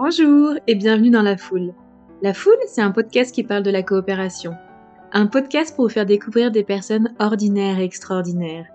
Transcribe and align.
Bonjour 0.00 0.52
et 0.68 0.76
bienvenue 0.76 1.10
dans 1.10 1.22
La 1.22 1.36
Foule. 1.36 1.74
La 2.22 2.32
Foule, 2.32 2.54
c'est 2.68 2.80
un 2.80 2.92
podcast 2.92 3.34
qui 3.34 3.42
parle 3.42 3.64
de 3.64 3.70
la 3.72 3.82
coopération. 3.82 4.52
Un 5.12 5.26
podcast 5.26 5.74
pour 5.74 5.86
vous 5.86 5.92
faire 5.92 6.06
découvrir 6.06 6.52
des 6.52 6.62
personnes 6.62 7.16
ordinaires 7.18 7.80
et 7.80 7.82
extraordinaires. 7.82 8.66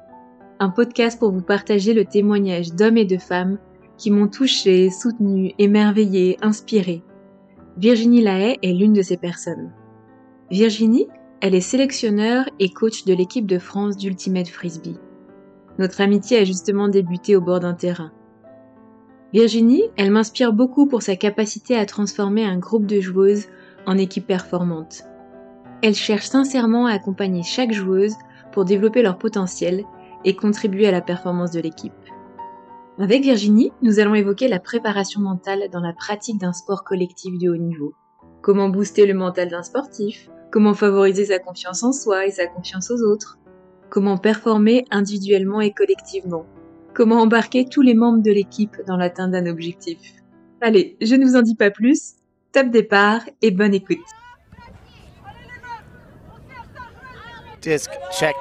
Un 0.59 0.67
podcast 0.67 1.17
pour 1.17 1.31
vous 1.31 1.41
partager 1.41 1.93
le 1.93 2.03
témoignage 2.03 2.73
d'hommes 2.73 2.97
et 2.97 3.05
de 3.05 3.17
femmes 3.17 3.57
qui 3.97 4.11
m'ont 4.11 4.27
touché, 4.27 4.89
soutenu, 4.89 5.53
émerveillé, 5.59 6.35
inspiré. 6.41 7.03
Virginie 7.77 8.21
Lahaye 8.21 8.59
est 8.61 8.73
l'une 8.73 8.91
de 8.91 9.01
ces 9.01 9.15
personnes. 9.15 9.71
Virginie, 10.51 11.07
elle 11.39 11.55
est 11.55 11.61
sélectionneur 11.61 12.49
et 12.59 12.67
coach 12.67 13.05
de 13.05 13.13
l'équipe 13.13 13.47
de 13.47 13.59
France 13.59 13.95
d'Ultimate 13.95 14.49
Frisbee. 14.49 14.99
Notre 15.79 16.01
amitié 16.01 16.39
a 16.39 16.43
justement 16.43 16.89
débuté 16.89 17.37
au 17.37 17.41
bord 17.41 17.61
d'un 17.61 17.75
terrain. 17.75 18.11
Virginie, 19.33 19.85
elle 19.97 20.11
m'inspire 20.11 20.53
beaucoup 20.53 20.85
pour 20.85 21.01
sa 21.01 21.15
capacité 21.15 21.75
à 21.75 21.87
transformer 21.87 22.45
un 22.45 22.59
groupe 22.59 22.85
de 22.85 23.01
joueuses 23.01 23.47
en 23.87 23.97
équipe 23.97 24.27
performante. 24.27 25.05
Elle 25.81 25.95
cherche 25.95 26.27
sincèrement 26.27 26.85
à 26.85 26.93
accompagner 26.93 27.41
chaque 27.41 27.71
joueuse 27.71 28.13
pour 28.51 28.63
développer 28.63 29.01
leur 29.01 29.17
potentiel 29.17 29.85
et 30.23 30.35
contribuer 30.35 30.85
à 30.85 30.91
la 30.91 31.01
performance 31.01 31.49
de 31.49 31.59
l'équipe. 31.59 31.93
Avec 32.99 33.23
Virginie, 33.23 33.71
nous 33.81 33.99
allons 33.99 34.13
évoquer 34.13 34.47
la 34.47 34.59
préparation 34.59 35.19
mentale 35.19 35.63
dans 35.71 35.81
la 35.81 35.93
pratique 35.93 36.39
d'un 36.39 36.53
sport 36.53 36.83
collectif 36.83 37.35
de 37.39 37.49
haut 37.49 37.57
niveau. 37.57 37.95
Comment 38.43 38.69
booster 38.69 39.07
le 39.07 39.15
mental 39.15 39.49
d'un 39.49 39.63
sportif 39.63 40.29
Comment 40.51 40.75
favoriser 40.75 41.25
sa 41.25 41.39
confiance 41.39 41.81
en 41.81 41.91
soi 41.91 42.27
et 42.27 42.31
sa 42.31 42.45
confiance 42.45 42.91
aux 42.91 43.01
autres 43.01 43.39
Comment 43.89 44.19
performer 44.19 44.85
individuellement 44.91 45.59
et 45.59 45.73
collectivement 45.73 46.45
Comment 46.93 47.21
embarquer 47.21 47.65
tous 47.65 47.81
les 47.81 47.95
membres 47.95 48.21
de 48.21 48.31
l'équipe 48.31 48.77
dans 48.85 48.97
l'atteinte 48.97 49.31
d'un 49.31 49.47
objectif 49.47 49.97
Allez, 50.61 50.95
je 51.01 51.15
ne 51.15 51.25
vous 51.25 51.35
en 51.35 51.41
dis 51.41 51.55
pas 51.55 51.71
plus. 51.71 52.17
Top 52.51 52.69
départ 52.69 53.27
et 53.41 53.49
bonne 53.49 53.73
écoute. 53.73 53.97
Disc 57.63 57.89
check. 58.15 58.35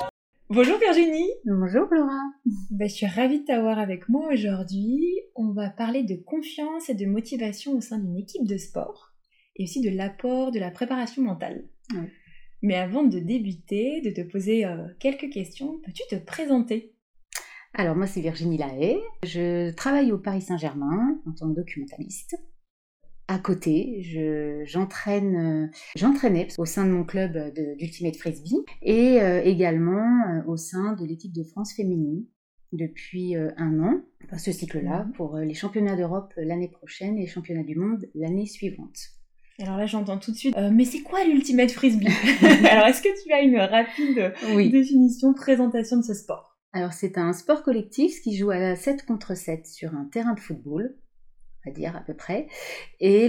Bonjour 0.51 0.77
Virginie. 0.79 1.31
Bonjour 1.47 1.87
Laura. 1.91 2.21
Ben, 2.71 2.91
je 2.91 2.95
suis 2.95 3.07
ravie 3.07 3.41
de 3.41 3.47
t'avoir 3.47 3.79
avec 3.79 4.11
moi 4.11 4.29
aujourd'hui. 4.31 5.03
On 5.35 5.53
va 5.53 5.71
parler 5.71 6.03
de 6.03 6.17
confiance 6.17 6.91
et 6.91 6.95
de 6.95 7.07
motivation 7.07 7.73
au 7.73 7.81
sein 7.81 7.99
d'une 7.99 8.19
équipe 8.19 8.47
de 8.47 8.59
sport 8.59 9.15
et 9.57 9.65
aussi 9.65 9.81
de 9.81 9.97
l'apport 9.97 10.51
de 10.51 10.59
la 10.59 10.71
préparation 10.71 11.23
mentale. 11.23 11.65
Ouais. 11.95 12.13
Mais 12.61 12.75
avant 12.75 13.03
de 13.03 13.19
débuter, 13.19 14.03
de 14.03 14.11
te 14.11 14.21
poser 14.21 14.67
euh, 14.67 14.89
quelques 15.01 15.31
questions, 15.31 15.81
peux-tu 15.87 16.03
te 16.11 16.23
présenter? 16.23 16.93
Alors 17.75 17.97
moi 17.97 18.07
c'est 18.07 18.21
Virginie 18.21 18.59
Lahaye. 18.59 18.99
Je 19.25 19.71
travaille 19.73 20.13
au 20.13 20.19
Paris 20.19 20.43
Saint-Germain 20.43 21.19
en 21.27 21.33
tant 21.33 21.49
que 21.51 21.57
documentaliste. 21.57 22.37
À 23.29 23.39
côté, 23.39 24.03
je- 24.03 24.63
j'entraîne, 24.67 25.37
euh, 25.37 25.67
j'entraînais 25.97 26.49
au 26.59 26.67
sein 26.67 26.85
de 26.85 26.91
mon 26.91 27.05
club 27.05 27.55
d'Ultimate 27.79 28.17
Frisbee 28.17 28.59
et 28.83 29.23
euh, 29.23 29.41
également 29.43 30.23
euh, 30.29 30.43
au 30.47 30.57
sein 30.57 30.93
de 30.95 31.07
l'équipe 31.07 31.33
de 31.33 31.43
France 31.45 31.73
féminine 31.75 32.25
depuis 32.73 33.37
euh, 33.37 33.51
un 33.57 33.79
an, 33.81 34.03
enfin, 34.25 34.39
ce 34.39 34.53
cycle-là, 34.53 35.05
Mhm. 35.05 35.13
pour 35.13 35.37
les 35.39 35.55
championnats 35.55 35.97
d'Europe 35.97 36.33
l'année 36.37 36.69
prochaine 36.69 37.17
et 37.17 37.23
les 37.23 37.27
championnats 37.27 37.63
du 37.63 37.77
monde 37.77 38.07
l'année 38.15 38.47
suivante. 38.47 38.99
Alors 39.61 39.77
là, 39.77 39.87
j'entends 39.87 40.19
tout 40.19 40.33
de 40.33 40.37
suite. 40.37 40.57
euh, 40.59 40.71
mais 40.73 40.85
c'est 40.85 41.01
quoi 41.03 41.25
l'ultimate 41.25 41.71
frisbee? 41.71 42.07
Alors, 42.71 42.87
est-ce 42.87 43.01
que 43.03 43.23
tu 43.25 43.33
as 43.33 43.41
une 43.43 43.57
rapide 43.59 44.33
définition, 44.71 45.33
présentation 45.33 45.99
de 45.99 46.03
ce 46.03 46.15
sport? 46.15 46.52
Alors 46.73 46.95
c'est 46.95 47.19
un 47.19 47.33
sport 47.33 47.63
collectif 47.63 48.23
qui 48.23 48.37
joue 48.37 48.51
à 48.51 48.75
7 48.75 49.05
contre 49.05 49.35
7 49.35 49.67
sur 49.67 49.95
un 49.95 50.07
terrain 50.07 50.33
de 50.33 50.41
football, 50.41 50.97
on 51.65 51.71
va 51.71 51.75
dire 51.75 51.95
à 51.95 52.01
peu 52.01 52.15
près. 52.15 52.49
Et 52.99 53.29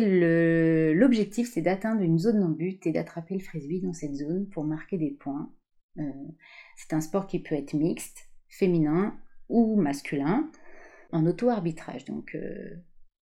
l'objectif 0.93 1.51
c'est 1.51 1.61
d'atteindre 1.61 2.01
une 2.01 2.19
zone 2.19 2.39
non 2.39 2.49
but 2.49 2.85
et 2.87 2.91
d'attraper 2.91 3.33
le 3.33 3.41
frisbee 3.41 3.81
dans 3.81 3.93
cette 3.93 4.15
zone 4.15 4.47
pour 4.49 4.63
marquer 4.63 4.97
des 4.97 5.11
points. 5.11 5.51
Euh, 5.99 6.03
c'est 6.77 6.93
un 6.93 7.01
sport 7.01 7.27
qui 7.27 7.39
peut 7.39 7.55
être 7.55 7.73
mixte, 7.73 8.29
féminin 8.47 9.17
ou 9.49 9.75
masculin, 9.75 10.49
en 11.11 11.25
auto-arbitrage. 11.25 12.05
Donc 12.05 12.35
euh, 12.35 12.77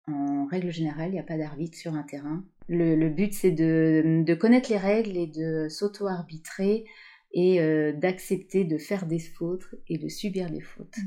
en 0.07 0.47
règle 0.47 0.71
générale, 0.71 1.09
il 1.09 1.13
n'y 1.13 1.19
a 1.19 1.23
pas 1.23 1.37
d'arbitre 1.37 1.77
sur 1.77 1.93
un 1.93 2.03
terrain. 2.03 2.43
Le, 2.69 3.07
but 3.07 3.33
c'est 3.33 3.51
de 3.51 4.33
connaître 4.33 4.71
les 4.71 4.77
règles 4.77 5.15
et 5.15 5.27
de 5.27 5.67
s'auto-arbitrer 5.69 6.85
et 7.37 7.61
euh, 7.61 7.93
d'accepter 7.93 8.63
de 8.63 8.79
faire 8.79 9.05
des 9.05 9.19
fautes 9.19 9.67
et 9.87 9.99
de 9.99 10.09
subir 10.09 10.49
des 10.49 10.59
fautes. 10.59 10.97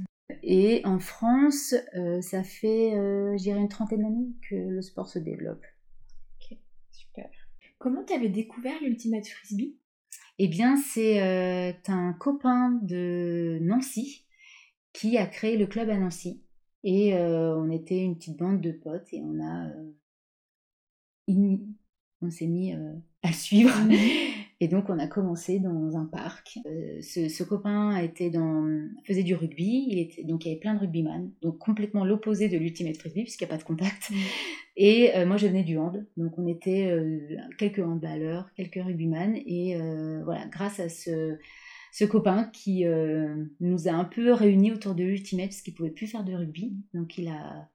Et 0.44 0.80
en 0.84 1.00
France, 1.00 1.74
euh, 1.96 2.20
ça 2.20 2.44
fait, 2.44 2.94
euh, 2.94 3.36
je 3.36 3.42
dirais, 3.42 3.58
une 3.58 3.68
trentaine 3.68 4.02
d'années 4.02 4.30
que 4.48 4.54
le 4.54 4.80
sport 4.80 5.08
se 5.08 5.18
développe. 5.18 5.64
Super. 6.92 7.28
Comment 7.78 8.04
tu 8.04 8.12
avais 8.12 8.28
découvert 8.28 8.80
l'ultimate 8.80 9.26
frisbee? 9.26 9.76
Eh 10.38 10.46
bien, 10.46 10.76
c'est 10.76 11.20
euh, 11.20 11.72
un 11.88 12.12
copain 12.12 12.78
de 12.82 13.58
Nancy 13.62 14.24
qui 14.92 15.18
a 15.18 15.26
créé 15.26 15.56
le 15.56 15.66
club 15.66 15.90
à 15.90 15.98
Nancy. 15.98 16.44
Et 16.84 17.12
on 17.14 17.70
était 17.70 18.02
une 18.02 18.16
petite 18.16 18.38
bande 18.38 18.60
de 18.60 18.70
potes 18.70 19.12
et 19.12 19.20
on 19.20 19.42
a... 19.42 19.68
in- 21.28 21.58
on 22.22 22.30
s'est 22.30 22.46
mis 22.46 22.72
à 22.72 23.28
le 23.28 23.32
suivre. 23.32 23.74
Et 24.62 24.68
donc 24.68 24.90
on 24.90 24.98
a 24.98 25.06
commencé 25.06 25.58
dans 25.58 25.96
un 25.96 26.04
parc. 26.04 26.58
Euh, 26.66 27.00
ce, 27.00 27.30
ce 27.30 27.42
copain 27.42 28.06
dans, 28.30 28.88
faisait 29.06 29.22
du 29.22 29.34
rugby, 29.34 29.86
il 29.88 29.98
était, 29.98 30.22
donc 30.22 30.44
il 30.44 30.48
y 30.48 30.50
avait 30.50 30.60
plein 30.60 30.74
de 30.74 30.80
rugbyman, 30.80 31.30
donc 31.40 31.56
complètement 31.56 32.04
l'opposé 32.04 32.50
de 32.50 32.58
l'ultimate 32.58 32.98
frisbee 32.98 33.22
puisqu'il 33.22 33.44
n'y 33.46 33.52
a 33.52 33.54
pas 33.54 33.58
de 33.58 33.66
contact. 33.66 34.10
Et 34.76 35.16
euh, 35.16 35.24
moi 35.24 35.38
je 35.38 35.46
venais 35.46 35.62
du 35.62 35.78
hand, 35.78 36.06
donc 36.18 36.38
on 36.38 36.46
était 36.46 36.90
euh, 36.90 37.36
quelques 37.58 37.78
handballeurs, 37.78 38.50
quelques 38.54 38.84
rugbyman, 38.84 39.34
et 39.34 39.78
voilà, 40.24 40.46
grâce 40.48 40.78
à 40.78 40.90
ce, 40.90 41.38
ce 41.92 42.04
copain 42.04 42.44
qui 42.52 42.84
nous 43.60 43.88
a 43.88 43.92
un 43.92 44.04
peu 44.04 44.32
réunis 44.32 44.72
autour 44.72 44.94
de 44.94 45.04
l'ultimate 45.04 45.46
parce 45.46 45.62
qu'il 45.62 45.72
pouvait 45.72 45.90
plus 45.90 46.06
faire 46.06 46.22
de 46.22 46.34
rugby, 46.34 46.74
donc 46.92 47.16
il 47.16 47.28
a 47.28 47.70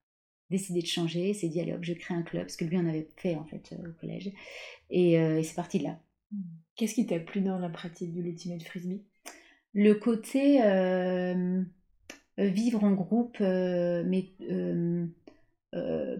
décidé 0.51 0.81
de 0.81 0.85
changer, 0.85 1.33
s'est 1.33 1.49
dit 1.49 1.59
allez 1.59 1.73
hop 1.73 1.83
je 1.83 1.93
crée 1.93 2.13
un 2.13 2.21
club. 2.21 2.43
Parce 2.43 2.57
que 2.57 2.65
lui 2.65 2.77
en 2.77 2.87
avait 2.87 3.07
fait 3.17 3.35
en 3.35 3.45
fait 3.45 3.73
au 3.73 3.91
collège, 3.99 4.31
et, 4.91 5.13
et 5.13 5.43
c'est 5.43 5.55
parti 5.55 5.79
de 5.79 5.85
là. 5.85 5.99
Qu'est-ce 6.75 6.95
qui 6.95 7.05
t'a 7.05 7.19
plu 7.19 7.41
dans 7.41 7.57
la 7.57 7.69
pratique 7.69 8.13
de 8.13 8.21
l'ultimate 8.21 8.63
frisbee? 8.63 9.03
Le 9.73 9.93
côté 9.93 10.63
euh, 10.63 11.61
euh, 12.39 12.47
vivre 12.47 12.83
en 12.83 12.91
groupe, 12.91 13.37
euh, 13.41 14.03
mais 14.05 14.31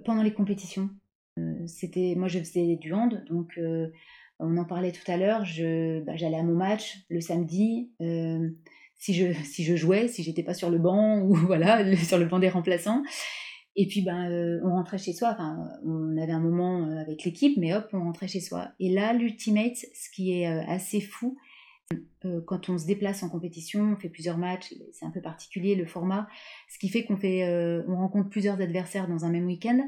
pendant 0.04 0.24
les 0.24 0.34
compétitions. 0.34 0.90
C'était, 1.68 2.16
moi, 2.16 2.28
je 2.28 2.40
faisais 2.40 2.76
du 2.76 2.94
hand, 2.94 3.24
donc 3.30 3.60
on 4.40 4.58
en 4.58 4.66
parlait 4.66 4.92
tout 4.92 5.10
à 5.10 5.18
l'heure. 5.18 5.42
Bah, 6.06 6.16
j'allais 6.16 6.38
à 6.38 6.44
mon 6.44 6.56
match 6.56 7.06
le 7.10 7.22
samedi. 7.22 7.92
si 8.98 9.14
je, 9.14 9.34
si 9.44 9.64
je 9.64 9.76
jouais, 9.76 10.08
si 10.08 10.24
j'étais 10.24 10.44
pas 10.44 10.54
sur 10.54 10.70
le 10.70 10.78
banc 10.78 11.22
ou 11.24 11.36
voilà 11.36 11.96
sur 11.98 12.18
le 12.18 12.26
banc 12.26 12.40
des 12.40 12.50
remplaçants. 12.50 13.04
Et 13.76 13.88
puis 13.88 14.02
ben 14.02 14.30
euh, 14.32 14.62
on 14.64 14.72
rentrait 14.72 14.98
chez 14.98 15.14
soi. 15.14 15.32
Enfin, 15.34 15.70
on 15.84 16.18
avait 16.18 16.32
un 16.32 16.40
moment 16.40 16.88
euh, 16.88 17.02
avec 17.02 17.24
l'équipe, 17.24 17.58
mais 17.58 17.74
hop, 17.74 17.90
on 17.94 18.00
rentrait 18.00 18.28
chez 18.28 18.40
soi. 18.40 18.70
Et 18.80 18.90
là, 18.90 19.14
l'ultimate, 19.14 19.76
ce 19.94 20.10
qui 20.10 20.40
est 20.40 20.48
euh, 20.48 20.64
assez 20.68 21.02
fou, 21.02 21.38
quand 22.48 22.70
on 22.70 22.80
se 22.80 22.88
déplace 22.88 23.22
en 23.22 23.30
compétition, 23.30 23.94
on 23.94 23.96
fait 23.96 24.10
plusieurs 24.10 24.40
matchs, 24.40 24.74
c'est 24.92 25.06
un 25.06 25.12
peu 25.12 25.22
particulier 25.22 25.76
le 25.76 25.86
format, 25.86 26.28
ce 26.68 26.80
qui 26.80 26.90
fait 26.90 27.04
qu'on 27.04 27.16
fait, 27.16 27.48
on 27.88 27.98
rencontre 27.98 28.32
plusieurs 28.32 28.60
adversaires 28.60 29.08
dans 29.08 29.24
un 29.24 29.30
même 29.30 29.46
week-end. 29.46 29.88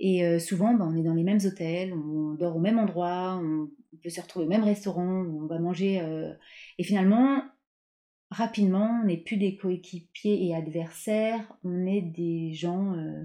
Et 0.00 0.40
souvent, 0.40 0.74
ben, 0.74 0.90
on 0.92 0.98
est 0.98 1.04
dans 1.04 1.14
les 1.14 1.22
mêmes 1.22 1.38
hôtels, 1.44 1.94
on 1.94 2.34
dort 2.34 2.56
au 2.56 2.58
même 2.58 2.80
endroit, 2.80 3.40
on, 3.40 3.68
peut 4.02 4.10
se 4.10 4.20
retrouver 4.20 4.46
au 4.46 4.48
même 4.48 4.64
restaurant, 4.64 5.06
on 5.06 5.46
va 5.46 5.60
manger. 5.60 6.02
et 6.78 6.82
finalement, 6.82 7.44
rapidement, 8.30 9.00
on 9.02 9.06
n'est 9.06 9.16
plus 9.16 9.36
des 9.36 9.56
coéquipiers 9.56 10.46
et 10.46 10.54
adversaires, 10.54 11.40
on 11.64 11.86
est 11.86 12.00
des 12.02 12.52
gens 12.54 12.94
euh, 12.94 13.24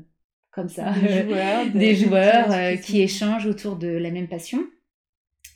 comme 0.51 0.69
ça, 0.69 0.91
Des 0.93 1.23
joueurs, 1.23 1.65
de- 1.73 1.77
des 1.79 1.95
joueurs 1.95 2.51
euh, 2.51 2.75
qui 2.77 3.01
échangent 3.01 3.45
autour 3.45 3.75
de 3.77 3.87
la 3.87 4.11
même 4.11 4.27
passion. 4.27 4.59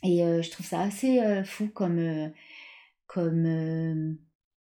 Et 0.02 0.22
euh, 0.24 0.40
je 0.42 0.50
trouve 0.50 0.64
ça 0.66 0.80
assez 0.80 1.20
fou 1.44 1.68
comme, 1.68 2.30
comme 3.06 4.16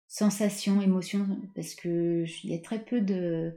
sensation, 0.06 0.81
émotion, 0.81 1.26
parce 1.54 1.75
que 1.75 2.25
je- 2.25 2.40
il 2.44 2.50
y 2.50 2.54
a 2.54 2.58
très 2.58 2.78
peu 2.84 3.00
de, 3.00 3.56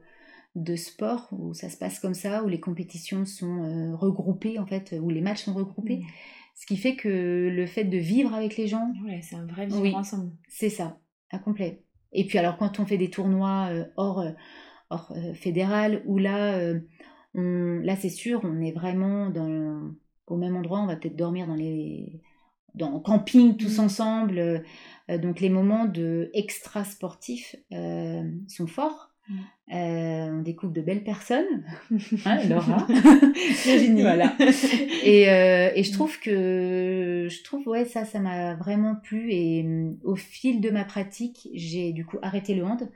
de 0.55 0.75
sports 0.75 1.27
où 1.31 1.53
ça 1.53 1.69
se 1.69 1.77
passe 1.77 1.99
comme 1.99 2.13
ça, 2.15 2.43
où 2.43 2.47
les 2.47 2.59
compétitions 2.59 3.25
sont 3.25 3.95
regroupées, 3.97 4.57
en 4.59 4.65
fait, 4.65 4.95
où 4.99 5.09
les 5.09 5.21
matchs 5.21 5.43
sont 5.43 5.53
regroupés. 5.53 6.01
Ce 6.55 6.65
qui 6.65 6.77
fait 6.77 6.95
que 6.95 7.49
le 7.53 7.65
fait 7.67 7.83
de 7.83 7.97
vivre 7.97 8.33
avec 8.33 8.57
les 8.57 8.67
gens, 8.67 8.91
Ouais, 9.05 9.19
c'est 9.21 9.35
un 9.35 9.45
vrai 9.45 9.67
vivre 9.67 9.81
Oui. 9.81 9.93
ensemble. 9.93 10.31
c'est 10.47 10.69
ça, 10.71 10.97
à 11.31 11.39
complet. 11.39 11.83
Et 12.13 12.25
puis 12.25 12.37
alors 12.37 12.57
quand 12.57 12.79
on 12.79 12.85
fait 12.85 12.97
des 12.97 13.09
tournois 13.09 13.67
euh, 13.71 13.85
hors, 13.97 14.19
euh, 14.19 14.31
hors 14.89 15.11
euh, 15.15 15.33
fédéral, 15.33 16.01
où 16.05 16.17
là, 16.17 16.59
on, 17.33 17.79
là 17.83 17.95
c'est 17.95 18.09
sûr, 18.09 18.41
on 18.43 18.61
est 18.61 18.71
vraiment 18.71 19.29
dans, 19.29 19.91
au 20.27 20.37
même 20.37 20.55
endroit, 20.55 20.79
on 20.79 20.87
va 20.87 20.95
peut-être 20.95 21.15
dormir 21.15 21.47
dans 21.47 21.55
les 21.55 22.21
dans 22.73 22.99
camping 22.99 23.57
tous 23.57 23.79
Mhm. 23.79 23.85
ensemble. 23.85 24.63
donc 25.09 25.39
les 25.39 25.49
moments 25.49 25.85
de 25.85 26.29
extra 26.33 26.83
sportifs 26.83 27.55
euh, 27.73 28.23
sont 28.47 28.67
forts. 28.67 29.09
On 29.69 30.41
découvre 30.41 30.73
de 30.73 30.81
belles 30.81 31.03
personnes, 31.03 31.65
hein, 32.25 32.47
Laura, 32.47 32.87
Virginie, 33.65 34.01
voilà. 34.03 34.35
Et, 35.03 35.23
et, 35.23 35.83
je 35.83 35.91
trouve 35.91 36.19
que 36.19 37.27
je 37.29 37.43
trouve 37.43 37.67
ouais 37.67 37.85
ça 37.85 38.05
ça 38.05 38.19
m'a 38.19 38.55
vraiment 38.55 38.95
plu 38.95 39.31
et 39.31 39.65
au 40.03 40.15
fil 40.15 40.61
de 40.61 40.69
ma 40.69 40.85
pratique 40.85 41.49
j'ai 41.53 41.91
du 41.91 42.05
coup 42.05 42.17
arrêté 42.21 42.55
le 42.55 42.63
hand. 42.63 42.89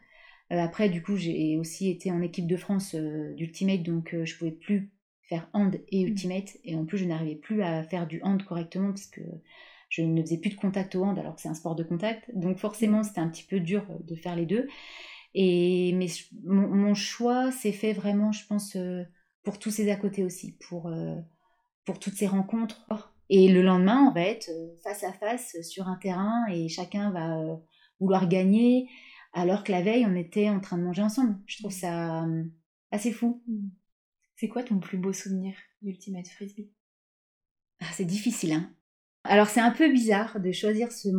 après 0.49 0.89
du 0.89 1.01
coup 1.01 1.17
j'ai 1.17 1.57
aussi 1.57 1.89
été 1.89 2.11
en 2.11 2.21
équipe 2.21 2.47
de 2.47 2.57
France 2.57 2.95
d'ultimate 2.95 3.83
donc 3.83 4.15
je 4.23 4.37
pouvais 4.37 4.51
plus 4.51 4.91
faire 5.23 5.49
hand 5.53 5.79
et 5.89 6.01
ultimate 6.01 6.57
et 6.63 6.75
en 6.75 6.85
plus 6.85 6.97
je 6.97 7.05
n'arrivais 7.05 7.35
plus 7.35 7.61
à 7.63 7.83
faire 7.83 8.07
du 8.07 8.21
hand 8.23 8.43
correctement 8.43 8.89
parce 8.89 9.07
que 9.07 9.21
je 9.91 10.01
ne 10.01 10.21
faisais 10.21 10.37
plus 10.37 10.49
de 10.49 10.55
contact 10.55 10.95
au 10.95 11.03
hand 11.03 11.19
alors 11.19 11.35
que 11.35 11.41
c'est 11.41 11.49
un 11.49 11.53
sport 11.53 11.75
de 11.75 11.83
contact. 11.83 12.31
Donc 12.33 12.57
forcément, 12.57 13.03
c'était 13.03 13.19
un 13.19 13.27
petit 13.27 13.43
peu 13.43 13.59
dur 13.59 13.83
euh, 13.89 13.97
de 14.07 14.15
faire 14.15 14.35
les 14.35 14.45
deux. 14.45 14.67
Et 15.33 15.93
mais 15.93 16.07
mon, 16.43 16.93
choix 16.93 17.51
s'est 17.51 17.71
fait 17.71 17.93
vraiment, 17.93 18.31
je 18.31 18.45
pense, 18.47 18.75
euh, 18.75 19.03
pour 19.43 19.59
tous 19.59 19.71
ces 19.71 19.89
à 19.89 19.95
côté 19.95 20.23
aussi, 20.23 20.57
pour, 20.67 20.87
euh, 20.87 21.15
pour 21.85 21.99
toutes 21.99 22.15
ces 22.15 22.27
rencontres. 22.27 22.85
Et 23.29 23.47
le 23.47 23.61
lendemain, 23.61 24.07
on 24.09 24.13
va 24.13 24.21
être 24.21 24.49
face 24.83 25.03
à 25.03 25.13
face 25.13 25.55
sur 25.61 25.87
un 25.87 25.95
terrain 25.95 26.45
et 26.51 26.67
chacun 26.67 27.11
va 27.11 27.59
vouloir 27.99 28.27
gagner, 28.27 28.89
alors 29.31 29.63
que 29.63 29.71
la 29.71 29.81
veille, 29.81 30.05
on 30.05 30.15
était 30.15 30.49
en 30.49 30.59
train 30.59 30.77
de 30.77 30.83
manger 30.83 31.01
ensemble. 31.01 31.37
Je 31.45 31.59
trouve 31.59 31.71
ça 31.71 32.25
assez 32.91 33.11
fou. 33.13 33.41
C'est 34.35 34.49
quoi 34.49 34.63
ton 34.63 34.79
plus 34.79 34.97
beau 34.97 35.13
souvenir 35.13 35.53
d'Ultimate 35.81 36.27
Frisbee? 36.27 36.71
Ah, 37.79 37.85
C'est 37.93 38.05
difficile, 38.05 38.53
hein 38.53 38.69
alors 39.23 39.47
c'est 39.49 39.59
un 39.59 39.71
peu 39.71 39.91
bizarre 39.91 40.39
de 40.39 40.51
choisir 40.51 40.91
ce, 40.91 41.09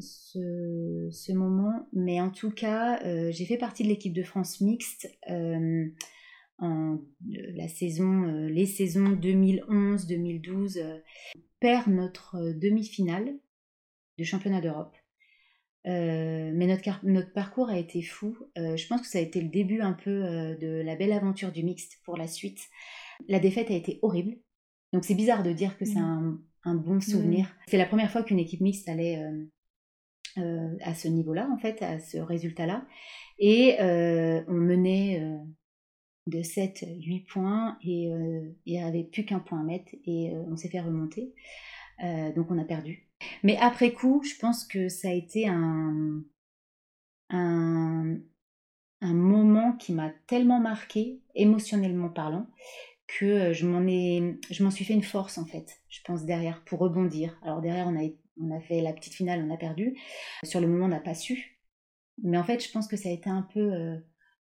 ce, 0.00 1.32
moment, 1.32 1.88
mais 1.92 2.20
en 2.20 2.30
tout 2.30 2.50
cas, 2.50 3.00
euh, 3.04 3.30
j'ai 3.30 3.46
fait 3.46 3.58
partie 3.58 3.84
de 3.84 3.88
l'équipe 3.88 4.12
de 4.12 4.24
France 4.24 4.60
mixte 4.60 5.08
euh, 5.30 5.86
en 6.58 6.98
la 7.28 7.68
saison, 7.68 8.24
euh, 8.24 8.48
les 8.48 8.66
saisons 8.66 9.14
2011-2012. 9.14 10.82
on 11.36 11.40
perd 11.60 11.86
notre 11.86 12.52
demi-finale 12.52 13.32
du 14.18 14.24
championnat 14.24 14.60
d'Europe. 14.60 14.96
mais 15.84 16.66
notre, 16.66 17.06
notre, 17.06 17.32
parcours 17.32 17.68
a 17.68 17.78
été 17.78 18.02
fou. 18.02 18.36
je 18.56 18.86
pense 18.88 19.00
que 19.00 19.06
ça 19.06 19.18
a 19.18 19.22
été 19.22 19.40
le 19.40 19.48
début 19.48 19.80
un 19.80 19.92
peu 19.92 20.56
de 20.60 20.82
la 20.84 20.96
belle 20.96 21.12
aventure 21.12 21.52
du 21.52 21.62
mixte 21.62 22.00
pour 22.04 22.16
la 22.16 22.26
suite. 22.26 22.60
La 23.28 23.38
défaite 23.38 23.70
a 23.70 23.74
été 23.74 24.00
horrible. 24.02 24.36
Donc 24.92 25.04
c'est 25.04 25.14
bizarre 25.14 25.44
de 25.44 25.52
dire 25.52 25.78
que 25.78 25.84
c'est 25.84 26.00
mmh. 26.00 26.04
un 26.04 26.40
un 26.64 26.74
bon 26.74 27.00
souvenir. 27.00 27.46
C'est 27.68 27.78
la 27.78 27.86
première 27.86 28.10
fois 28.10 28.22
qu'une 28.22 28.38
équipe 28.38 28.60
mixte 28.60 28.88
allait 28.88 29.18
euh, 29.18 29.44
euh, 30.38 30.76
à 30.82 30.94
ce 30.94 31.08
niveau-là, 31.08 31.48
en 31.52 31.58
fait, 31.58 31.82
à 31.82 31.98
ce 31.98 32.18
résultat-là. 32.18 32.86
Et 33.38 33.80
euh, 33.80 34.42
on 34.48 34.54
menait 34.54 35.22
de 36.26 36.42
7, 36.42 36.84
8 37.02 37.20
points 37.26 37.78
et 37.82 38.04
il 38.04 38.72
n'y 38.72 38.82
avait 38.82 39.04
plus 39.04 39.24
qu'un 39.24 39.40
point 39.40 39.60
à 39.60 39.64
mettre 39.64 39.92
et 40.06 40.32
on 40.48 40.56
s'est 40.56 40.68
fait 40.68 40.80
remonter. 40.80 41.34
donc 42.34 42.50
on 42.50 42.58
a 42.58 42.64
perdu. 42.64 43.08
Mais 43.42 43.56
après 43.56 43.92
coup, 43.92 44.22
je 44.22 44.38
pense 44.38 44.64
que 44.64 44.88
ça 44.88 45.08
a 45.08 45.12
été 45.12 45.48
un, 45.48 46.22
un, 47.30 48.16
un 49.00 49.14
moment 49.14 49.72
qui 49.72 49.92
m'a 49.92 50.10
tellement 50.26 50.60
marqué, 50.60 51.20
émotionnellement 51.34 52.08
parlant, 52.08 52.46
que 53.06 53.24
euh, 53.24 53.52
je 53.52 53.66
m'en 53.66 53.86
ai, 53.86 54.38
je 54.50 54.64
m'en 54.64 54.70
suis 54.70 54.84
fait 54.84 54.94
une 54.94 55.02
force 55.02 55.38
en 55.38 55.46
fait, 55.46 55.80
je 55.88 56.00
pense 56.04 56.24
derrière 56.24 56.64
pour 56.64 56.78
rebondir. 56.78 57.38
Alors 57.42 57.60
derrière 57.60 57.86
on 57.86 57.96
a, 57.96 58.08
on 58.40 58.56
a 58.56 58.60
fait 58.60 58.80
la 58.80 58.92
petite 58.92 59.14
finale, 59.14 59.44
on 59.46 59.52
a 59.52 59.56
perdu. 59.56 59.96
Sur 60.44 60.60
le 60.60 60.68
moment 60.68 60.86
on 60.86 60.88
n'a 60.88 61.00
pas 61.00 61.14
su, 61.14 61.60
mais 62.22 62.38
en 62.38 62.44
fait 62.44 62.64
je 62.64 62.70
pense 62.70 62.88
que 62.88 62.96
ça 62.96 63.08
a 63.08 63.12
été 63.12 63.30
un 63.30 63.42
peu 63.42 63.72
euh, 63.72 63.96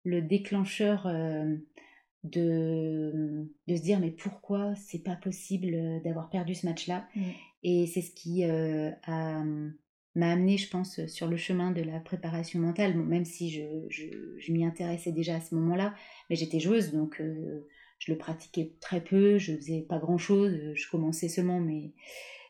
le 0.04 0.22
déclencheur 0.22 1.06
euh, 1.06 1.56
de, 2.24 3.48
de 3.66 3.76
se 3.76 3.82
dire 3.82 4.00
mais 4.00 4.10
pourquoi 4.10 4.74
c'est 4.74 5.02
pas 5.02 5.16
possible 5.16 6.02
d'avoir 6.02 6.28
perdu 6.30 6.54
ce 6.54 6.66
match-là? 6.66 7.08
Mm. 7.14 7.22
Et 7.62 7.86
c'est 7.86 8.02
ce 8.02 8.12
qui 8.12 8.44
a 8.44 9.44
m'a 10.14 10.32
amené, 10.32 10.56
je 10.56 10.68
pense, 10.68 11.06
sur 11.06 11.28
le 11.28 11.36
chemin 11.36 11.70
de 11.70 11.82
la 11.82 12.00
préparation 12.00 12.58
mentale, 12.58 12.96
même 12.96 13.24
si 13.24 13.50
je, 13.50 13.62
je, 13.88 14.06
je 14.36 14.52
m'y 14.52 14.64
intéressais 14.64 15.12
déjà 15.12 15.36
à 15.36 15.40
ce 15.40 15.54
moment-là, 15.54 15.94
mais 16.28 16.34
j'étais 16.34 16.58
joueuse, 16.58 16.92
donc 16.92 17.22
je 17.98 18.12
le 18.12 18.18
pratiquais 18.18 18.74
très 18.80 19.02
peu, 19.02 19.38
je 19.38 19.56
faisais 19.56 19.82
pas 19.82 19.98
grand 19.98 20.18
chose, 20.18 20.56
je 20.74 20.90
commençais 20.90 21.28
seulement 21.28 21.60
mes, 21.60 21.94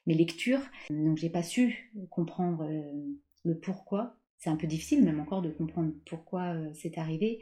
mes 0.06 0.14
lectures. 0.14 0.62
Donc 0.90 1.18
j'ai 1.18 1.30
pas 1.30 1.42
su 1.42 1.92
comprendre 2.10 2.64
euh, 2.64 3.18
le 3.44 3.58
pourquoi. 3.58 4.16
C'est 4.38 4.50
un 4.50 4.56
peu 4.56 4.66
difficile 4.66 5.04
même 5.04 5.20
encore 5.20 5.42
de 5.42 5.50
comprendre 5.50 5.92
pourquoi 6.06 6.54
euh, 6.54 6.70
c'est 6.74 6.98
arrivé. 6.98 7.40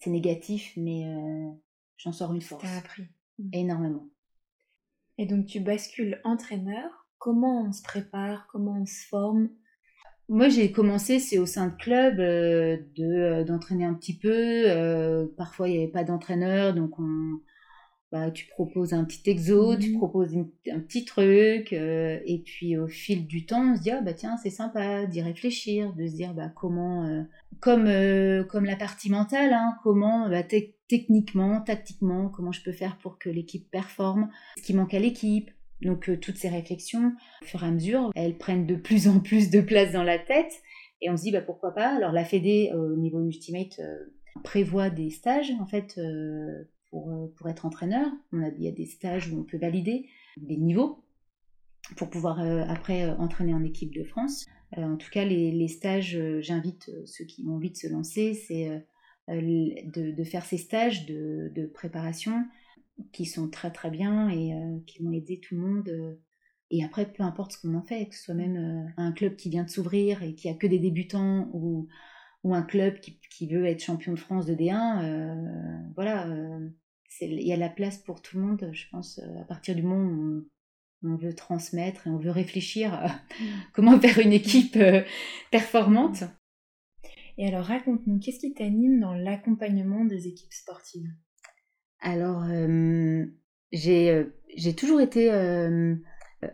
C'est 0.00 0.10
négatif, 0.10 0.72
mais 0.76 1.06
euh, 1.06 1.50
j'en 1.96 2.12
sors 2.12 2.32
une 2.32 2.40
force. 2.40 2.62
T'as 2.62 2.78
appris. 2.78 3.04
Mmh. 3.38 3.50
Énormément. 3.52 4.08
Et 5.18 5.26
donc 5.26 5.46
tu 5.46 5.60
bascules 5.60 6.20
entraîneur. 6.24 7.06
Comment 7.18 7.66
on 7.66 7.72
se 7.72 7.82
prépare? 7.82 8.46
Comment 8.48 8.80
on 8.80 8.86
se 8.86 9.06
forme? 9.06 9.50
Moi, 10.30 10.48
j'ai 10.48 10.70
commencé, 10.70 11.18
c'est 11.18 11.38
au 11.38 11.46
sein 11.46 11.66
de 11.66 11.74
club, 11.74 12.20
euh, 12.20 12.76
de 12.96 13.04
euh, 13.04 13.44
d'entraîner 13.44 13.84
un 13.84 13.94
petit 13.94 14.16
peu. 14.16 14.30
Euh, 14.32 15.26
parfois, 15.36 15.68
il 15.68 15.72
n'y 15.72 15.78
avait 15.78 15.90
pas 15.90 16.04
d'entraîneur, 16.04 16.72
donc 16.72 17.00
on, 17.00 17.40
bah, 18.12 18.30
tu 18.30 18.46
proposes 18.46 18.92
un 18.92 19.04
petit 19.04 19.28
exo, 19.28 19.76
tu 19.76 19.90
mhm. 19.90 19.98
proposes 19.98 20.36
un 20.36 20.78
petit 20.78 21.04
truc, 21.04 21.72
et 21.72 22.42
puis 22.46 22.78
au 22.78 22.86
fil 22.86 23.26
du 23.26 23.44
temps, 23.44 23.72
on 23.72 23.76
se 23.76 23.82
dit 23.82 23.90
ah 23.90 24.02
bah 24.02 24.14
tiens, 24.14 24.36
c'est 24.36 24.50
sympa 24.50 25.04
d'y 25.06 25.20
réfléchir, 25.20 25.92
de 25.94 26.06
se 26.06 26.14
dire 26.14 26.32
bah 26.32 26.52
comment, 26.54 27.26
comme 27.58 27.90
comme 28.48 28.64
la 28.64 28.76
partie 28.76 29.10
mentale, 29.10 29.52
hein, 29.52 29.74
comment 29.82 30.28
bah, 30.28 30.44
techniquement, 30.88 31.60
tactiquement, 31.60 32.28
comment 32.28 32.52
je 32.52 32.62
peux 32.62 32.72
faire 32.72 32.98
pour 32.98 33.18
que 33.18 33.28
l'équipe 33.30 33.68
performe, 33.68 34.28
ce 34.58 34.62
qui 34.62 34.74
manque 34.74 34.94
à 34.94 35.00
l'équipe, 35.00 35.50
donc 35.82 36.08
euh, 36.08 36.16
toutes 36.18 36.36
ces 36.36 36.48
réflexions, 36.48 37.12
au 37.42 37.44
fur 37.44 37.62
et 37.62 37.66
à 37.66 37.70
mesure, 37.70 38.10
elles 38.14 38.36
prennent 38.36 38.66
de 38.66 38.76
plus 38.76 39.08
en 39.08 39.20
plus 39.20 39.50
de 39.50 39.60
place 39.60 39.92
dans 39.92 40.02
la 40.02 40.18
tête 40.18 40.52
et 41.00 41.10
on 41.10 41.16
se 41.16 41.22
dit 41.22 41.32
bah, 41.32 41.40
pourquoi 41.40 41.72
pas? 41.72 41.94
Alors 41.94 42.12
la 42.12 42.24
Fédé 42.24 42.70
euh, 42.74 42.94
au 42.94 42.96
niveau 42.96 43.24
Ultimate 43.24 43.78
euh, 43.78 43.96
prévoit 44.44 44.90
des 44.90 45.10
stages 45.10 45.50
en 45.60 45.66
fait 45.66 46.00
pour, 46.90 47.12
pour 47.36 47.48
être 47.48 47.66
entraîneur. 47.66 48.06
On 48.32 48.42
a, 48.42 48.48
il 48.48 48.62
y 48.62 48.68
a 48.68 48.72
des 48.72 48.86
stages 48.86 49.30
où 49.30 49.40
on 49.40 49.44
peut 49.44 49.58
valider 49.58 50.06
des 50.36 50.56
niveaux 50.56 51.02
pour 51.96 52.10
pouvoir 52.10 52.38
après 52.70 53.10
entraîner 53.10 53.52
en 53.52 53.64
équipe 53.64 53.92
de 53.92 54.04
France. 54.04 54.46
en 54.76 54.96
tout 54.96 55.10
cas, 55.10 55.24
les, 55.24 55.50
les 55.50 55.66
stages, 55.66 56.16
j'invite 56.40 56.90
ceux 57.06 57.24
qui 57.24 57.44
ont 57.48 57.56
envie 57.56 57.72
de 57.72 57.76
se 57.76 57.88
lancer, 57.88 58.34
c'est 58.34 58.86
de, 59.28 60.12
de, 60.12 60.24
faire 60.24 60.44
ces 60.44 60.58
stages 60.58 61.06
de, 61.06 61.50
de 61.54 61.66
préparation 61.66 62.44
qui 63.12 63.26
sont 63.26 63.48
très 63.48 63.70
très 63.70 63.90
bien 63.90 64.28
et 64.28 64.54
euh, 64.54 64.78
qui 64.86 65.02
vont 65.02 65.12
aider 65.12 65.40
tout 65.40 65.54
le 65.54 65.60
monde. 65.60 65.88
Euh. 65.88 66.14
et 66.70 66.84
après, 66.84 67.10
peu 67.12 67.22
importe 67.22 67.52
ce 67.52 67.60
qu'on 67.60 67.74
en 67.74 67.82
fait, 67.82 68.06
que 68.06 68.14
ce 68.14 68.24
soit 68.24 68.34
même 68.34 68.56
euh, 68.56 68.90
un 68.96 69.12
club 69.12 69.36
qui 69.36 69.50
vient 69.50 69.64
de 69.64 69.70
s'ouvrir 69.70 70.22
et 70.22 70.34
qui 70.34 70.48
a 70.48 70.54
que 70.54 70.66
des 70.66 70.78
débutants 70.78 71.50
ou, 71.52 71.88
ou 72.44 72.54
un 72.54 72.62
club 72.62 73.00
qui, 73.00 73.20
qui, 73.30 73.46
veut 73.48 73.66
être 73.66 73.82
champion 73.82 74.12
de 74.12 74.18
France 74.18 74.46
de 74.46 74.54
D1, 74.54 75.92
voilà, 75.94 76.26
il 77.20 77.46
y 77.46 77.52
a 77.52 77.56
la 77.56 77.68
place 77.68 77.98
pour 77.98 78.22
tout 78.22 78.38
le 78.38 78.44
monde, 78.44 78.70
je 78.72 78.84
pense, 78.90 79.18
à 79.18 79.44
partir 79.44 79.74
du 79.74 79.82
moment 79.82 80.08
où 80.08 80.48
on, 81.02 81.16
veut 81.16 81.34
transmettre 81.34 82.06
et 82.06 82.10
on 82.10 82.18
veut 82.18 82.30
réfléchir 82.30 82.94
à 82.94 83.08
mmh. 83.08 83.44
comment 83.74 84.00
faire 84.00 84.18
une 84.18 84.32
équipe 84.32 84.78
performante. 85.50 86.24
Et 87.36 87.46
alors 87.46 87.64
raconte-nous, 87.64 88.18
qu'est-ce 88.20 88.40
qui 88.40 88.52
t'anime 88.52 89.00
dans 89.00 89.14
l'accompagnement 89.14 90.04
des 90.04 90.28
équipes 90.28 90.52
sportives? 90.52 91.10
Alors, 92.00 92.44
euh, 92.44 93.26
j'ai 93.72 94.74
toujours 94.76 95.00
été 95.00 95.30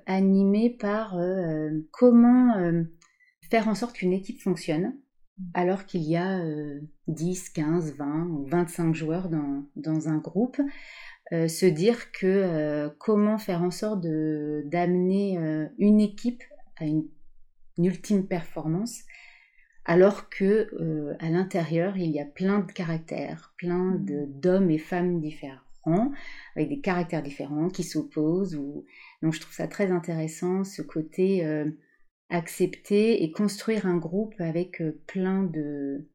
animée 0.07 0.71
par 0.71 1.17
comment 1.93 2.55
faire 3.51 3.69
en 3.69 3.75
sorte 3.75 3.97
qu'une 3.97 4.13
équipe 4.13 4.41
fonctionne 4.41 4.87
mmh. 5.39 5.45
alors 5.55 5.87
qu'il 5.87 6.03
y 6.03 6.17
a 6.17 6.43
10, 7.09 7.51
15, 7.51 7.95
20 7.97 8.27
ou 8.27 8.45
25 8.47 8.95
joueurs 8.95 9.29
dans, 9.29 9.65
dans 9.77 10.09
un 10.09 10.19
groupe. 10.19 10.61
se 11.31 11.67
dire 11.67 12.11
que 12.13 12.89
comment 12.99 13.39
faire 13.39 13.63
en 13.63 13.71
sorte 13.71 14.03
d'amener 14.03 15.39
une 15.79 16.01
équipe 16.01 16.43
à 16.79 16.87
une 16.87 17.07
ultime 17.79 18.27
performance 18.27 19.03
alors 19.87 20.29
que 20.29 20.69
euh, 20.81 21.15
à 21.21 21.31
l'intérieur 21.31 21.97
il 21.97 22.11
y 22.11 22.21
a 22.21 22.25
plein 22.25 22.59
de 22.59 22.71
caractères, 22.71 23.55
plein 23.57 23.95
mmh. 23.95 24.27
d'hommes 24.41 24.71
et 24.71 24.79
femmes 24.79 25.21
différents, 25.21 26.13
avec 26.57 26.69
des 26.69 26.81
caractères 26.81 27.23
différents 27.23 27.71
qui 27.71 27.85
s'opposent. 27.85 28.57
Ou... 28.57 28.85
Donc 29.23 29.33
je 29.33 29.41
trouve 29.41 29.55
ça 29.55 29.69
très 29.69 29.93
intéressant 29.93 30.65
ce 30.65 30.83
côté 30.83 31.47
euh, 31.47 31.71
accepter 32.29 33.23
et 33.23 33.31
construire 33.31 33.87
un 33.87 33.97
groupe 33.97 34.35
avec 34.41 34.83
euh, 34.83 35.01
plein 35.07 35.45
de, 35.45 36.09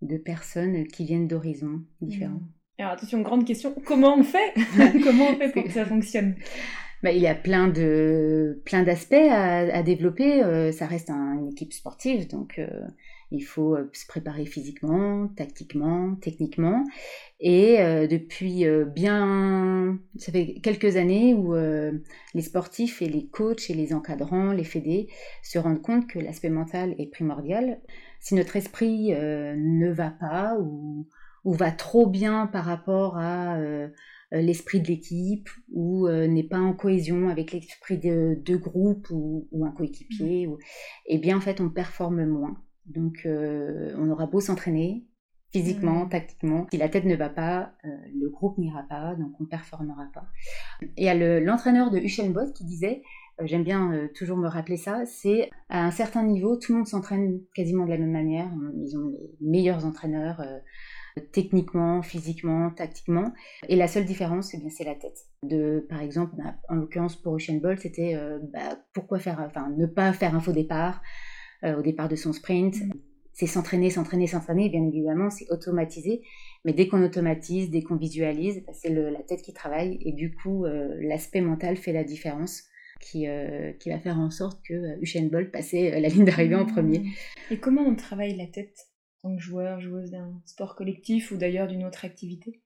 de 0.00 0.16
personnes 0.16 0.86
qui 0.86 1.04
viennent 1.04 1.28
d'horizons 1.28 1.82
différents. 2.00 2.40
Mmh. 2.40 2.52
Alors 2.78 2.92
attention, 2.92 3.20
grande 3.20 3.44
question, 3.44 3.74
comment 3.84 4.16
on 4.16 4.22
fait? 4.22 4.54
Comment 5.04 5.30
on 5.30 5.36
fait 5.36 5.52
pour 5.52 5.64
que 5.64 5.72
ça 5.72 5.84
fonctionne? 5.84 6.36
Bah, 7.02 7.12
il 7.12 7.22
y 7.22 7.28
a 7.28 7.34
plein 7.34 7.68
de 7.68 8.60
plein 8.64 8.82
d'aspects 8.82 9.14
à, 9.14 9.82
développer. 9.82 10.42
Euh, 10.42 10.72
ça 10.72 10.86
reste 10.86 11.10
une 11.10 11.48
équipe 11.48 11.72
sportive, 11.72 12.28
donc 12.28 12.58
euh, 12.58 12.68
Il 13.30 13.42
faut 13.42 13.76
euh, 13.76 13.88
se 13.92 14.06
préparer 14.06 14.46
physiquement, 14.46 15.28
tactiquement, 15.28 16.16
techniquement. 16.16 16.84
Et 17.40 17.78
depuis 18.08 18.64
bien, 18.92 19.96
ça 20.16 20.32
fait 20.32 20.56
quelques 20.60 20.96
années 20.96 21.34
où 21.34 21.54
les 21.54 22.42
sportifs 22.42 23.00
et 23.00 23.08
les 23.08 23.28
coachs 23.28 23.70
et 23.70 23.74
les 23.74 23.94
encadrants, 23.94 24.50
les 24.50 24.64
fédés 24.64 25.06
se 25.44 25.60
rendent 25.60 25.82
compte 25.82 26.08
que 26.08 26.18
l'aspect 26.18 26.50
mental 26.50 26.96
est 26.98 27.06
primordial. 27.12 27.78
Si 28.18 28.34
notre 28.34 28.56
esprit 28.56 29.12
ne 29.12 29.88
va 29.92 30.10
pas 30.10 30.56
ou, 30.58 31.06
ou, 31.44 31.52
va 31.52 31.70
trop 31.70 32.08
bien 32.08 32.48
par 32.48 32.64
rapport 32.64 33.16
à 33.18 33.56
l'esprit 34.30 34.80
de 34.80 34.88
l'équipe 34.88 35.48
ou 35.72 36.08
n'est 36.08 36.44
pas 36.44 36.58
en 36.58 36.74
cohésion 36.74 37.28
avec 37.28 37.52
l'esprit 37.52 37.98
de, 37.98 38.38
de, 38.44 38.56
groupe 38.56 39.08
ou, 39.10 39.48
ou 39.52 39.64
un 39.64 39.70
coéquipier, 39.70 40.46
mmh. 40.46 40.50
ou, 40.50 40.58
eh 41.06 41.18
bien 41.18 41.36
en 41.36 41.40
fait 41.40 41.60
on 41.60 41.70
performe 41.70 42.26
moins. 42.26 42.56
Donc, 42.88 43.22
euh, 43.26 43.92
on 43.96 44.10
aura 44.10 44.26
beau 44.26 44.40
s'entraîner 44.40 45.04
physiquement, 45.50 46.04
mmh. 46.04 46.08
tactiquement, 46.10 46.66
si 46.70 46.76
la 46.76 46.90
tête 46.90 47.06
ne 47.06 47.16
va 47.16 47.30
pas, 47.30 47.72
euh, 47.84 47.88
le 48.14 48.28
groupe 48.28 48.58
n'ira 48.58 48.82
pas, 48.82 49.14
donc 49.14 49.32
on 49.40 49.44
ne 49.44 49.48
performera 49.48 50.06
pas. 50.12 50.26
Et 50.82 50.86
il 50.98 51.04
y 51.04 51.08
a 51.08 51.40
l'entraîneur 51.40 51.90
de 51.90 52.32
Bolt 52.32 52.52
qui 52.52 52.64
disait, 52.64 53.02
euh, 53.40 53.46
j'aime 53.46 53.64
bien 53.64 54.08
toujours 54.14 54.36
me 54.36 54.46
rappeler 54.46 54.76
ça, 54.76 55.06
c'est 55.06 55.50
à 55.70 55.86
un 55.86 55.90
certain 55.90 56.22
niveau, 56.22 56.56
tout 56.56 56.72
le 56.72 56.78
monde 56.78 56.86
s'entraîne 56.86 57.40
quasiment 57.54 57.86
de 57.86 57.90
la 57.90 57.98
même 57.98 58.12
manière. 58.12 58.50
Ils 58.76 58.98
ont 58.98 59.08
les 59.08 59.36
meilleurs 59.40 59.86
entraîneurs 59.86 60.42
techniquement, 61.18 62.02
physiquement, 62.02 62.70
tactiquement. 62.70 63.32
Et 63.68 63.76
la 63.76 63.88
seule 63.88 64.04
différence, 64.04 64.54
eh 64.54 64.58
bien, 64.58 64.70
c'est 64.70 64.84
la 64.84 64.94
tête. 64.94 65.26
De, 65.42 65.86
par 65.88 66.00
exemple, 66.02 66.34
bah, 66.36 66.54
en 66.68 66.74
l'occurrence 66.74 67.16
pour 67.16 67.36
Usain 67.36 67.58
Bolt, 67.58 67.80
c'était 67.80 68.18
bah, 68.52 68.78
pourquoi 68.92 69.18
faire, 69.18 69.40
enfin, 69.46 69.70
ne 69.76 69.86
pas 69.86 70.12
faire 70.12 70.34
un 70.34 70.40
faux 70.40 70.52
départ, 70.52 71.00
euh, 71.64 71.76
au 71.76 71.82
départ 71.82 72.08
de 72.08 72.14
son 72.14 72.32
sprint. 72.32 72.76
Mm. 72.76 72.92
C'est 73.32 73.46
s'entraîner, 73.46 73.90
s'entraîner, 73.90 74.26
s'entraîner, 74.26 74.68
bien 74.68 74.84
évidemment, 74.84 75.30
c'est 75.30 75.50
automatisé. 75.50 76.22
Mais 76.64 76.72
dès 76.72 76.88
qu'on 76.88 77.02
automatise, 77.02 77.70
dès 77.70 77.82
qu'on 77.82 77.96
visualise, 77.96 78.62
bah, 78.66 78.72
c'est 78.74 78.90
la 78.90 79.22
tête 79.22 79.42
qui 79.42 79.52
travaille. 79.52 79.98
Et 80.04 80.12
du 80.12 80.34
coup, 80.34 80.64
euh, 80.64 80.96
l'aspect 81.00 81.40
mental 81.40 81.76
fait 81.76 81.92
la 81.92 82.04
différence. 82.04 82.64
Qui, 83.00 83.28
euh, 83.28 83.70
qui, 83.74 83.90
va 83.90 84.00
faire 84.00 84.18
en 84.18 84.28
sorte 84.28 84.60
que 84.66 85.00
Usain 85.00 85.28
Bolt 85.30 85.52
passait 85.52 86.00
la 86.00 86.08
ligne 86.08 86.24
d'arrivée 86.24 86.56
en 86.56 86.66
premier. 86.66 86.98
Mm. 86.98 87.04
Et 87.52 87.58
comment 87.58 87.82
on 87.82 87.94
travaille 87.94 88.36
la 88.36 88.48
tête? 88.48 88.87
Tant 89.22 89.34
que 89.34 89.42
joueur, 89.42 89.80
joueuse 89.80 90.10
d'un 90.10 90.40
sport 90.44 90.76
collectif 90.76 91.30
ou 91.30 91.36
d'ailleurs 91.36 91.66
d'une 91.66 91.84
autre 91.84 92.04
activité 92.04 92.60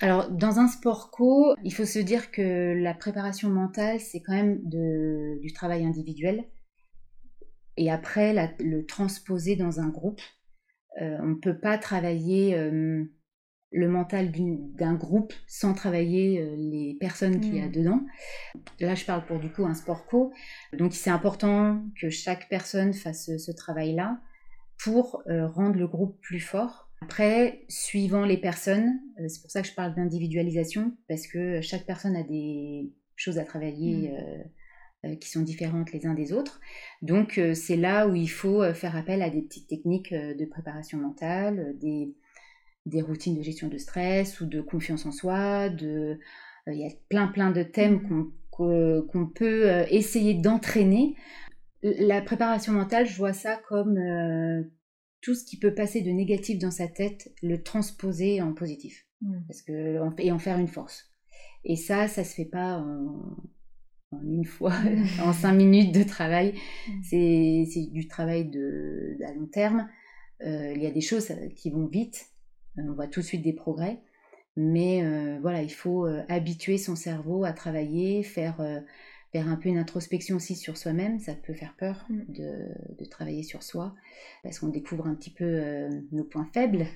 alors, 0.00 0.28
dans 0.32 0.58
un 0.58 0.66
sport 0.66 1.12
co, 1.12 1.54
il 1.62 1.72
faut 1.72 1.84
se 1.84 2.00
dire 2.00 2.32
que 2.32 2.74
la 2.76 2.92
préparation 2.92 3.48
mentale, 3.50 4.00
c'est 4.00 4.20
quand 4.20 4.32
même 4.32 4.58
de, 4.64 5.38
du 5.40 5.52
travail 5.52 5.84
individuel 5.84 6.44
et 7.76 7.88
après 7.90 8.56
le 8.58 8.84
transposer 8.84 9.54
dans 9.54 9.80
un 9.80 9.88
groupe. 9.88 10.20
Euh, 11.00 11.16
on 11.20 11.28
ne 11.28 11.34
peut 11.34 11.56
pas 11.56 11.78
travailler 11.78 12.56
euh, 12.56 13.04
le 13.70 13.88
mental 13.88 14.30
d'un 14.76 14.94
groupe 14.94 15.32
sans 15.46 15.72
travailler 15.72 16.40
euh, 16.40 16.54
les 16.56 16.96
personnes 17.00 17.40
qu'il 17.40 17.56
y 17.56 17.60
a 17.60 17.68
mmh. 17.68 17.72
dedans. 17.72 18.00
Là, 18.80 18.94
je 18.94 19.04
parle 19.04 19.24
pour 19.24 19.38
du 19.38 19.50
coup 19.50 19.64
un 19.64 19.74
sport 19.74 20.06
co. 20.06 20.32
Donc, 20.74 20.92
c'est 20.92 21.10
important 21.10 21.82
que 22.00 22.10
chaque 22.10 22.48
personne 22.48 22.92
fasse 22.92 23.36
ce, 23.36 23.52
travail-là 23.52 24.20
pour 24.84 25.22
rendre 25.26 25.76
le 25.76 25.86
groupe 25.86 26.20
plus 26.20 26.40
fort. 26.40 26.90
Après, 27.00 27.64
suivant 27.68 28.24
les 28.24 28.36
personnes, 28.36 29.00
c'est 29.28 29.42
pour 29.42 29.50
ça 29.50 29.62
que 29.62 29.68
je 29.68 29.74
parle 29.74 29.94
d'individualisation, 29.94 30.96
parce 31.08 31.26
que 31.26 31.60
chaque 31.60 31.84
personne 31.84 32.16
a 32.16 32.22
des 32.22 32.92
choses 33.16 33.38
à 33.38 33.44
travailler. 33.44 34.10
Mmh. 34.10 34.44
Euh, 35.04 35.16
qui 35.16 35.28
sont 35.28 35.42
différentes 35.42 35.90
les 35.90 36.06
uns 36.06 36.14
des 36.14 36.32
autres. 36.32 36.60
Donc 37.02 37.36
euh, 37.36 37.54
c'est 37.54 37.74
là 37.74 38.06
où 38.06 38.14
il 38.14 38.30
faut 38.30 38.62
euh, 38.62 38.72
faire 38.72 38.96
appel 38.96 39.20
à 39.20 39.30
des 39.30 39.42
petites 39.42 39.66
techniques 39.66 40.14
de 40.14 40.44
préparation 40.44 40.96
mentale, 40.96 41.76
des, 41.80 42.14
des 42.86 43.02
routines 43.02 43.36
de 43.36 43.42
gestion 43.42 43.66
de 43.66 43.78
stress 43.78 44.40
ou 44.40 44.46
de 44.46 44.60
confiance 44.60 45.04
en 45.04 45.10
soi. 45.10 45.70
De, 45.70 46.20
il 46.68 46.78
y 46.78 46.86
a 46.86 46.90
plein 47.08 47.26
plein 47.26 47.50
de 47.50 47.64
thèmes 47.64 47.96
mmh. 47.96 48.32
qu'on 48.52 49.26
peut 49.34 49.82
essayer 49.90 50.34
d'entraîner. 50.34 51.16
La 51.82 52.22
préparation 52.22 52.72
mentale, 52.72 53.06
je 53.06 53.16
vois 53.16 53.32
ça 53.32 53.60
comme 53.68 53.98
tout 55.20 55.34
ce 55.34 55.44
qui 55.44 55.58
peut 55.58 55.74
passer 55.74 56.00
de 56.00 56.10
négatif 56.10 56.58
dans 56.58 56.70
sa 56.70 56.88
tête, 56.88 57.32
le 57.42 57.62
transposer 57.62 58.40
en 58.40 58.54
positif. 58.54 59.06
Mmh. 59.20 59.38
Parce 59.48 59.62
que, 59.62 59.98
et 60.18 60.32
en 60.32 60.38
faire 60.38 60.58
une 60.58 60.68
force. 60.68 61.10
Et 61.64 61.76
ça, 61.76 62.08
ça 62.08 62.24
se 62.24 62.34
fait 62.34 62.44
pas 62.44 62.78
en, 62.78 63.36
en 64.12 64.22
une 64.22 64.44
fois, 64.44 64.74
en 65.22 65.32
cinq 65.32 65.52
minutes 65.52 65.92
de 65.92 66.02
travail. 66.02 66.54
Mm. 66.88 67.02
C'est 67.02 67.90
du 67.90 68.06
travail 68.06 68.48
de, 68.48 69.16
à 69.26 69.32
long 69.32 69.46
terme. 69.46 69.88
Euh, 70.44 70.72
il 70.74 70.82
y 70.82 70.86
a 70.86 70.90
des 70.90 71.00
choses 71.00 71.30
euh, 71.30 71.48
qui 71.56 71.70
vont 71.70 71.86
vite, 71.86 72.26
euh, 72.78 72.82
on 72.88 72.94
voit 72.94 73.06
tout 73.06 73.20
de 73.20 73.24
suite 73.24 73.42
des 73.42 73.52
progrès, 73.52 74.00
mais 74.56 75.02
voilà, 75.40 75.62
il 75.62 75.72
faut 75.72 76.04
habituer 76.28 76.76
son 76.76 76.94
cerveau 76.94 77.44
à 77.44 77.52
travailler, 77.54 78.22
faire, 78.22 78.60
faire 79.32 79.48
un 79.48 79.56
peu 79.56 79.68
une 79.68 79.78
introspection 79.78 80.36
aussi 80.36 80.54
sur 80.54 80.76
soi-même. 80.76 81.18
Ça 81.18 81.34
peut 81.34 81.54
faire 81.54 81.74
peur 81.78 82.06
mm. 82.08 82.20
de, 82.28 82.68
de, 82.98 83.04
travailler 83.04 83.42
sur 83.42 83.62
soi, 83.62 83.94
parce 84.42 84.58
qu'on 84.58 84.68
découvre 84.68 85.06
un 85.06 85.14
petit 85.14 85.30
peu 85.30 85.88
nos 86.12 86.24
points 86.24 86.48
faibles, 86.52 86.86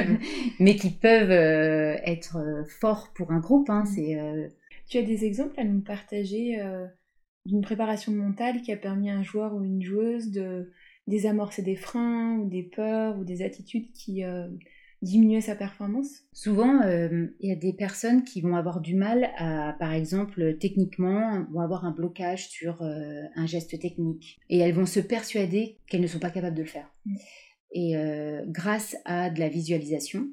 mais 0.60 0.76
qui 0.76 0.90
peuvent 0.90 1.30
être 1.30 2.64
forts 2.68 3.12
pour 3.14 3.32
un 3.32 3.40
groupe. 3.40 3.70
Hein. 3.70 3.84
Mm. 3.84 4.48
Tu 4.88 4.98
as 4.98 5.02
des 5.02 5.24
exemples 5.24 5.58
à 5.60 5.64
nous 5.64 5.80
partager 5.80 6.60
euh, 6.60 6.86
d'une 7.44 7.60
préparation 7.60 8.12
mentale 8.12 8.62
qui 8.62 8.72
a 8.72 8.76
permis 8.76 9.10
à 9.10 9.16
un 9.16 9.22
joueur 9.22 9.54
ou 9.54 9.62
une 9.62 9.82
joueuse 9.82 10.30
de 10.30 10.70
désamorcer 11.06 11.62
des 11.62 11.76
freins 11.76 12.38
ou 12.38 12.48
des 12.48 12.62
peurs 12.62 13.18
ou 13.18 13.24
des 13.24 13.42
attitudes 13.42 13.92
qui 13.92 14.22
euh, 15.02 15.06
diminuaient 15.06 15.40
sa 15.40 15.54
performance 15.54 16.24
Souvent, 16.32 16.82
euh, 16.82 17.26
il 17.40 17.48
y 17.48 17.52
a 17.52 17.56
des 17.56 17.72
personnes 17.72 18.24
qui 18.24 18.40
vont 18.40 18.56
avoir 18.56 18.80
du 18.80 18.94
mal 18.94 19.30
à, 19.36 19.74
par 19.78 19.92
exemple, 19.92 20.56
techniquement, 20.58 21.44
vont 21.50 21.60
avoir 21.60 21.84
un 21.84 21.92
blocage 21.92 22.48
sur 22.48 22.82
un 22.82 23.46
geste 23.46 23.78
technique 23.80 24.38
et 24.48 24.58
elles 24.58 24.74
vont 24.74 24.86
se 24.86 25.00
persuader 25.00 25.78
qu'elles 25.86 26.00
ne 26.00 26.06
sont 26.06 26.18
pas 26.18 26.30
capables 26.30 26.56
de 26.56 26.62
le 26.62 26.68
faire. 26.68 26.90
Mm. 27.06 27.16
Et 27.72 27.94
grâce 28.46 28.96
à 29.04 29.28
de 29.28 29.38
la 29.40 29.50
visualisation, 29.50 30.28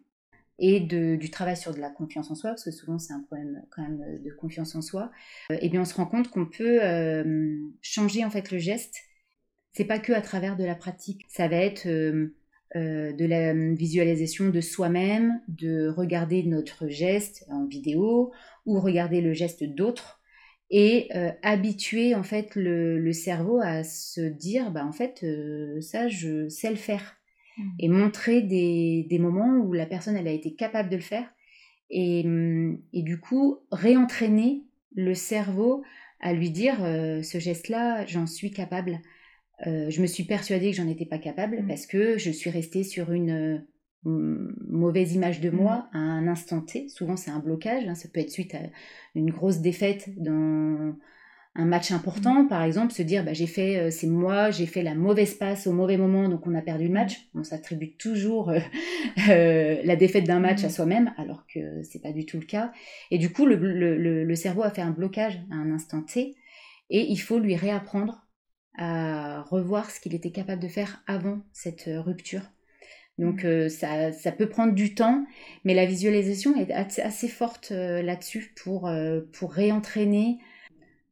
et 0.60 0.80
de, 0.80 1.16
du 1.16 1.30
travail 1.30 1.58
sur 1.58 1.74
de 1.74 1.80
la 1.80 1.90
confiance 1.90 2.32
en 2.32 2.36
soi, 2.36 2.52
parce 2.52 2.64
que 2.64 2.72
souvent 2.72 2.98
c'est 2.98 3.14
un 3.14 3.22
problème 3.22 3.62
quand 3.72 3.82
même 3.82 4.22
de 4.22 4.32
confiance 4.32 4.76
en 4.76 4.82
soi, 4.82 5.12
et 5.50 5.60
eh 5.62 5.70
bien 5.70 5.82
on 5.82 5.86
se 5.86 5.94
rend 5.94 6.06
compte 6.06 6.30
qu'on 6.30 6.46
peut 6.46 6.84
euh, 6.84 7.58
changer 7.82 8.24
en 8.24 8.30
fait 8.30 8.52
le 8.52 8.58
geste. 8.58 8.96
C'est 9.74 9.86
pas 9.86 10.00
que 10.00 10.14
à 10.14 10.22
travers 10.22 10.56
de 10.56 10.64
la 10.64 10.76
pratique, 10.76 11.26
ça 11.28 11.50
va 11.50 11.58
être 11.58 11.88
euh, 12.76 12.80
euh, 12.80 13.14
de 13.14 13.26
la 13.26 13.54
visualisation 13.54 14.50
de 14.50 14.62
soi-même, 14.62 15.42
de 15.48 15.88
regarder 15.88 16.44
notre 16.44 16.88
geste 16.88 17.46
en 17.50 17.66
vidéo 17.66 18.32
ou 18.66 18.80
regarder 18.80 19.22
le 19.22 19.34
geste 19.34 19.64
d'autres 19.64 20.20
et 20.72 21.10
habituer 21.44 22.16
en 22.16 22.24
fait 22.24 22.56
le, 22.56 22.98
le, 22.98 23.14
cerveau 23.14 23.60
à 23.62 23.84
se 23.84 24.22
dire 24.22 24.72
bah 24.72 24.84
en 24.84 24.92
fait 24.92 25.24
ça 25.80 26.08
je 26.08 26.50
sais 26.50 26.72
le 26.72 26.76
faire 26.76 27.16
Mm. 27.58 27.70
et 27.80 27.90
montrer 27.90 28.42
des, 28.42 29.06
des, 29.10 29.20
moments 29.20 29.58
où 29.58 29.72
la 29.72 29.86
personne 29.86 30.18
elle 30.18 30.28
a 30.28 30.32
été 30.32 30.56
capable 30.56 30.90
de 30.90 30.98
le 30.98 31.02
faire 31.02 31.28
et, 31.90 32.24
mm, 32.24 32.82
et 32.94 33.02
du 33.02 33.20
coup 33.20 33.60
réentraîner 33.72 34.64
le 34.94 35.14
cerveau 35.14 35.84
à 36.20 36.34
lui 36.34 36.50
dire 36.50 36.84
euh, 36.84 37.22
ce 37.22 37.40
geste-là, 37.40 38.06
j'en 38.06 38.26
suis 38.26 38.52
capable. 38.52 39.00
Euh, 39.68 39.90
je 39.90 40.02
me 40.02 40.08
suis 40.08 40.24
persuadée 40.24 40.72
que 40.72 40.78
j'en 40.78 40.88
étais 40.88 41.06
pas 41.06 41.18
capable 41.18 41.62
mm. 41.62 41.68
parce 41.68 41.86
que 41.86 42.18
je 42.18 42.32
suis 42.32 42.50
restée 42.50 42.84
sur 42.84 43.12
une 43.12 43.66
mauvaise 44.04 45.14
image 45.14 45.42
de 45.42 45.50
moi 45.50 45.90
à 45.92 45.98
un 45.98 46.28
instant 46.28 46.62
T. 46.62 46.90
Souvent, 46.90 47.18
c'est 47.18 47.32
un 47.32 47.40
blocage. 47.40 47.88
Hein. 47.88 47.96
ça 47.96 48.08
peut 48.08 48.20
être 48.20 48.30
suite 48.30 48.54
à 48.54 48.60
une 49.16 49.32
grosse 49.32 49.62
défaite 49.62 50.10
dans 50.18 50.96
un 51.56 51.66
match 51.66 51.92
important, 51.92 52.44
mm. 52.44 52.48
par 52.48 52.64
exemple, 52.64 52.94
se 52.94 53.02
dire 53.02 53.24
bah, 53.24 53.34
j'ai 53.34 53.48
fait, 53.48 53.78
euh, 53.78 53.90
c'est 53.90 54.08
moi, 54.08 54.52
j'ai 54.52 54.66
fait 54.66 54.84
la 54.84 54.94
mauvaise 54.94 55.34
passe 55.36 55.68
au 55.68 55.74
mauvais 55.74 55.98
moment, 55.98 56.28
donc 56.28 56.46
on 56.46 56.54
a 56.54 56.62
perdu 56.62 56.86
le 56.86 56.94
match. 56.94 57.28
On 57.34 57.44
s'attribue 57.44 57.94
toujours 57.94 58.50
euh, 58.50 58.60
euh, 59.30 59.82
la 59.84 59.96
défaite 59.96 60.26
d'un 60.26 60.40
match 60.40 60.64
à 60.64 60.70
soi-même, 60.70 61.14
alors 61.18 61.46
que 61.48 61.82
c'est 61.84 62.02
pas 62.02 62.12
du 62.12 62.26
tout 62.26 62.38
le 62.38 62.46
cas. 62.46 62.72
Et 63.10 63.18
du 63.18 63.32
coup, 63.32 63.46
le, 63.46 63.56
le, 63.56 64.36
cerveau 64.36 64.64
a 64.64 64.70
fait 64.70 64.82
un 64.82 64.92
blocage 64.92 65.40
à 65.52 65.56
un 65.56 65.72
instant 65.72 66.02
T, 66.02 66.36
et 66.90 67.12
il 67.12 67.18
faut 67.18 67.40
lui 67.40 67.56
réapprendre 67.56 68.25
à 68.78 69.42
revoir 69.44 69.92
ce 69.92 70.00
qu'il 70.00 70.16
était 70.16 70.32
capable 70.32 70.62
de 70.62 70.68
faire 70.68 71.04
avant 71.08 71.40
cette 71.54 71.88
rupture. 71.88 72.42
Donc 73.18 73.48
ça, 73.70 74.12
ça, 74.12 74.32
peut 74.34 74.50
prendre 74.50 74.74
du 74.74 74.94
temps, 74.94 75.26
mais 75.64 75.74
la 75.74 75.86
visualisation 75.86 76.54
est 76.58 76.72
assez 76.72 77.30
forte 77.30 77.72
là-dessus 77.72 78.54
pour, 78.58 78.92
pour 79.32 79.54
réentraîner 79.54 80.40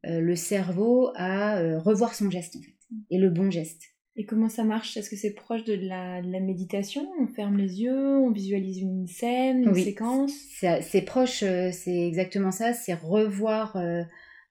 euh, 0.06 0.20
le 0.20 0.36
cerveau 0.36 1.10
à 1.14 1.58
euh, 1.58 1.78
revoir 1.78 2.14
son 2.14 2.30
geste 2.30 2.56
en 2.56 2.60
fait, 2.60 2.74
et 3.10 3.18
le 3.18 3.30
bon 3.30 3.50
geste. 3.50 3.82
Et 4.16 4.26
comment 4.26 4.48
ça 4.48 4.62
marche? 4.62 4.96
Est-ce 4.96 5.08
que 5.08 5.16
c'est 5.16 5.32
proche 5.32 5.64
de 5.64 5.74
la, 5.74 6.20
méditation? 6.22 7.10
On 7.20 7.26
ferme 7.26 7.56
les 7.56 7.80
yeux, 7.82 8.16
on 8.18 8.30
visualise 8.30 8.80
une 8.80 9.06
scène, 9.06 9.64
une 9.64 9.74
séquence? 9.74 10.32
C'est 10.60 11.02
proche, 11.02 11.42
euh, 11.42 11.70
c'est 11.72 12.06
exactement 12.06 12.50
ça, 12.50 12.74
c'est 12.74 12.94
revoir... 12.94 13.76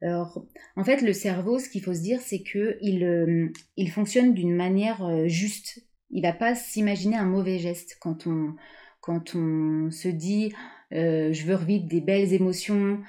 en 0.03 0.83
fait, 0.83 1.01
le 1.01 1.13
cerveau, 1.13 1.60
ce 1.60 1.69
qu'il 1.69 1.81
faut 1.81 1.93
se 1.93 2.01
dire, 2.01 2.19
c'est 2.22 2.43
qu'il 2.43 3.51
il 3.77 3.91
fonctionne 3.91 4.33
d'une 4.33 4.55
manière 4.55 5.27
juste. 5.27 5.86
Il 6.10 6.22
va 6.22 6.33
pas 6.33 6.55
s'imaginer 6.55 7.15
un 7.15 7.25
mauvais 7.25 7.57
geste 7.57 7.98
quand 8.00 8.27
on, 8.27 8.55
quand 9.01 9.36
on 9.36 9.91
se 9.91 10.07
dit 10.07 10.53
euh, 10.93 11.33
je 11.33 11.45
veux 11.45 11.55
revivre 11.55 11.86
des 11.86 12.01
belles 12.01 12.33
émotions 12.33 13.00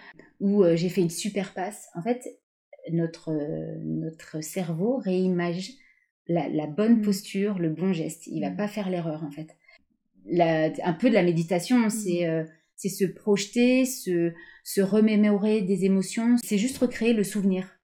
ou 0.40 0.64
euh, 0.64 0.74
j'ai 0.74 0.88
fait 0.88 1.02
une 1.02 1.10
super 1.10 1.52
passe. 1.52 1.88
En 1.94 2.02
fait, 2.02 2.40
notre, 2.90 3.30
euh, 3.30 3.76
notre 3.84 4.42
cerveau 4.42 4.96
réimage 4.96 5.70
la, 6.26 6.66
bonne 6.66 6.98
mm. 6.98 7.02
posture, 7.02 7.58
le 7.58 7.68
bon 7.68 7.92
geste. 7.92 8.26
Il 8.26 8.40
va 8.40 8.50
mm. 8.50 8.56
pas 8.56 8.68
faire 8.68 8.88
l'erreur 8.88 9.22
en 9.22 9.30
fait. 9.30 9.54
un 10.82 10.92
peu 10.94 11.10
de 11.10 11.14
la 11.14 11.22
méditation, 11.22 11.78
mm. 11.78 11.90
c'est 11.90 12.44
c'est 12.76 12.88
se 12.88 13.04
projeter, 13.04 13.84
se, 13.84 14.32
se 14.64 14.80
remémorer 14.80 15.62
des 15.62 15.84
émotions. 15.84 16.36
C'est 16.42 16.58
juste 16.58 16.78
recréer 16.78 17.12
le 17.12 17.22
souvenir 17.22 17.78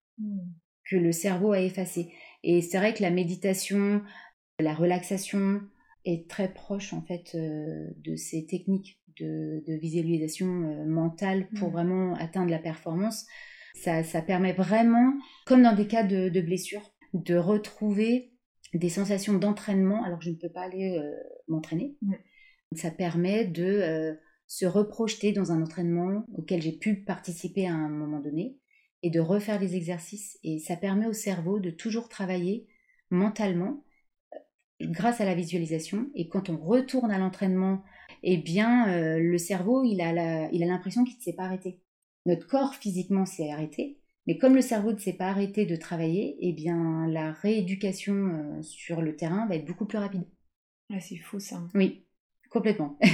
que 0.90 0.96
le 0.96 1.12
cerveau 1.12 1.52
a 1.52 1.60
effacé. 1.60 2.12
Et 2.42 2.60
c'est 2.62 2.78
vrai 2.78 2.92
que 2.92 3.02
la 3.02 3.10
méditation, 3.10 4.02
la 4.58 4.74
relaxation 4.74 5.60
est 6.04 6.28
très 6.28 6.52
proche 6.52 6.92
en 6.92 7.02
fait 7.02 7.36
de 7.36 8.16
ces 8.16 8.46
techniques 8.46 9.00
de, 9.20 9.78
visualisation 9.80 10.46
euh, 10.46 10.86
mentale 10.86 11.48
pour 11.58 11.68
mm. 11.68 11.72
vraiment 11.72 12.14
atteindre 12.14 12.50
la 12.50 12.58
performance. 12.58 13.26
Ça, 13.74 14.02
permet 14.22 14.52
vraiment, 14.52 15.14
comme 15.46 15.62
dans 15.62 15.74
des 15.74 15.86
cas 15.86 16.02
de, 16.02 16.28
de 16.28 16.40
blessure, 16.40 16.82
de 17.14 17.36
retrouver 17.36 18.32
des 18.74 18.90
sensations 18.90 19.34
d'entraînement 19.34 20.04
alors 20.04 20.18
que 20.18 20.24
je 20.24 20.30
ne 20.30 20.36
peux 20.36 20.50
pas 20.50 20.62
aller 20.62 20.98
euh, 20.98 21.10
m'entraîner. 21.48 21.96
Mm. 22.02 22.14
Ça 22.76 22.90
permet 22.90 23.46
de 23.46 23.64
euh, 23.64 24.14
se 24.50 24.66
reprojeter 24.66 25.30
dans 25.30 25.52
un 25.52 25.62
entraînement 25.62 26.24
auquel 26.34 26.60
j'ai 26.60 26.72
pu 26.72 27.04
participer 27.04 27.68
à 27.68 27.72
un 27.72 27.88
moment 27.88 28.18
donné 28.18 28.56
et 29.04 29.08
de 29.08 29.20
refaire 29.20 29.60
les 29.60 29.76
exercices. 29.76 30.40
Et 30.42 30.58
ça 30.58 30.74
permet 30.74 31.06
au 31.06 31.12
cerveau 31.12 31.60
de 31.60 31.70
toujours 31.70 32.08
travailler 32.08 32.66
mentalement 33.10 33.84
grâce 34.80 35.20
à 35.20 35.24
la 35.24 35.36
visualisation. 35.36 36.10
Et 36.16 36.28
quand 36.28 36.48
on 36.48 36.56
retourne 36.56 37.12
à 37.12 37.18
l'entraînement 37.18 37.84
eh 38.24 38.38
bien, 38.38 38.88
euh, 38.88 39.20
le 39.20 39.38
cerveau, 39.38 39.84
il 39.84 40.00
a 40.00 40.50
l'impression 40.50 41.04
qu'il 41.04 41.16
ne 41.18 41.22
s'est 41.22 41.36
pas 41.36 41.44
arrêté. 41.44 41.80
Notre 42.26 42.48
corps 42.48 42.74
physiquement 42.74 43.26
s'est 43.26 43.52
arrêté, 43.52 44.00
mais 44.26 44.36
comme 44.36 44.56
le 44.56 44.62
cerveau 44.62 44.92
ne 44.92 44.98
s'est 44.98 45.12
pas 45.12 45.28
arrêté 45.28 45.64
de 45.64 45.76
travailler, 45.76 46.36
eh 46.40 46.52
bien, 46.52 47.06
la 47.06 47.30
rééducation 47.30 48.14
euh, 48.14 48.62
sur 48.62 49.00
le 49.00 49.14
terrain 49.14 49.46
va 49.46 49.54
être 49.54 49.64
beaucoup 49.64 49.86
plus 49.86 49.98
rapide. 49.98 50.24
Ah, 50.92 50.98
c'est 50.98 51.18
fou 51.18 51.38
ça. 51.38 51.62
Oui, 51.72 52.04
complètement. 52.50 52.98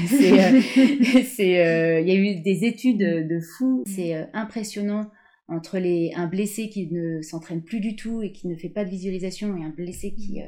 Euh, 1.38 2.00
il 2.00 2.08
y 2.08 2.10
a 2.10 2.14
eu 2.14 2.40
des 2.40 2.64
études 2.64 2.98
de 2.98 3.40
fou. 3.40 3.84
C'est 3.86 4.14
impressionnant 4.32 5.10
entre 5.48 5.78
les, 5.78 6.12
un 6.16 6.26
blessé 6.26 6.68
qui 6.68 6.90
ne 6.90 7.22
s'entraîne 7.22 7.62
plus 7.62 7.80
du 7.80 7.94
tout 7.94 8.22
et 8.22 8.32
qui 8.32 8.48
ne 8.48 8.56
fait 8.56 8.68
pas 8.68 8.84
de 8.84 8.90
visualisation 8.90 9.56
et 9.56 9.64
un 9.64 9.70
blessé 9.70 10.14
qui 10.14 10.40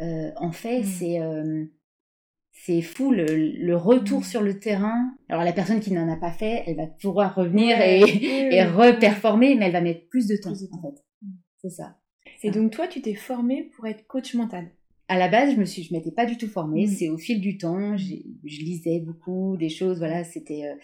mm. 0.00 0.32
en 0.36 0.52
fait. 0.52 0.82
Mm. 0.82 1.68
C'est 2.52 2.80
fou 2.80 3.12
le, 3.12 3.74
retour 3.74 4.20
mm. 4.20 4.24
sur 4.24 4.42
le 4.42 4.58
terrain. 4.58 5.14
Alors 5.28 5.44
la 5.44 5.52
personne 5.52 5.80
qui 5.80 5.92
n'en 5.92 6.10
a 6.10 6.16
pas 6.16 6.32
fait, 6.32 6.64
elle 6.66 6.76
va 6.76 6.86
pouvoir 6.86 7.34
revenir 7.34 7.80
et, 7.80 8.00
et 8.00 8.64
reperformer, 8.64 9.54
mais 9.54 9.66
elle 9.66 9.72
va 9.72 9.82
mettre 9.82 10.08
plus 10.08 10.26
de 10.26 10.36
temps, 10.36 10.52
en 10.52 10.82
fait. 10.82 11.04
C'est 11.62 11.70
ça. 11.70 11.96
Et 12.42 12.50
donc 12.50 12.72
toi, 12.72 12.88
tu 12.88 13.02
t'es 13.02 13.14
formée 13.14 13.70
pour 13.74 13.86
être 13.86 14.06
coach 14.06 14.34
mental 14.34 14.70
à 15.08 15.18
la 15.18 15.28
base, 15.28 15.54
je 15.54 15.56
me 15.60 15.64
suis, 15.64 15.82
je 15.84 15.92
m'étais 15.92 16.10
pas 16.10 16.26
du 16.26 16.36
tout 16.36 16.48
formée. 16.48 16.86
Mm. 16.86 16.90
C'est 16.90 17.08
au 17.08 17.18
fil 17.18 17.40
du 17.40 17.58
temps, 17.58 17.96
je 17.96 18.14
lisais 18.44 19.00
beaucoup 19.00 19.56
des 19.56 19.68
choses. 19.68 19.98
Voilà, 19.98 20.24
c'était. 20.24 20.64
Euh, 20.64 20.74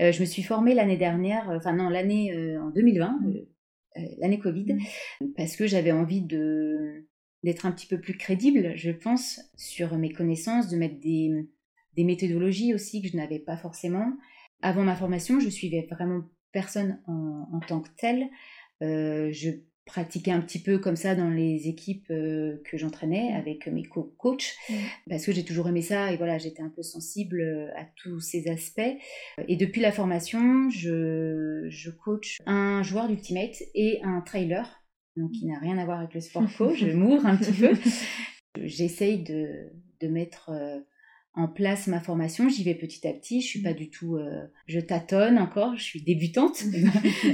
euh, 0.00 0.12
je 0.12 0.20
me 0.20 0.26
suis 0.26 0.42
formée 0.42 0.74
l'année 0.74 0.96
dernière, 0.96 1.50
enfin 1.50 1.74
non, 1.74 1.88
l'année 1.88 2.32
euh, 2.34 2.60
en 2.60 2.70
2020, 2.70 3.20
l'année 4.18 4.38
Covid, 4.38 4.78
parce 5.36 5.56
que 5.56 5.66
j'avais 5.66 5.92
envie 5.92 6.22
de 6.22 7.06
d'être 7.44 7.66
un 7.66 7.72
petit 7.72 7.86
peu 7.86 8.00
plus 8.00 8.16
crédible, 8.16 8.72
je 8.74 8.90
pense, 8.90 9.40
sur 9.56 9.96
mes 9.96 10.12
connaissances, 10.12 10.68
de 10.68 10.76
mettre 10.76 10.98
des, 10.98 11.30
des 11.94 12.02
méthodologies 12.02 12.74
aussi 12.74 13.00
que 13.00 13.08
je 13.08 13.16
n'avais 13.16 13.38
pas 13.38 13.56
forcément. 13.56 14.12
Avant 14.60 14.82
ma 14.82 14.96
formation, 14.96 15.38
je 15.38 15.48
suivais 15.48 15.86
vraiment 15.88 16.22
personne 16.50 17.00
en, 17.06 17.48
en 17.52 17.60
tant 17.60 17.80
que 17.80 17.90
telle. 17.96 18.28
Euh, 18.82 19.30
je 19.32 19.50
pratiquais 19.88 20.30
un 20.30 20.40
petit 20.40 20.60
peu 20.60 20.78
comme 20.78 20.94
ça 20.94 21.16
dans 21.16 21.30
les 21.30 21.66
équipes 21.66 22.10
euh, 22.10 22.62
que 22.64 22.78
j'entraînais 22.78 23.32
avec 23.34 23.66
mes 23.66 23.82
co-coachs 23.82 24.54
mmh. 24.68 24.74
parce 25.10 25.26
que 25.26 25.32
j'ai 25.32 25.44
toujours 25.44 25.68
aimé 25.68 25.82
ça 25.82 26.12
et 26.12 26.16
voilà 26.16 26.38
j'étais 26.38 26.62
un 26.62 26.68
peu 26.68 26.82
sensible 26.82 27.40
euh, 27.40 27.68
à 27.76 27.84
tous 27.96 28.20
ces 28.20 28.48
aspects 28.48 28.80
et 29.48 29.56
depuis 29.56 29.80
la 29.80 29.90
formation 29.90 30.70
je, 30.70 31.66
je 31.68 31.90
coach 31.90 32.38
un 32.46 32.82
joueur 32.82 33.08
d'ultimate 33.08 33.56
et 33.74 34.00
un 34.04 34.20
trailer 34.20 34.78
donc 35.18 35.32
qui 35.32 35.46
n'a 35.46 35.58
rien 35.58 35.78
à 35.78 35.84
voir 35.84 35.98
avec 35.98 36.14
le 36.14 36.20
sport 36.20 36.44
co. 36.56 36.74
Je 36.74 36.86
m'ouvre 36.92 37.26
un 37.26 37.36
petit 37.36 37.52
peu. 37.52 37.72
J'essaye 38.62 39.22
de, 39.22 39.70
de 40.00 40.08
mettre 40.08 40.50
euh, 40.50 40.78
en 41.38 41.48
place 41.48 41.86
ma 41.86 42.00
formation. 42.00 42.48
J'y 42.48 42.64
vais 42.64 42.74
petit 42.74 43.06
à 43.06 43.12
petit. 43.12 43.40
Je 43.40 43.46
suis 43.46 43.62
pas 43.62 43.72
du 43.72 43.90
tout, 43.90 44.16
euh, 44.16 44.46
je 44.66 44.80
tâtonne 44.80 45.38
encore. 45.38 45.76
Je 45.76 45.82
suis 45.82 46.02
débutante 46.02 46.62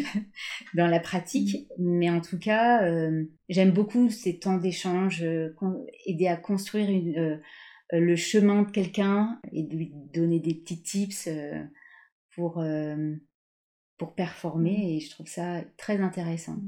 dans 0.75 0.87
la 0.87 1.01
pratique, 1.01 1.67
mais 1.79 2.11
en 2.11 2.21
tout 2.21 2.39
cas, 2.39 2.85
euh, 2.85 3.25
j'aime 3.49 3.73
beaucoup 3.73 4.11
ces 4.11 4.39
temps 4.39 4.59
d'échange, 4.59 5.25
aider 6.07 6.27
à 6.27 6.37
construire 6.37 6.91
une, 6.91 7.41
le 7.93 8.17
chemin 8.17 8.63
de 8.63 8.71
quelqu'un 8.71 9.41
et 9.53 9.63
de 9.63 9.77
lui 9.77 9.93
donner 10.13 10.41
des 10.41 10.55
petits 10.55 10.83
tips 10.83 11.29
pour 12.35 12.63
pour 13.99 14.15
performer. 14.15 14.97
Et 14.97 15.01
je 15.01 15.11
trouve 15.11 15.27
ça 15.27 15.63
très 15.77 16.01
intéressant. 16.01 16.59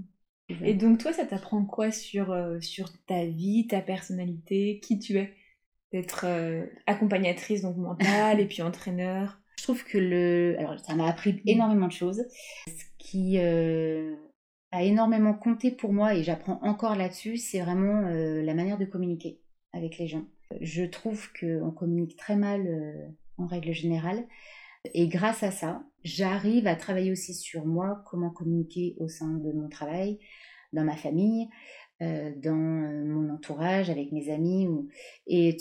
Et 0.48 0.74
donc 0.74 0.98
toi, 0.98 1.12
ça 1.12 1.26
t'apprend 1.26 1.64
quoi 1.64 1.90
sur, 1.90 2.30
euh, 2.30 2.60
sur 2.60 2.92
ta 3.06 3.24
vie, 3.24 3.66
ta 3.66 3.80
personnalité, 3.80 4.80
qui 4.80 4.98
tu 4.98 5.18
es? 5.18 5.34
D'être 5.92 6.24
euh, 6.26 6.66
accompagnatrice 6.86 7.62
donc 7.62 7.76
mentale 7.76 8.40
et 8.40 8.46
puis 8.46 8.62
entraîneur. 8.62 9.40
Je 9.58 9.62
trouve 9.62 9.84
que 9.84 9.98
le... 9.98 10.56
Alors 10.58 10.78
ça 10.80 10.94
m'a 10.94 11.08
appris 11.08 11.40
énormément 11.46 11.86
de 11.86 11.92
choses. 11.92 12.24
Ce 12.66 12.84
qui 12.98 13.38
euh, 13.38 14.14
a 14.72 14.82
énormément 14.82 15.34
compté 15.34 15.70
pour 15.70 15.92
moi 15.92 16.14
et 16.14 16.22
j'apprends 16.22 16.58
encore 16.62 16.96
là-dessus, 16.96 17.36
c'est 17.36 17.60
vraiment 17.60 18.00
la 18.02 18.54
manière 18.54 18.78
de 18.78 18.84
communiquer 18.84 19.40
avec 19.72 19.98
les 19.98 20.08
gens. 20.08 20.24
Je 20.60 20.84
trouve 20.84 21.28
qu'on 21.38 21.70
communique 21.70 22.16
très 22.16 22.36
mal 22.36 23.10
en 23.38 23.46
règle 23.46 23.72
générale. 23.72 24.26
Et 24.94 25.08
grâce 25.08 25.42
à 25.42 25.50
ça, 25.50 25.82
j'arrive 26.04 26.66
à 26.66 26.76
travailler 26.76 27.10
aussi 27.10 27.34
sur 27.34 27.66
moi, 27.66 28.02
comment 28.06 28.30
communiquer 28.30 28.94
au 28.98 29.08
sein 29.08 29.34
de 29.38 29.52
mon 29.52 29.68
travail, 29.68 30.18
dans 30.72 30.84
ma 30.84 30.96
famille, 30.96 31.48
euh, 32.02 32.32
dans 32.36 32.52
euh, 32.52 33.04
mon 33.04 33.32
entourage, 33.32 33.90
avec 33.90 34.12
mes 34.12 34.30
amis. 34.30 34.68
Et 35.26 35.56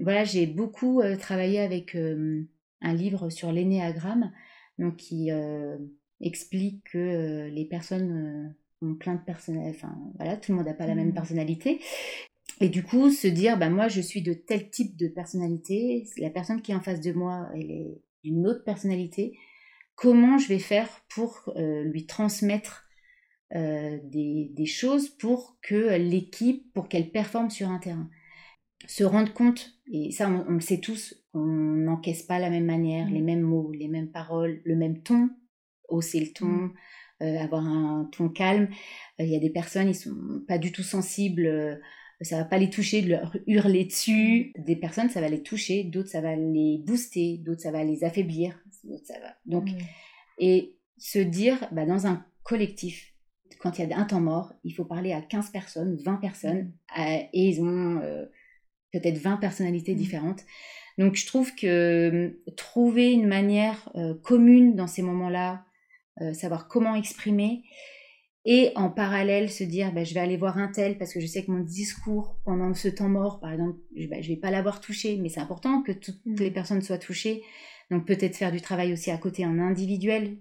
voilà, 0.00 0.24
j'ai 0.24 0.46
beaucoup 0.46 1.00
euh, 1.00 1.16
travaillé 1.16 1.60
avec 1.60 1.94
un 1.94 2.94
livre 2.94 3.30
sur 3.30 3.52
l'énéagramme, 3.52 4.32
donc 4.78 4.96
qui 4.96 5.30
explique 6.20 6.84
que 6.92 7.48
les 7.48 7.64
personnes 7.64 8.54
ont 8.82 8.94
plein 8.94 9.14
de 9.14 9.24
personnalités. 9.24 9.76
Enfin, 9.76 9.96
voilà, 10.16 10.36
tout 10.36 10.52
le 10.52 10.58
monde 10.58 10.66
n'a 10.66 10.74
pas 10.74 10.86
la 10.86 10.94
même 10.94 11.10
mmh. 11.10 11.14
personnalité. 11.14 11.80
Et 12.60 12.68
du 12.68 12.82
coup, 12.82 13.10
se 13.10 13.28
dire, 13.28 13.58
bah, 13.58 13.70
moi, 13.70 13.88
je 13.88 14.00
suis 14.00 14.22
de 14.22 14.32
tel 14.32 14.70
type 14.70 14.96
de 14.96 15.08
personnalité, 15.08 16.04
la 16.16 16.30
personne 16.30 16.60
qui 16.60 16.72
est 16.72 16.74
en 16.74 16.80
face 16.80 17.00
de 17.00 17.12
moi, 17.12 17.48
elle 17.54 17.70
est 17.70 18.02
d'une 18.24 18.46
autre 18.46 18.64
personnalité, 18.64 19.38
comment 19.94 20.38
je 20.38 20.48
vais 20.48 20.58
faire 20.58 20.88
pour 21.08 21.52
euh, 21.56 21.84
lui 21.84 22.06
transmettre 22.06 22.87
euh, 23.54 23.98
des, 24.02 24.66
choses 24.66 25.08
pour 25.08 25.58
que 25.62 25.96
l'équipe, 25.96 26.72
pour 26.72 26.88
qu'elle 26.88 27.10
performe 27.10 27.50
sur 27.50 27.68
un 27.68 27.78
terrain. 27.78 28.08
Se 28.86 29.04
rendre 29.04 29.32
compte, 29.32 29.74
et 29.90 30.12
ça 30.12 30.28
on, 30.28 30.52
le 30.52 30.60
sait 30.60 30.80
tous, 30.80 31.14
qu'on 31.32 31.44
n'encaisse 31.46 32.22
pas 32.22 32.38
la 32.38 32.50
même 32.50 32.66
manière, 32.66 33.08
les 33.10 33.20
mmh. 33.20 33.24
mêmes 33.24 33.42
mots, 33.42 33.72
les 33.72 33.88
mêmes 33.88 34.10
paroles, 34.10 34.60
le 34.64 34.76
même 34.76 35.02
ton, 35.02 35.30
hausser 35.88 36.20
le 36.20 36.32
ton, 36.32 36.46
mmh. 36.46 36.74
euh, 37.22 37.38
avoir 37.40 37.66
un 37.66 38.08
ton 38.12 38.28
calme. 38.28 38.68
Il 39.18 39.28
y 39.28 39.36
a 39.36 39.40
des 39.40 39.50
personnes, 39.50 39.88
ils 39.88 39.94
sont 39.94 40.42
pas 40.46 40.58
du 40.58 40.72
tout 40.72 40.82
sensibles 40.82 41.80
ça 42.20 42.38
va 42.38 42.44
pas 42.44 42.58
les 42.58 42.70
toucher, 42.70 43.02
de 43.02 43.10
leur 43.10 43.36
hurler 43.46 43.84
dessus. 43.84 44.52
Des 44.58 44.76
personnes, 44.76 45.08
ça 45.08 45.20
va 45.20 45.28
les 45.28 45.42
toucher, 45.42 45.84
d'autres, 45.84 46.08
ça 46.08 46.20
va 46.20 46.34
les 46.34 46.82
booster, 46.84 47.38
d'autres, 47.38 47.60
ça 47.60 47.70
va 47.70 47.84
les 47.84 48.02
affaiblir, 48.04 48.60
ça 49.04 49.18
va. 49.20 49.36
Donc, 49.46 49.68
et 50.38 50.76
se 50.96 51.18
dire, 51.18 51.68
bah, 51.72 51.86
dans 51.86 52.06
un 52.06 52.24
collectif, 52.42 53.07
quand 53.60 53.78
il 53.78 53.88
y 53.88 53.92
a 53.92 53.98
un 53.98 54.04
temps 54.04 54.20
mort, 54.20 54.52
il 54.64 54.72
faut 54.72 54.84
parler 54.84 55.12
à 55.12 55.20
15 55.20 55.50
personnes, 55.50 55.96
20 56.04 56.16
personnes, 56.16 56.72
mm. 56.96 57.02
et 57.32 57.48
ils 57.48 57.60
ont 57.60 58.00
euh, 58.02 58.26
peut-être 58.92 59.18
20 59.18 59.36
personnalités 59.38 59.94
mm. 59.94 59.98
différentes. 59.98 60.44
Donc, 60.98 61.14
je 61.14 61.26
trouve 61.26 61.54
que 61.54 61.66
euh, 61.66 62.52
trouver 62.56 63.12
une 63.12 63.26
manière 63.26 63.90
euh, 63.94 64.14
commune 64.22 64.74
dans 64.74 64.86
ces 64.86 65.02
moments-là, 65.02 65.64
savoir 66.32 66.66
comment 66.66 66.96
exprimer, 66.96 67.62
et 68.44 68.72
en 68.76 68.88
parallèle 68.88 69.50
se 69.50 69.62
dire 69.62 69.92
bah, 69.92 70.04
je 70.04 70.14
vais 70.14 70.20
aller 70.20 70.36
voir 70.36 70.58
un 70.58 70.68
tel 70.68 70.96
parce 70.96 71.12
que 71.12 71.20
je 71.20 71.26
sais 71.26 71.44
que 71.44 71.50
mon 71.50 71.60
discours 71.60 72.40
pendant 72.44 72.72
ce 72.72 72.88
temps 72.88 73.08
mort 73.08 73.40
par 73.40 73.52
exemple 73.52 73.78
je, 73.94 74.04
ne 74.04 74.08
bah, 74.08 74.16
vais 74.20 74.36
pas 74.36 74.50
l'avoir 74.50 74.80
touché 74.80 75.18
mais 75.18 75.28
c'est 75.28 75.40
important 75.40 75.82
que 75.82 75.92
toutes 75.92 76.24
mm. 76.24 76.36
les 76.36 76.50
personnes 76.50 76.80
soient 76.80 76.98
touchées 76.98 77.42
donc 77.90 78.06
peut-être 78.06 78.36
faire 78.36 78.50
du 78.50 78.62
travail 78.62 78.92
aussi 78.92 79.10
à 79.10 79.18
côté 79.18 79.44
en 79.44 79.58
individuel 79.58 80.38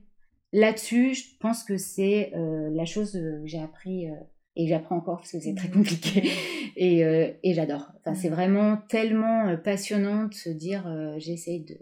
là-dessus 0.54 1.14
je 1.14 1.38
pense 1.40 1.64
que 1.64 1.78
c'est 1.78 2.32
euh, 2.36 2.70
la 2.72 2.86
chose 2.86 3.14
que 3.14 3.42
j'ai 3.46 3.60
appris 3.60 4.10
euh, 4.10 4.16
et 4.58 4.68
j'apprends 4.68 4.98
encore 4.98 5.18
parce 5.18 5.32
que 5.32 5.40
c'est 5.40 5.54
très 5.54 5.70
compliqué. 5.70 6.30
Et, 6.80 7.04
euh, 7.04 7.32
et 7.42 7.56
j'adore. 7.56 7.92
Enfin, 8.00 8.14
c'est 8.14 8.30
vraiment 8.30 8.78
tellement 8.78 9.48
euh, 9.48 9.58
passionnant 9.58 10.26
de 10.26 10.34
se 10.36 10.50
dire 10.50 10.86
euh, 10.86 11.16
j'essaye 11.18 11.64
de, 11.64 11.76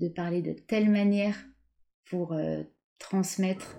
de 0.00 0.08
parler 0.08 0.42
de 0.42 0.52
telle 0.52 0.90
manière 0.90 1.34
pour 2.10 2.36
transmettre. 2.98 3.78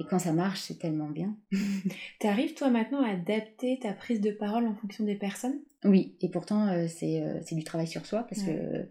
Et 0.00 0.04
quand 0.08 0.18
ça 0.18 0.32
marche 0.32 0.60
c'est 0.60 0.78
tellement 0.78 1.10
bien. 1.10 1.36
tu 2.20 2.26
arrives 2.26 2.54
toi 2.54 2.70
maintenant 2.70 3.02
à 3.02 3.10
adapter 3.10 3.78
ta 3.82 3.92
prise 3.92 4.22
de 4.22 4.30
parole 4.30 4.66
en 4.66 4.74
fonction 4.74 5.04
des 5.04 5.14
personnes? 5.14 5.60
Oui. 5.84 6.16
Et 6.22 6.30
pourtant 6.30 6.86
c'est 6.88 7.22
c'est 7.44 7.54
du 7.54 7.64
travail 7.64 7.86
sur 7.86 8.04
soi 8.06 8.26
parce 8.28 8.42
que 8.42 8.88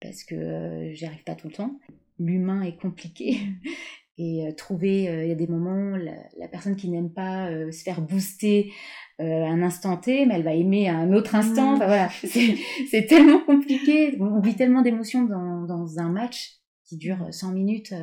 parce 0.00 0.24
que 0.24 0.92
j'y 0.94 1.06
arrive 1.06 1.24
pas 1.24 1.34
tout 1.34 1.48
le 1.48 1.54
temps. 1.54 1.78
L'humain 2.18 2.62
est 2.62 2.76
compliqué 2.76 3.38
et 4.18 4.46
euh, 4.46 4.52
trouver, 4.52 5.08
euh, 5.08 5.24
il 5.24 5.28
y 5.28 5.32
a 5.32 5.36
des 5.36 5.46
moments, 5.46 5.96
la, 5.96 6.14
la 6.38 6.48
personne 6.48 6.76
qui 6.76 6.88
n'aime 6.88 7.12
pas 7.12 7.50
euh, 7.50 7.70
se 7.70 7.82
faire 7.82 8.00
booster 8.00 8.72
un 9.18 9.62
instant 9.62 9.96
T, 9.96 10.26
mais 10.26 10.34
elle 10.34 10.42
va 10.42 10.52
aimer 10.52 10.90
à 10.90 10.96
un 10.98 11.14
autre 11.14 11.34
instant. 11.34 11.72
Enfin 11.72 11.86
voilà, 11.86 12.10
c'est 12.90 13.06
tellement 13.06 13.38
compliqué. 13.38 14.14
On 14.20 14.40
vit 14.40 14.56
tellement 14.56 14.82
d'émotions 14.82 15.24
dans, 15.24 15.62
dans, 15.62 15.98
un 15.98 16.10
match 16.10 16.58
qui 16.84 16.98
dure 16.98 17.26
100 17.30 17.52
minutes. 17.52 17.94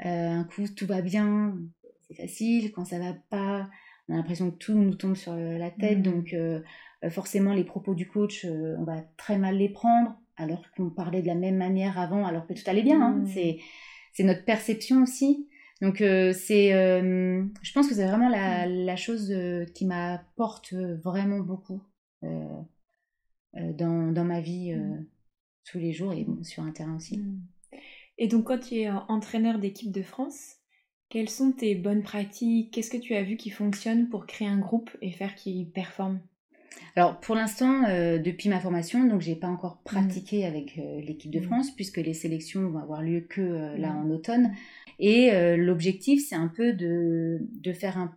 un 0.00 0.42
coup, 0.42 0.66
tout 0.66 0.86
va 0.86 1.02
bien, 1.02 1.56
c'est 2.08 2.16
facile. 2.16 2.72
Quand 2.72 2.84
ça 2.84 2.98
va 2.98 3.12
pas, 3.30 3.70
on 4.08 4.14
a 4.14 4.16
l'impression 4.16 4.50
que 4.50 4.56
tout 4.56 4.74
nous 4.74 4.96
tombe 4.96 5.14
sur 5.14 5.36
la 5.36 5.70
tête. 5.70 6.02
Donc 6.02 6.34
forcément, 7.10 7.54
les 7.54 7.62
propos 7.62 7.94
du 7.94 8.08
coach, 8.08 8.44
on 8.44 8.82
va 8.82 9.02
très 9.16 9.38
mal 9.38 9.56
les 9.56 9.68
prendre, 9.68 10.16
alors 10.36 10.64
qu'on 10.76 10.90
parlait 10.90 11.22
de 11.22 11.28
la 11.28 11.36
même 11.36 11.58
manière 11.58 11.96
avant, 11.96 12.26
alors 12.26 12.48
que 12.48 12.54
tout 12.54 12.68
allait 12.68 12.82
bien. 12.82 13.00
Hein. 13.00 13.24
C'est 13.32 13.58
c'est 14.14 14.24
notre 14.24 14.44
perception 14.44 15.02
aussi. 15.02 15.48
Donc 15.82 16.00
euh, 16.00 16.32
c'est, 16.32 16.72
euh, 16.72 17.44
je 17.62 17.72
pense 17.72 17.88
que 17.88 17.94
c'est 17.94 18.06
vraiment 18.06 18.28
la, 18.28 18.66
mm. 18.66 18.96
chose 18.96 19.30
euh, 19.30 19.66
qui 19.66 19.84
m'apporte 19.84 20.72
vraiment 20.72 21.40
beaucoup 21.40 21.82
dans, 22.22 22.66
dans, 23.52 24.24
ma 24.24 24.40
vie 24.40 24.74
mm. 24.74 25.06
tous 25.70 25.78
les 25.78 25.92
jours 25.92 26.12
et 26.12 26.26
sur 26.42 26.62
un 26.62 26.70
terrain 26.70 26.96
aussi. 26.96 27.18
Mm. 27.18 27.42
Et 28.16 28.28
donc 28.28 28.44
quand 28.44 28.58
tu 28.58 28.76
es 28.76 28.90
entraîneur 28.90 29.58
d'équipe 29.58 29.90
de 29.90 30.02
France, 30.02 30.56
quelles 31.08 31.28
sont 31.28 31.52
tes 31.52 31.74
bonnes 31.74 32.02
pratiques? 32.02 32.72
Qu'est-ce 32.72 32.90
que 32.90 32.96
tu 32.96 33.14
as 33.14 33.22
vu 33.22 33.36
qui 33.36 33.50
fonctionne 33.50 34.08
pour 34.08 34.26
créer 34.26 34.48
un 34.48 34.58
groupe 34.58 34.90
et 35.02 35.10
faire 35.10 35.34
qu'il 35.34 35.68
performe? 35.70 36.20
Alors 36.96 37.18
pour 37.18 37.34
l'instant, 37.34 37.84
euh, 37.88 38.18
depuis 38.18 38.48
ma 38.48 38.60
formation, 38.60 39.04
donc 39.04 39.20
j'ai 39.20 39.34
pas 39.34 39.48
encore 39.48 39.80
mmh. 39.80 39.84
pratiqué 39.84 40.46
avec 40.46 40.78
euh, 40.78 41.00
l'équipe 41.00 41.30
de 41.30 41.40
mmh. 41.40 41.44
France 41.44 41.70
puisque 41.74 41.96
les 41.96 42.14
sélections 42.14 42.68
vont 42.68 42.78
avoir 42.78 43.02
lieu 43.02 43.20
que 43.20 43.40
euh, 43.40 43.76
là 43.76 43.92
mmh. 43.92 44.06
en 44.06 44.10
automne. 44.10 44.54
Et 45.00 45.56
l'objectif, 45.56 46.24
c'est 46.24 46.36
un 46.36 46.46
peu 46.46 46.72
de, 46.72 47.40
de 47.50 47.72
faire 47.72 47.98
un, 47.98 48.16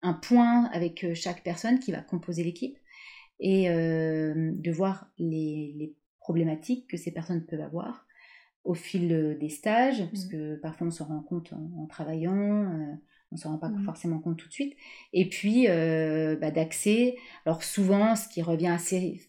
un, 0.00 0.14
point 0.14 0.64
avec 0.72 1.04
chaque 1.12 1.42
personne 1.42 1.78
qui 1.78 1.92
va 1.92 2.00
composer 2.00 2.42
l'équipe 2.42 2.78
et 3.38 3.68
de 3.68 4.70
voir 4.70 5.10
les, 5.18 5.74
les, 5.76 5.94
problématiques 6.20 6.88
que 6.88 6.96
ces 6.96 7.10
personnes 7.10 7.44
peuvent 7.44 7.60
avoir 7.60 8.06
au 8.64 8.72
fil 8.72 9.36
des 9.38 9.50
stages, 9.50 10.02
parce 10.10 10.24
que 10.24 10.56
parfois 10.56 10.86
on 10.86 10.90
se 10.90 11.02
rend 11.02 11.20
compte 11.20 11.52
en 11.52 11.84
travaillant 11.84 12.98
on 13.34 13.36
ne 13.36 13.40
se 13.40 13.48
rend 13.48 13.58
pas 13.58 13.68
mmh. 13.68 13.84
forcément 13.84 14.20
compte 14.20 14.36
tout 14.38 14.46
de 14.46 14.52
suite. 14.52 14.76
Et 15.12 15.28
puis 15.28 15.66
euh, 15.68 16.36
bah, 16.36 16.52
d'accès, 16.52 17.16
alors 17.44 17.64
souvent 17.64 18.14
ce 18.14 18.28
qui 18.28 18.42
revient 18.42 18.68
assez 18.68 19.22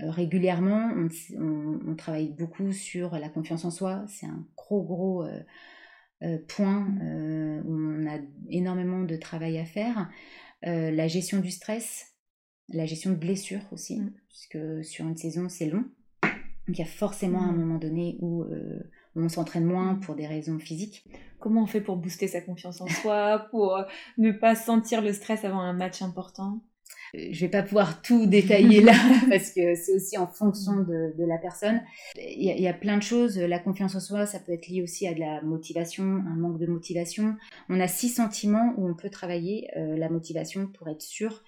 euh, 0.00 0.10
régulièrement, 0.10 0.94
on, 1.36 1.94
travaille 1.94 2.30
beaucoup 2.30 2.72
sur 2.72 3.18
la 3.18 3.28
confiance 3.28 3.66
en 3.66 3.70
soi, 3.70 4.04
c'est 4.08 4.24
un 4.24 4.46
gros 4.56 4.82
gros 4.82 5.24
euh, 6.22 6.38
point 6.48 6.80
mmh. 6.80 7.62
où 7.66 7.74
on 7.74 8.06
a 8.06 8.18
énormément 8.48 9.02
de 9.02 9.16
travail 9.16 9.58
à 9.58 9.66
faire. 9.66 10.08
la 10.62 11.06
gestion 11.06 11.40
du 11.40 11.50
stress, 11.50 12.14
la 12.70 12.86
gestion 12.86 13.10
de 13.10 13.16
blessures 13.16 13.66
aussi, 13.72 14.00
mmh. 14.00 14.12
puisque 14.28 14.84
sur 14.84 15.06
une 15.06 15.18
saison 15.18 15.50
c'est 15.50 15.66
long. 15.66 15.84
Donc 16.22 16.78
il 16.78 16.78
y 16.78 16.82
a 16.82 16.86
forcément 16.86 17.42
un 17.42 17.52
moment 17.52 17.76
donné 17.78 18.16
où 18.22 18.44
on 19.16 19.28
s'entraîne 19.28 19.64
moins 19.64 19.94
pour 19.96 20.14
des 20.14 20.26
raisons 20.26 20.58
physiques. 20.58 21.04
Comment 21.38 21.62
on 21.62 21.66
fait 21.66 21.80
pour 21.80 21.96
booster 21.96 22.28
sa 22.28 22.40
confiance 22.40 22.80
en 22.80 22.86
soi, 22.86 23.46
pour 23.50 23.76
euh, 23.76 23.82
ne 24.18 24.30
pas 24.30 24.54
sentir 24.54 25.02
le 25.02 25.12
stress 25.12 25.44
avant 25.44 25.60
un 25.60 25.72
match 25.72 26.02
important? 26.02 26.62
Euh, 27.16 27.28
je 27.32 27.40
vais 27.40 27.48
pas 27.48 27.62
pouvoir 27.62 28.02
tout 28.02 28.26
détailler 28.26 28.82
là 28.82 28.92
parce 29.30 29.50
que 29.50 29.74
c'est 29.74 29.94
aussi 29.94 30.18
en 30.18 30.26
fonction 30.26 30.76
de, 30.76 31.14
la 31.18 31.38
personne. 31.38 31.80
Il 32.16 32.42
y, 32.42 32.68
a, 32.68 32.74
plein 32.74 32.98
de 32.98 33.02
choses. 33.02 33.38
La 33.38 33.58
confiance 33.58 33.94
en 33.94 34.00
soi, 34.00 34.26
ça 34.26 34.38
peut 34.38 34.52
être 34.52 34.68
lié 34.68 34.82
aussi 34.82 35.06
à 35.08 35.14
de 35.14 35.20
la 35.20 35.42
motivation, 35.42 36.04
un 36.04 36.36
manque 36.36 36.58
de 36.58 36.66
motivation. 36.66 37.36
On 37.68 37.80
a 37.80 37.88
six 37.88 38.10
sentiments 38.10 38.74
où 38.76 38.88
on 38.88 38.94
peut 38.94 39.10
travailler 39.10 39.68
euh, 39.76 39.96
la 39.96 40.08
motivation 40.08 40.66
pour 40.66 40.88
être 40.88 41.02
sûr. 41.02 41.42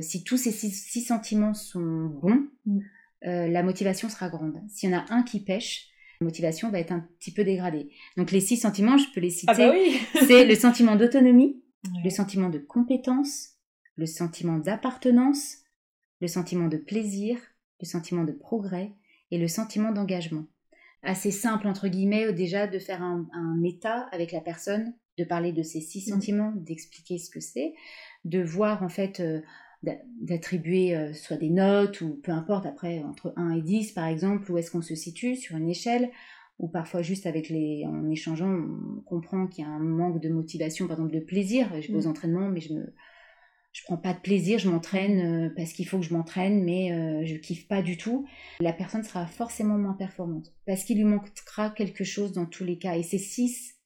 si 0.00 0.24
tous 0.24 0.38
ces 0.38 0.52
six, 0.52 1.02
sentiments 1.02 1.54
sont 1.54 2.06
bons, 2.06 2.46
mm. 2.64 2.80
la 3.22 3.62
motivation 3.62 4.08
sera 4.08 4.30
grande. 4.30 4.62
S'il 4.68 4.90
y 4.90 4.94
en 4.94 4.98
a 4.98 5.04
un 5.10 5.22
qui 5.22 5.40
pêche, 5.40 5.90
motivation 6.20 6.70
va 6.70 6.78
être 6.78 6.92
un 6.92 7.06
petit 7.18 7.32
peu 7.32 7.44
dégradée. 7.44 7.90
Donc 8.16 8.30
les 8.30 8.40
six 8.40 8.56
sentiments, 8.56 8.98
je 8.98 9.06
peux 9.14 9.20
les 9.20 9.30
citer. 9.30 9.52
Ah 9.52 9.56
bah 9.56 9.72
oui 9.72 9.98
c'est 10.26 10.44
le 10.44 10.54
sentiment 10.54 10.96
d'autonomie, 10.96 11.62
le 12.04 12.10
sentiment 12.10 12.48
de 12.48 12.58
compétence, 12.58 13.56
le 13.96 14.06
sentiment 14.06 14.58
d'appartenance, 14.58 15.58
le 16.20 16.28
sentiment 16.28 16.68
de 16.68 16.76
plaisir, 16.76 17.38
le 17.80 17.86
sentiment 17.86 18.24
de 18.24 18.32
progrès 18.32 18.92
et 19.30 19.38
le 19.38 19.48
sentiment 19.48 19.92
d'engagement. 19.92 20.44
Assez 21.02 21.30
simple, 21.30 21.68
entre 21.68 21.86
guillemets, 21.86 22.32
déjà 22.32 22.66
de 22.66 22.78
faire 22.78 23.02
un, 23.02 23.62
état 23.62 24.08
avec 24.10 24.32
la 24.32 24.40
personne, 24.40 24.94
de 25.16 25.24
parler 25.24 25.52
de 25.52 25.62
ces 25.62 25.80
six 25.80 26.06
mmh. 26.08 26.10
sentiments, 26.12 26.52
d'expliquer 26.56 27.18
ce 27.18 27.30
que 27.30 27.40
c'est, 27.40 27.74
de 28.24 28.42
voir 28.42 28.82
en 28.82 28.88
fait... 28.88 29.20
Euh, 29.20 29.40
d'attribuer 29.82 30.96
euh, 30.96 31.12
soit 31.12 31.36
des 31.36 31.50
notes 31.50 32.00
ou 32.00 32.16
peu 32.16 32.32
importe 32.32 32.66
après 32.66 33.00
entre 33.04 33.32
1 33.36 33.52
et 33.52 33.62
10 33.62 33.92
par 33.92 34.06
exemple 34.06 34.50
où 34.50 34.58
est-ce 34.58 34.72
qu'on 34.72 34.82
se 34.82 34.96
situe 34.96 35.36
sur 35.36 35.56
une 35.56 35.68
échelle 35.68 36.10
ou 36.58 36.66
parfois 36.66 37.02
juste 37.02 37.26
avec 37.26 37.48
les 37.48 37.84
en 37.86 38.10
échangeant 38.10 38.50
on 38.50 39.00
comprend 39.02 39.46
qu'il 39.46 39.64
y 39.64 39.68
a 39.68 39.70
un 39.70 39.78
manque 39.78 40.20
de 40.20 40.28
motivation 40.28 40.88
par 40.88 40.96
exemple 40.96 41.14
de 41.14 41.20
plaisir 41.20 41.70
je 41.80 41.92
vais 41.92 41.98
aux 41.98 42.08
mm. 42.08 42.10
entraînements 42.10 42.48
mais 42.48 42.60
je 42.60 42.74
me 42.74 42.92
je 43.72 43.84
prends 43.84 43.96
pas 43.96 44.14
de 44.14 44.18
plaisir 44.18 44.58
je 44.58 44.68
m'entraîne 44.68 45.46
euh, 45.46 45.50
parce 45.56 45.72
qu'il 45.72 45.86
faut 45.86 46.00
que 46.00 46.04
je 46.04 46.12
m'entraîne 46.12 46.64
mais 46.64 46.90
euh, 46.92 47.24
je 47.24 47.36
kiffe 47.36 47.68
pas 47.68 47.80
du 47.80 47.96
tout 47.96 48.26
la 48.58 48.72
personne 48.72 49.04
sera 49.04 49.28
forcément 49.28 49.78
moins 49.78 49.94
performante 49.94 50.52
parce 50.66 50.82
qu'il 50.82 50.96
lui 50.96 51.04
manquera 51.04 51.70
quelque 51.70 52.02
chose 52.02 52.32
dans 52.32 52.46
tous 52.46 52.64
les 52.64 52.78
cas 52.78 52.96
et 52.96 53.04
ces 53.04 53.18
six 53.18 53.76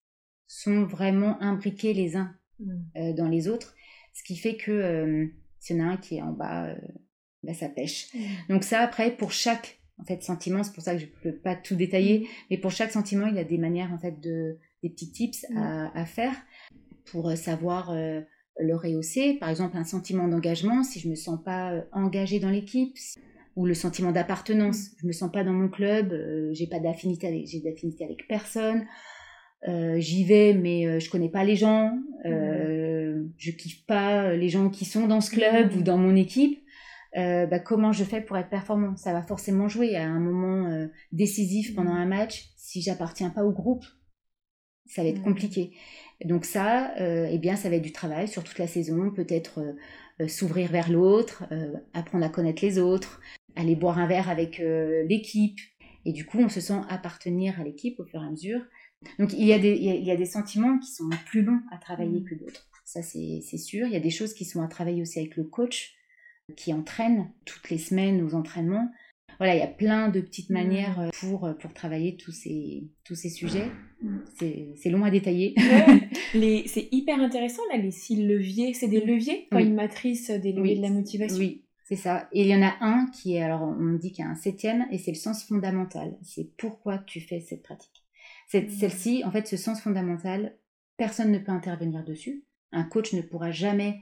sont 0.46 0.85
vraiment 0.85 1.38
imbriqués 1.42 1.92
les 1.92 2.16
uns 2.16 2.35
mm. 2.61 3.12
dans 3.12 3.28
les 3.28 3.48
autres 3.48 3.74
ce 4.14 4.22
qui 4.22 4.37
fait 4.37 4.57
que 4.57 5.31
s'il 5.62 5.77
y 5.77 5.81
en 5.81 5.88
a 5.88 5.92
un 5.92 5.96
qui 5.96 6.16
est 6.16 6.22
en 6.22 6.33
bas, 6.33 6.66
euh, 6.66 6.75
bah, 7.44 7.55
ça 7.55 7.68
pêche. 7.68 8.12
Mmh. 8.12 8.18
Donc 8.51 8.64
ça, 8.64 8.81
après, 8.81 9.12
pour 9.16 9.31
chaque 9.31 9.81
en 9.98 10.05
fait, 10.05 10.22
sentiment, 10.22 10.64
c'est 10.64 10.72
pour 10.72 10.83
ça 10.83 10.94
que 10.94 11.01
je 11.01 11.07
ne 11.07 11.31
peux 11.31 11.38
pas 11.38 11.55
tout 11.55 11.77
détailler, 11.77 12.20
mmh. 12.20 12.27
mais 12.51 12.59
pour 12.59 12.72
chaque 12.72 12.90
sentiment, 12.90 13.27
il 13.29 13.37
y 13.37 13.38
a 13.38 13.44
des 13.44 13.59
manières, 13.59 13.92
en 13.92 13.98
fait, 13.98 14.20
de, 14.20 14.59
des 14.83 14.90
petits 14.90 15.12
tips 15.12 15.46
mmh. 15.48 15.90
à, 15.94 16.05
faire 16.05 16.35
pour 17.05 17.29
euh, 17.29 17.37
savoir 17.37 17.90
euh, 17.92 18.20
le 18.59 18.75
rehausser. 18.75 19.35
Par 19.35 19.51
exemple, 19.51 19.77
un 19.77 19.85
sentiment 19.85 20.27
d'engagement, 20.27 20.83
si 20.83 20.98
je 20.98 21.09
me 21.09 21.14
sens 21.14 21.38
pas 21.44 21.85
engagée 21.92 22.40
dans 22.40 22.51
l'équipe, 22.51 22.96
ou 23.55 23.64
le 23.64 23.75
sentiment 23.75 24.11
d'appartenance, 24.11 24.90
je 25.01 25.07
me 25.07 25.12
sens 25.12 25.31
pas 25.31 25.44
dans 25.44 25.53
mon 25.53 25.68
club, 25.68 26.12
j'ai 26.53 26.66
pas 26.66 26.81
d'affinité 26.81 27.29
avec, 27.29 27.46
j'ai 27.46 27.61
d'affinité 27.61 28.03
avec 28.03 28.27
personne, 28.27 28.87
j'y 29.66 30.25
vais 30.25 30.55
mais 30.55 30.98
je 30.98 31.11
connais 31.11 31.29
pas 31.29 31.44
les 31.44 31.57
gens, 31.57 31.92
je 33.38 33.50
kiffe 33.50 33.85
pas 33.87 34.24
euh, 34.24 34.37
les 34.37 34.48
gens 34.48 34.70
qui 34.70 34.85
sont 34.85 35.06
dans 35.06 35.20
ce 35.20 35.30
club 35.30 35.74
ou 35.76 35.82
dans 35.82 35.98
mon 35.98 36.16
équipe, 36.16 36.62
euh, 37.16 37.46
bah, 37.46 37.58
comment 37.58 37.92
je 37.92 38.04
fais 38.04 38.20
pour 38.20 38.37
être 38.37 38.48
performant? 38.48 38.96
Ça 38.96 39.12
va 39.12 39.22
forcément 39.22 39.68
jouer 39.68 39.96
à 39.96 40.04
un 40.04 40.20
moment 40.20 40.66
euh, 40.66 40.87
décisif 41.12 41.74
pendant 41.74 41.92
un 41.92 42.06
match. 42.06 42.50
Si 42.56 42.82
j'appartiens 42.82 43.30
pas 43.30 43.44
au 43.44 43.52
groupe, 43.52 43.85
ça 44.87 45.02
va 45.02 45.08
être 45.08 45.22
compliqué. 45.22 45.72
Donc 46.24 46.44
ça, 46.44 46.94
eh 46.98 47.38
bien, 47.38 47.56
ça 47.56 47.68
va 47.68 47.76
être 47.76 47.82
du 47.82 47.92
travail 47.92 48.28
sur 48.28 48.44
toute 48.44 48.58
la 48.58 48.66
saison. 48.66 49.11
Peut-être 49.11 49.74
s'ouvrir 50.28 50.70
vers 50.70 50.90
l'autre, 50.90 51.44
apprendre 51.94 52.24
à 52.24 52.28
connaître 52.28 52.64
les 52.64 52.78
autres, 52.78 53.20
aller 53.56 53.74
boire 53.74 53.98
un 53.98 54.06
verre 54.06 54.28
avec 54.28 54.62
l'équipe. 55.08 55.58
Et 56.04 56.12
du 56.12 56.24
coup, 56.24 56.38
on 56.38 56.48
se 56.48 56.61
sent 56.61 56.80
appartenir 56.88 57.61
à 57.61 57.64
l'équipe 57.64 57.98
au 57.98 58.04
fur 58.04 58.22
et 58.22 58.26
à 58.26 58.30
mesure. 58.30 58.61
Donc 59.18 59.32
il 59.32 59.44
y, 59.44 59.52
a 59.52 59.58
des, 59.58 59.72
il 59.72 60.04
y 60.04 60.11
a 60.11 60.16
des 60.16 60.26
sentiments 60.26 60.78
qui 60.78 60.92
sont 60.92 61.08
plus 61.26 61.42
longs 61.42 61.61
à 61.72 61.78
travailler 61.78 62.22
que 62.22 62.35
d'autres 62.35 62.71
ça 62.92 63.02
c'est 63.02 63.59
sûr. 63.59 63.87
Il 63.87 63.92
y 63.92 63.96
a 63.96 64.00
des 64.00 64.11
choses 64.11 64.35
qui 64.35 64.44
sont 64.44 64.62
à 64.62 64.68
travailler 64.68 65.00
aussi 65.00 65.18
avec 65.18 65.37
le 65.37 65.44
coach 65.44 65.94
qui 66.57 66.74
entraîne 66.74 67.31
toutes 67.46 67.70
les 67.70 67.78
semaines 67.78 68.22
aux 68.22 68.35
entraînements. 68.35 68.90
Voilà, 69.38 69.55
il 69.55 69.61
y 69.61 69.62
a 69.62 69.68
plein 69.68 70.09
de 70.09 70.20
petites 70.20 70.50
mmh. 70.50 70.52
manières 70.52 71.00
euh, 71.00 71.09
pour, 71.20 71.46
euh, 71.46 71.55
pour 71.55 71.72
travailler 71.72 72.16
tous 72.16 72.33
ces, 72.33 72.85
tous 73.02 73.14
ces 73.14 73.31
sujets. 73.31 73.70
Mmh. 74.02 74.18
C'est 74.76 74.90
long 74.90 75.05
à 75.05 75.11
détailler. 75.11 75.55
c'est 76.66 76.88
hyper 76.92 77.18
intéressant, 77.18 77.62
là, 77.72 77.78
les 77.78 77.90
six 77.90 78.16
leviers. 78.16 78.74
C'est 78.74 78.88
des 78.88 79.00
leviers 79.00 79.48
Quand 79.50 79.59
une 79.59 79.74
matrice 79.74 80.31
des 80.31 80.52
leviers 80.52 80.76
de 80.76 80.83
la 80.83 80.90
motivation 80.90 81.38
Oui, 81.38 81.64
c'est 81.85 81.96
ça. 81.96 82.28
Et 82.33 82.42
il 82.42 82.48
y 82.48 82.55
en 82.55 82.62
a 82.62 82.76
un 82.81 83.07
qui 83.07 83.37
est, 83.37 83.42
alors 83.42 83.62
on 83.62 83.94
dit 83.94 84.12
qu'il 84.12 84.24
y 84.24 84.28
a 84.28 84.31
un 84.31 84.37
septième, 84.37 84.87
et 84.92 84.98
c'est 84.98 85.12
le 85.12 85.16
sens 85.16 85.44
fondamental. 85.44 86.18
C'est 86.22 86.55
pourquoi 86.59 86.98
tu 86.98 87.20
fais 87.20 87.40
cette 87.40 87.62
pratique. 87.62 88.05
Mmh. 88.52 88.68
Celle-ci, 88.68 89.24
en 89.24 89.31
fait, 89.31 89.48
ce 89.48 89.57
sens 89.57 89.81
fondamental, 89.81 90.57
personne 90.98 91.33
ne 91.33 91.38
peut 91.38 91.52
intervenir 91.52 92.05
dessus. 92.05 92.44
Un 92.72 92.85
coach 92.85 93.12
ne 93.12 93.22
pourra 93.22 93.50
jamais 93.50 94.00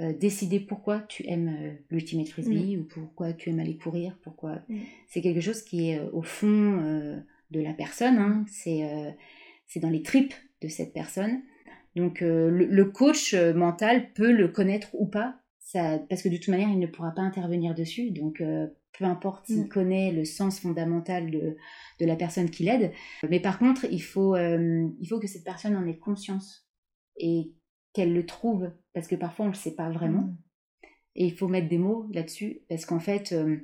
euh, 0.00 0.12
décider 0.12 0.60
pourquoi 0.60 1.00
tu 1.00 1.26
aimes 1.26 1.56
euh, 1.60 1.72
l'ultimate 1.90 2.28
frisbee 2.28 2.76
ou 2.76 2.84
pourquoi 2.84 3.32
tu 3.32 3.50
aimes 3.50 3.58
aller 3.60 3.76
courir, 3.76 4.16
pourquoi. 4.22 4.60
Mm. 4.68 4.78
C'est 5.08 5.20
quelque 5.20 5.40
chose 5.40 5.62
qui 5.62 5.90
est 5.90 5.98
euh, 5.98 6.08
au 6.12 6.22
fond 6.22 6.80
euh, 6.80 7.18
de 7.50 7.60
la 7.60 7.72
personne, 7.72 8.18
hein. 8.18 8.44
c'est 8.48 9.80
dans 9.80 9.90
les 9.90 10.02
tripes 10.02 10.34
de 10.62 10.68
cette 10.68 10.92
personne. 10.92 11.40
Donc 11.96 12.20
le, 12.20 12.50
le 12.50 12.84
coach 12.84 13.34
mental 13.34 14.12
peut 14.12 14.30
le 14.30 14.48
connaître 14.48 14.88
ou 14.92 15.06
pas, 15.06 15.40
ça, 15.58 15.98
parce 16.08 16.22
que 16.22 16.28
de 16.28 16.36
toute 16.36 16.48
manière 16.48 16.68
il 16.68 16.78
ne 16.78 16.86
pourra 16.86 17.10
pas 17.12 17.22
intervenir 17.22 17.74
dessus. 17.74 18.10
Donc 18.10 18.40
peu 18.98 19.04
importe 19.04 19.46
s'il 19.46 19.64
Mm. 19.64 19.68
connaît 19.68 20.12
le 20.12 20.24
sens 20.24 20.60
fondamental 20.60 21.30
de, 21.30 21.56
de 21.98 22.06
la 22.06 22.14
personne 22.14 22.50
qui 22.50 22.64
l'aide. 22.64 22.92
Mais 23.28 23.40
par 23.40 23.58
contre, 23.58 23.86
il 23.90 24.02
faut, 24.02 24.36
il 24.36 25.06
faut 25.08 25.18
que 25.18 25.26
cette 25.26 25.44
personne 25.44 25.74
en 25.74 25.86
ait 25.86 25.96
conscience 25.98 26.68
et 27.16 27.52
qu'elle 27.98 28.14
le 28.14 28.26
trouve, 28.26 28.70
parce 28.94 29.08
que 29.08 29.16
parfois 29.16 29.46
on 29.46 29.48
ne 29.48 29.54
le 29.54 29.58
sait 29.58 29.74
pas 29.74 29.90
vraiment. 29.90 30.22
Mm. 30.22 30.36
Et 31.16 31.26
il 31.26 31.34
faut 31.34 31.48
mettre 31.48 31.68
des 31.68 31.78
mots 31.78 32.06
là-dessus, 32.12 32.60
parce 32.68 32.86
qu'en 32.86 33.00
fait, 33.00 33.32
euh, 33.32 33.56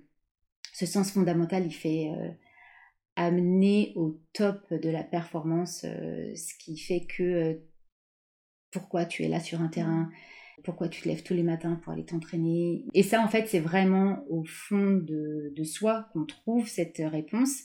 ce 0.73 0.87
sens 0.87 1.13
fondamental, 1.13 1.65
il 1.65 1.73
fait 1.73 2.11
euh, 2.11 2.31
amener 3.15 3.93
au 3.95 4.21
top 4.33 4.75
de 4.75 4.91
la 4.91 5.05
performance, 5.05 5.85
euh, 5.85 6.35
ce 6.35 6.53
qui 6.59 6.77
fait 6.77 7.07
que 7.07 7.61
pourquoi 8.73 9.05
tu 9.05 9.23
es 9.23 9.29
là 9.29 9.39
sur 9.39 9.61
un 9.61 9.69
terrain, 9.69 10.11
pourquoi 10.65 10.89
tu 10.89 11.03
te 11.03 11.09
lèves 11.09 11.23
tous 11.23 11.35
les 11.35 11.45
matins 11.45 11.77
pour 11.77 11.93
aller 11.93 12.05
t'entraîner. 12.05 12.87
Et 12.93 13.05
ça, 13.05 13.23
en 13.23 13.29
fait, 13.29 13.47
c'est 13.47 13.61
vraiment 13.61 14.25
au 14.29 14.43
fond 14.45 14.95
de, 14.95 15.53
de 15.55 15.63
soi 15.63 16.09
qu'on 16.13 16.25
trouve 16.25 16.67
cette 16.67 16.99
réponse. 16.99 17.61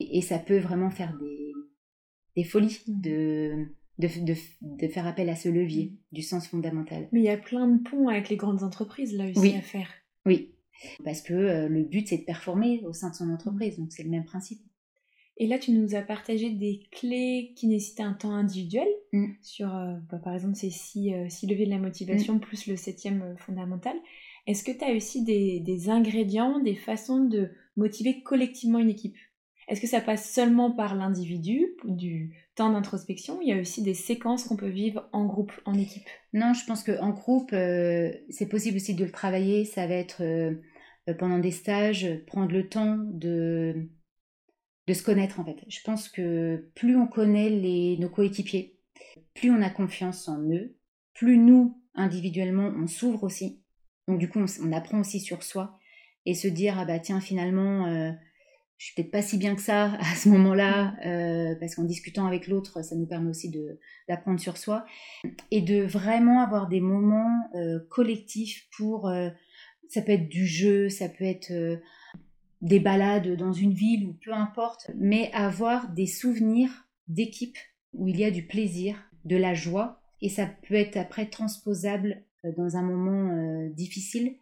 Et, 0.00 0.16
et 0.18 0.22
ça 0.22 0.38
peut 0.38 0.58
vraiment 0.58 0.88
faire 0.90 1.14
des, 1.18 1.52
des 2.34 2.44
folies 2.44 2.80
Mhm. 2.88 3.00
de, 3.02 3.66
de, 3.98 4.08
de, 4.24 4.34
de 4.62 4.88
faire 4.88 5.06
appel 5.06 5.28
à 5.28 5.36
ce 5.36 5.48
levier 5.48 5.92
du 6.12 6.22
sens 6.22 6.46
fondamental. 6.48 7.08
Mais 7.12 7.20
il 7.20 7.24
y 7.24 7.28
a 7.30 7.36
plein 7.36 7.68
de 7.68 7.82
ponts 7.88 8.08
avec 8.08 8.28
les 8.28 8.36
grandes 8.36 8.62
entreprises 8.62 9.16
là 9.16 9.28
aussi 9.30 9.38
Oui. 9.40 9.54
à 9.54 9.60
faire. 9.62 9.88
Oui, 10.26 10.52
parce 11.04 11.22
que 11.22 11.32
euh, 11.34 11.68
le 11.68 11.84
but, 11.84 12.08
c'est 12.08 12.18
de 12.18 12.24
performer 12.24 12.82
au 12.84 12.92
sein 12.92 13.10
de 13.10 13.14
son 13.14 13.30
entreprise, 13.30 13.78
donc 13.78 13.92
c'est 13.92 14.02
le 14.02 14.10
même 14.10 14.24
principe. 14.24 14.60
Et 15.36 15.48
là, 15.48 15.58
tu 15.58 15.72
nous 15.72 15.96
as 15.96 16.02
partagé 16.02 16.50
des 16.50 16.82
clés 16.92 17.52
qui 17.56 17.66
nécessitaient 17.66 18.04
un 18.04 18.12
temps 18.14 18.32
individuel 18.34 18.86
Mm. 19.12 19.32
sur, 19.42 19.74
euh, 19.74 19.94
bah, 20.10 20.18
par 20.18 20.34
exemple, 20.34 20.54
ces 20.56 20.70
six, 20.70 21.12
euh, 21.14 21.28
six 21.28 21.46
leviers 21.46 21.66
de 21.66 21.70
la 21.70 21.78
motivation 21.78 22.38
plus 22.40 22.66
le 22.66 22.76
septième 22.76 23.22
euh, 23.22 23.36
fondamental. 23.36 23.94
Est-ce 24.46 24.64
que 24.64 24.72
tu 24.72 24.84
as 24.84 24.92
aussi 24.94 25.24
des, 25.24 25.60
des 25.60 25.88
ingrédients, 25.88 26.58
des 26.60 26.74
façons 26.74 27.24
de 27.24 27.50
motiver 27.76 28.22
collectivement 28.22 28.78
une 28.78 28.90
équipe? 28.90 29.16
Est-ce 29.68 29.80
que 29.80 29.86
ça 29.86 30.00
passe 30.00 30.30
seulement 30.30 30.70
par 30.70 30.94
l'individu, 30.94 31.66
du 31.84 32.34
temps 32.54 32.70
d'introspection 32.70 33.40
Il 33.40 33.48
y 33.48 33.52
a 33.52 33.60
aussi 33.60 33.82
des 33.82 33.94
séquences 33.94 34.44
qu'on 34.44 34.56
peut 34.56 34.68
vivre 34.68 35.08
en 35.12 35.24
groupe, 35.24 35.52
en 35.64 35.74
équipe? 35.74 36.06
Non, 36.32 36.52
je 36.52 36.64
pense 36.66 36.82
qu'en 36.82 37.10
groupe, 37.10 37.52
euh, 37.52 38.12
c'est 38.28 38.48
possible 38.48 38.76
aussi 38.76 38.94
de 38.94 39.04
le 39.04 39.10
travailler. 39.10 39.64
Ça 39.64 39.86
va 39.86 39.94
être 39.94 40.22
euh, 40.22 40.54
euh, 41.08 41.14
pendant 41.14 41.38
des 41.38 41.50
stages, 41.50 42.08
prendre 42.26 42.52
le 42.52 42.68
temps 42.68 42.98
de, 42.98 43.88
de 44.86 44.92
se 44.92 45.02
connaître 45.02 45.40
en 45.40 45.44
fait. 45.44 45.64
Je 45.68 45.80
pense 45.82 46.08
que 46.08 46.70
plus 46.74 46.96
on 46.96 47.06
connaît 47.06 47.96
nos 47.98 48.10
coéquipiers, 48.10 48.78
plus 49.34 49.50
on 49.50 49.62
a 49.62 49.70
confiance 49.70 50.28
en 50.28 50.40
eux, 50.50 50.76
plus 51.14 51.38
nous, 51.38 51.80
individuellement, 51.94 52.72
on 52.76 52.86
s'ouvre 52.86 53.24
aussi. 53.24 53.62
Donc 54.08 54.18
du 54.18 54.28
coup, 54.28 54.40
on, 54.40 54.72
apprend 54.72 55.00
aussi 55.00 55.20
sur 55.20 55.42
soi 55.42 55.78
et 56.26 56.34
se 56.34 56.48
dire, 56.48 56.78
ah 56.78 56.84
bah 56.84 56.98
tiens, 56.98 57.20
finalement, 57.20 58.14
je 58.84 58.90
suis 58.90 58.96
peut-être 58.96 59.12
pas 59.12 59.22
si 59.22 59.38
bien 59.38 59.54
que 59.54 59.62
ça 59.62 59.94
à 59.94 60.14
ce 60.14 60.28
moment-là, 60.28 60.94
euh, 61.06 61.54
parce 61.58 61.74
qu'en 61.74 61.84
discutant 61.84 62.26
avec 62.26 62.48
l'autre, 62.48 62.84
ça 62.84 62.94
nous 62.94 63.06
permet 63.06 63.30
aussi 63.30 63.50
d'apprendre 64.06 64.38
sur 64.38 64.58
soi 64.58 64.84
et 65.50 65.62
de 65.62 65.84
vraiment 65.84 66.42
avoir 66.42 66.68
des 66.68 66.82
moments 66.82 67.48
euh, 67.54 67.78
collectifs 67.88 68.68
pour 68.76 69.08
euh, 69.08 69.30
ça 69.88 70.02
peut 70.02 70.12
être 70.12 70.28
du 70.28 70.46
jeu, 70.46 70.90
ça 70.90 71.08
peut 71.08 71.24
être 71.24 71.50
des 72.60 72.78
balades 72.78 73.34
dans 73.38 73.54
une 73.54 73.72
ville 73.72 74.06
ou 74.06 74.12
peu 74.22 74.34
importe, 74.34 74.90
mais 74.96 75.30
avoir 75.32 75.88
des 75.88 76.06
souvenirs 76.06 76.86
d'équipe 77.08 77.56
où 77.94 78.08
il 78.08 78.18
y 78.18 78.24
a 78.24 78.30
du 78.30 78.46
plaisir, 78.46 78.98
de 79.24 79.36
la 79.36 79.54
joie 79.54 80.02
et 80.20 80.28
ça 80.28 80.46
peut 80.68 80.74
être 80.74 80.98
après 80.98 81.24
transposable 81.30 82.22
dans 82.58 82.76
un 82.76 82.82
moment 82.82 83.66
difficile 83.70 84.36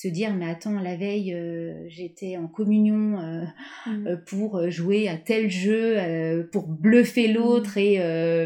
se 0.00 0.08
dire 0.08 0.34
mais 0.34 0.48
attends 0.48 0.80
la 0.80 0.96
veille 0.96 1.34
euh, 1.34 1.84
j'étais 1.88 2.36
en 2.36 2.48
communion 2.48 3.18
euh, 3.18 3.44
euh, 3.88 4.16
pour 4.16 4.70
jouer 4.70 5.08
à 5.08 5.16
tel 5.16 5.50
jeu, 5.50 5.98
euh, 5.98 6.44
pour 6.50 6.68
bluffer 6.68 7.28
l'autre 7.28 7.76
et 7.76 7.96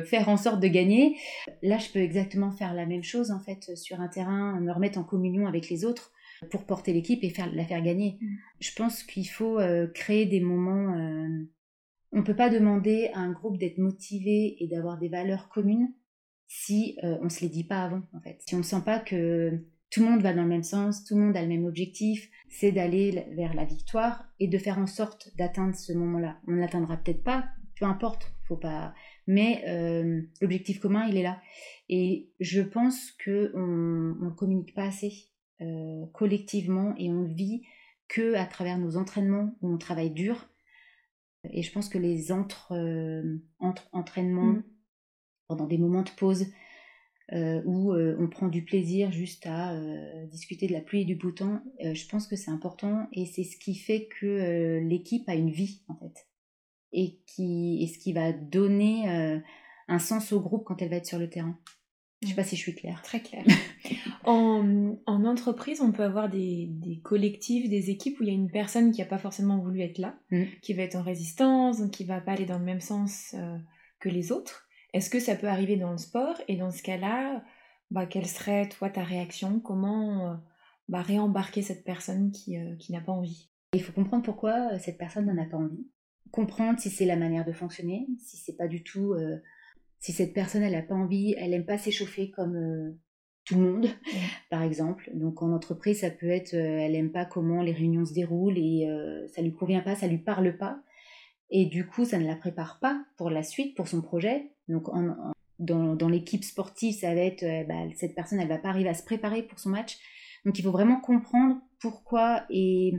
faire 0.05 0.29
en 0.29 0.37
sorte 0.37 0.61
de 0.61 0.69
gagner. 0.69 1.17
Là, 1.63 1.79
je 1.79 1.91
peux 1.91 2.01
exactement 2.01 2.51
faire 2.51 2.75
la 2.75 2.87
même 2.87 3.03
chose 3.03 3.31
en 3.31 3.41
fait 3.41 3.77
sur 3.77 4.01
un 4.01 4.09
terrain, 4.09 4.61
me 4.61 4.73
remettre 4.73 4.99
en 4.99 5.05
communion 5.05 5.47
avec 5.47 5.69
les 5.69 5.85
autres 5.85 6.13
pour 6.51 6.65
porter 6.65 6.93
l'équipe 6.93 7.23
et 7.23 7.31
faire, 7.31 7.51
la 7.53 7.65
faire 7.65 7.83
gagner. 7.83 8.19
Mm. 8.21 8.27
Je 8.61 8.71
pense 8.75 9.03
qu'il 9.03 9.29
faut 9.29 9.59
créer 9.95 10.27
des 10.27 10.41
moments. 10.41 10.95
on 12.13 12.19
ne 12.19 12.25
peut 12.25 12.37
pas 12.37 12.51
demander 12.51 13.11
à 13.15 13.21
un 13.21 13.33
groupe 13.33 13.59
d'être 13.59 13.79
motivé 13.79 14.57
et 14.63 14.69
d'avoir 14.69 14.99
des 14.99 15.09
valeurs 15.09 15.49
communes 15.49 15.93
si 16.47 16.97
on 17.03 17.29
se 17.29 17.41
les 17.41 17.49
dit 17.49 17.65
pas 17.65 17.83
avant 17.85 18.03
en 18.13 18.21
fait. 18.21 18.41
Si 18.47 18.55
on 18.55 18.59
ne 18.59 18.63
sent 18.63 18.83
pas 18.85 18.99
que 18.99 19.65
tout 19.91 20.01
le 20.03 20.11
monde 20.11 20.23
va 20.23 20.33
dans 20.33 20.43
le 20.43 20.49
même 20.49 20.63
sens, 20.63 21.05
tout 21.05 21.15
le 21.15 21.23
monde 21.23 21.37
a 21.37 21.43
le 21.43 21.49
même 21.49 21.65
objectif, 21.65 22.29
c'est 22.49 22.73
d'aller 22.73 23.27
vers 23.33 23.55
la 23.55 23.65
victoire 23.65 24.25
et 24.41 24.49
de 24.49 24.59
faire 24.59 24.79
en 24.79 24.87
sorte 24.87 25.31
d'atteindre 25.37 25.75
ce 25.75 25.93
moment-là. 25.93 26.39
On 26.49 26.53
ne 26.53 26.61
l'atteindra 26.61 26.97
peut-être 26.97 27.23
pas, 27.23 27.47
peu 27.79 27.85
importe, 27.85 28.33
faut 28.49 28.57
pas. 28.57 28.95
Mais 29.27 29.63
euh, 29.69 30.23
l'objectif 30.41 30.81
commun, 30.81 31.07
il 31.07 31.17
est 31.17 31.23
là. 31.23 31.41
Et 31.89 32.31
je 32.41 32.61
pense 32.61 33.13
que 33.13 33.53
on 33.55 34.25
ne 34.25 34.31
communique 34.31 34.75
pas 34.75 34.85
assez 34.85 35.13
euh, 35.61 36.07
collectivement 36.13 36.95
et 36.99 37.11
on 37.11 37.25
vit 37.25 37.63
que 38.09 38.35
à 38.35 38.47
travers 38.47 38.79
nos 38.79 38.97
entraînements 38.97 39.57
où 39.63 39.73
on 39.73 39.79
travaille 39.79 40.11
dur. 40.11 40.49
Et 41.51 41.63
je 41.63 41.73
pense 41.73 41.89
que 41.89 41.99
les 41.99 42.33
entre, 42.33 42.73
euh, 42.73 43.39
entre 43.59 43.89
entraînements 43.93 44.55
Mm. 44.55 44.65
pendant 45.49 45.67
des 45.67 45.79
moments 45.79 46.03
de 46.03 46.11
pause 46.11 46.47
euh, 47.33 47.63
où 47.65 47.93
euh, 47.93 48.17
on 48.21 48.29
prend 48.29 48.49
du 48.49 48.65
plaisir 48.65 49.11
juste 49.11 49.47
à 49.47 49.73
euh, 49.73 50.27
discuter 50.27 50.67
de 50.67 50.75
la 50.75 50.83
pluie 50.83 51.03
et 51.03 51.05
du 51.07 51.15
beau 51.15 51.31
temps, 51.31 51.63
je 51.81 52.07
pense 52.07 52.27
que 52.27 52.37
c'est 52.37 52.51
important 52.51 53.09
et 53.13 53.25
c'est 53.25 53.45
ce 53.45 53.57
qui 53.57 53.75
fait 53.75 54.09
que 54.21 54.79
l'équipe 54.87 55.27
a 55.29 55.35
une 55.35 55.51
vie 55.51 55.81
en 55.89 55.97
fait 55.97 56.27
et 56.93 57.19
qui 57.27 57.83
et 57.83 57.87
ce 57.87 57.99
qui 57.99 58.13
va 58.13 58.33
donner 58.33 59.41
un 59.89 59.99
sens 59.99 60.33
au 60.33 60.41
groupe 60.41 60.65
quand 60.65 60.83
elle 60.83 60.91
va 60.91 60.97
être 60.97 61.07
sur 61.07 61.19
le 61.19 61.31
terrain. 61.31 61.59
Je 62.23 62.29
sais 62.29 62.35
pas 62.35 62.45
si 62.45 62.57
je 62.57 62.61
suis 62.61 62.75
claire. 62.75 63.03
Très 63.03 63.21
clair. 63.21 63.45
en, 64.25 64.97
en 65.07 65.25
entreprise, 65.25 65.81
on 65.83 65.93
peut 65.93 66.05
avoir 66.05 66.31
des, 66.31 66.69
des 66.71 67.01
collectifs, 67.01 67.69
des 67.69 67.91
équipes 67.91 68.21
où 68.21 68.23
il 68.23 68.29
y 68.29 68.33
a 68.33 68.35
une 68.35 68.51
personne 68.51 68.93
qui 68.93 69.01
n'a 69.01 69.07
pas 69.07 69.19
forcément 69.19 69.59
voulu 69.59 69.81
être 69.81 69.99
là, 69.99 70.19
Mm. 70.31 70.45
qui 70.63 70.73
va 70.73 70.83
être 70.83 70.97
en 70.97 71.03
résistance, 71.03 71.83
qui 71.91 72.05
va 72.05 72.21
pas 72.21 72.33
aller 72.33 72.47
dans 72.47 72.59
le 72.59 72.65
même 72.65 72.81
sens 72.81 73.35
que 73.99 74.09
les 74.09 74.31
autres. 74.31 74.69
Est-ce 74.95 75.11
que 75.11 75.19
ça 75.19 75.35
peut 75.35 75.49
arriver 75.49 75.77
dans 75.77 75.91
le 75.91 75.99
sport 75.99 76.37
Et 76.47 76.57
dans 76.57 76.71
ce 76.71 76.83
cas-là, 76.83 77.43
bah, 77.91 78.07
quelle 78.07 78.27
serait, 78.27 78.69
toi, 78.69 78.89
ta 78.89 79.03
réaction? 79.03 79.59
Comment 79.59 80.31
euh, 80.31 80.35
bah, 80.89 81.03
réembarquer 81.03 81.63
cette 81.63 81.85
personne 81.85 82.31
qui, 82.31 82.57
euh, 82.57 82.77
qui 82.77 82.93
n'a 82.93 83.01
pas 83.01 83.11
envie? 83.11 83.51
Il 83.75 83.83
faut 83.83 83.93
comprendre 83.93 84.23
pourquoi 84.23 84.73
euh, 84.73 84.79
cette 84.79 84.97
personne 84.97 85.27
n'en 85.27 85.43
a 85.43 85.47
pas 85.47 85.57
envie. 85.57 85.85
Comprendre 86.31 86.79
si 86.79 86.91
c'est 86.91 87.07
la 87.07 87.17
manière 87.17 87.45
de 87.45 87.53
fonctionner, 87.53 88.07
si 88.25 88.37
c'est 88.37 88.57
pas 88.57 88.69
du 88.69 88.85
tout. 88.85 89.15
euh, 89.15 89.39
si 89.99 90.13
cette 90.13 90.33
personne 90.33 90.63
elle 90.63 90.75
n'a 90.75 90.83
pas 90.83 90.95
envie, 90.95 91.35
elle 91.39 91.55
aime 91.55 91.65
pas 91.65 91.79
s'échauffer 91.79 92.31
comme 92.31 92.55
euh, 92.55 92.97
tout 93.45 93.57
le 93.57 93.73
monde, 93.73 93.87
par 94.51 94.63
exemple. 94.63 95.11
Donc 95.15 95.43
en 95.43 95.53
entreprise, 95.53 96.01
ça 96.03 96.11
peut 96.11 96.29
être, 96.29 96.55
elle 96.55 96.95
aime 96.95 97.11
pas 97.11 97.25
comment 97.25 97.63
les 97.63 97.73
réunions 97.73 98.05
se 98.05 98.15
déroulent 98.15 98.59
et 98.59 98.87
ça 99.35 99.43
lui 99.43 99.53
convient 99.55 99.81
pas, 99.81 99.97
ça 99.97 100.07
lui 100.07 100.19
parle 100.19 100.57
pas. 100.57 100.83
Et 101.51 101.67
du 101.67 101.87
coup, 101.87 102.05
ça 102.05 102.19
ne 102.19 102.27
la 102.27 102.37
prépare 102.37 102.79
pas 102.81 103.05
pour 103.17 103.31
la 103.31 103.43
suite, 103.43 103.77
pour 103.77 103.89
son 103.89 104.03
projet. 104.03 104.53
Donc 104.69 104.89
dans, 105.59 106.09
l'équipe 106.09 106.45
sportive, 106.45 106.95
ça 106.95 107.15
va 107.15 107.21
être, 107.21 107.43
euh, 107.43 107.65
bah, 107.65 107.89
cette 107.97 108.15
personne, 108.15 108.41
elle 108.41 108.49
va 108.49 108.59
pas 108.59 108.71
arriver 108.71 108.89
à 108.89 108.95
se 108.95 109.05
préparer 109.05 109.43
pour 109.43 109.59
son 109.59 109.71
match. 109.71 109.99
Donc 110.45 110.59
il 110.59 110.63
faut 110.63 110.73
vraiment 110.73 111.01
comprendre 111.01 111.61
pourquoi 111.81 112.45
et 112.51 112.95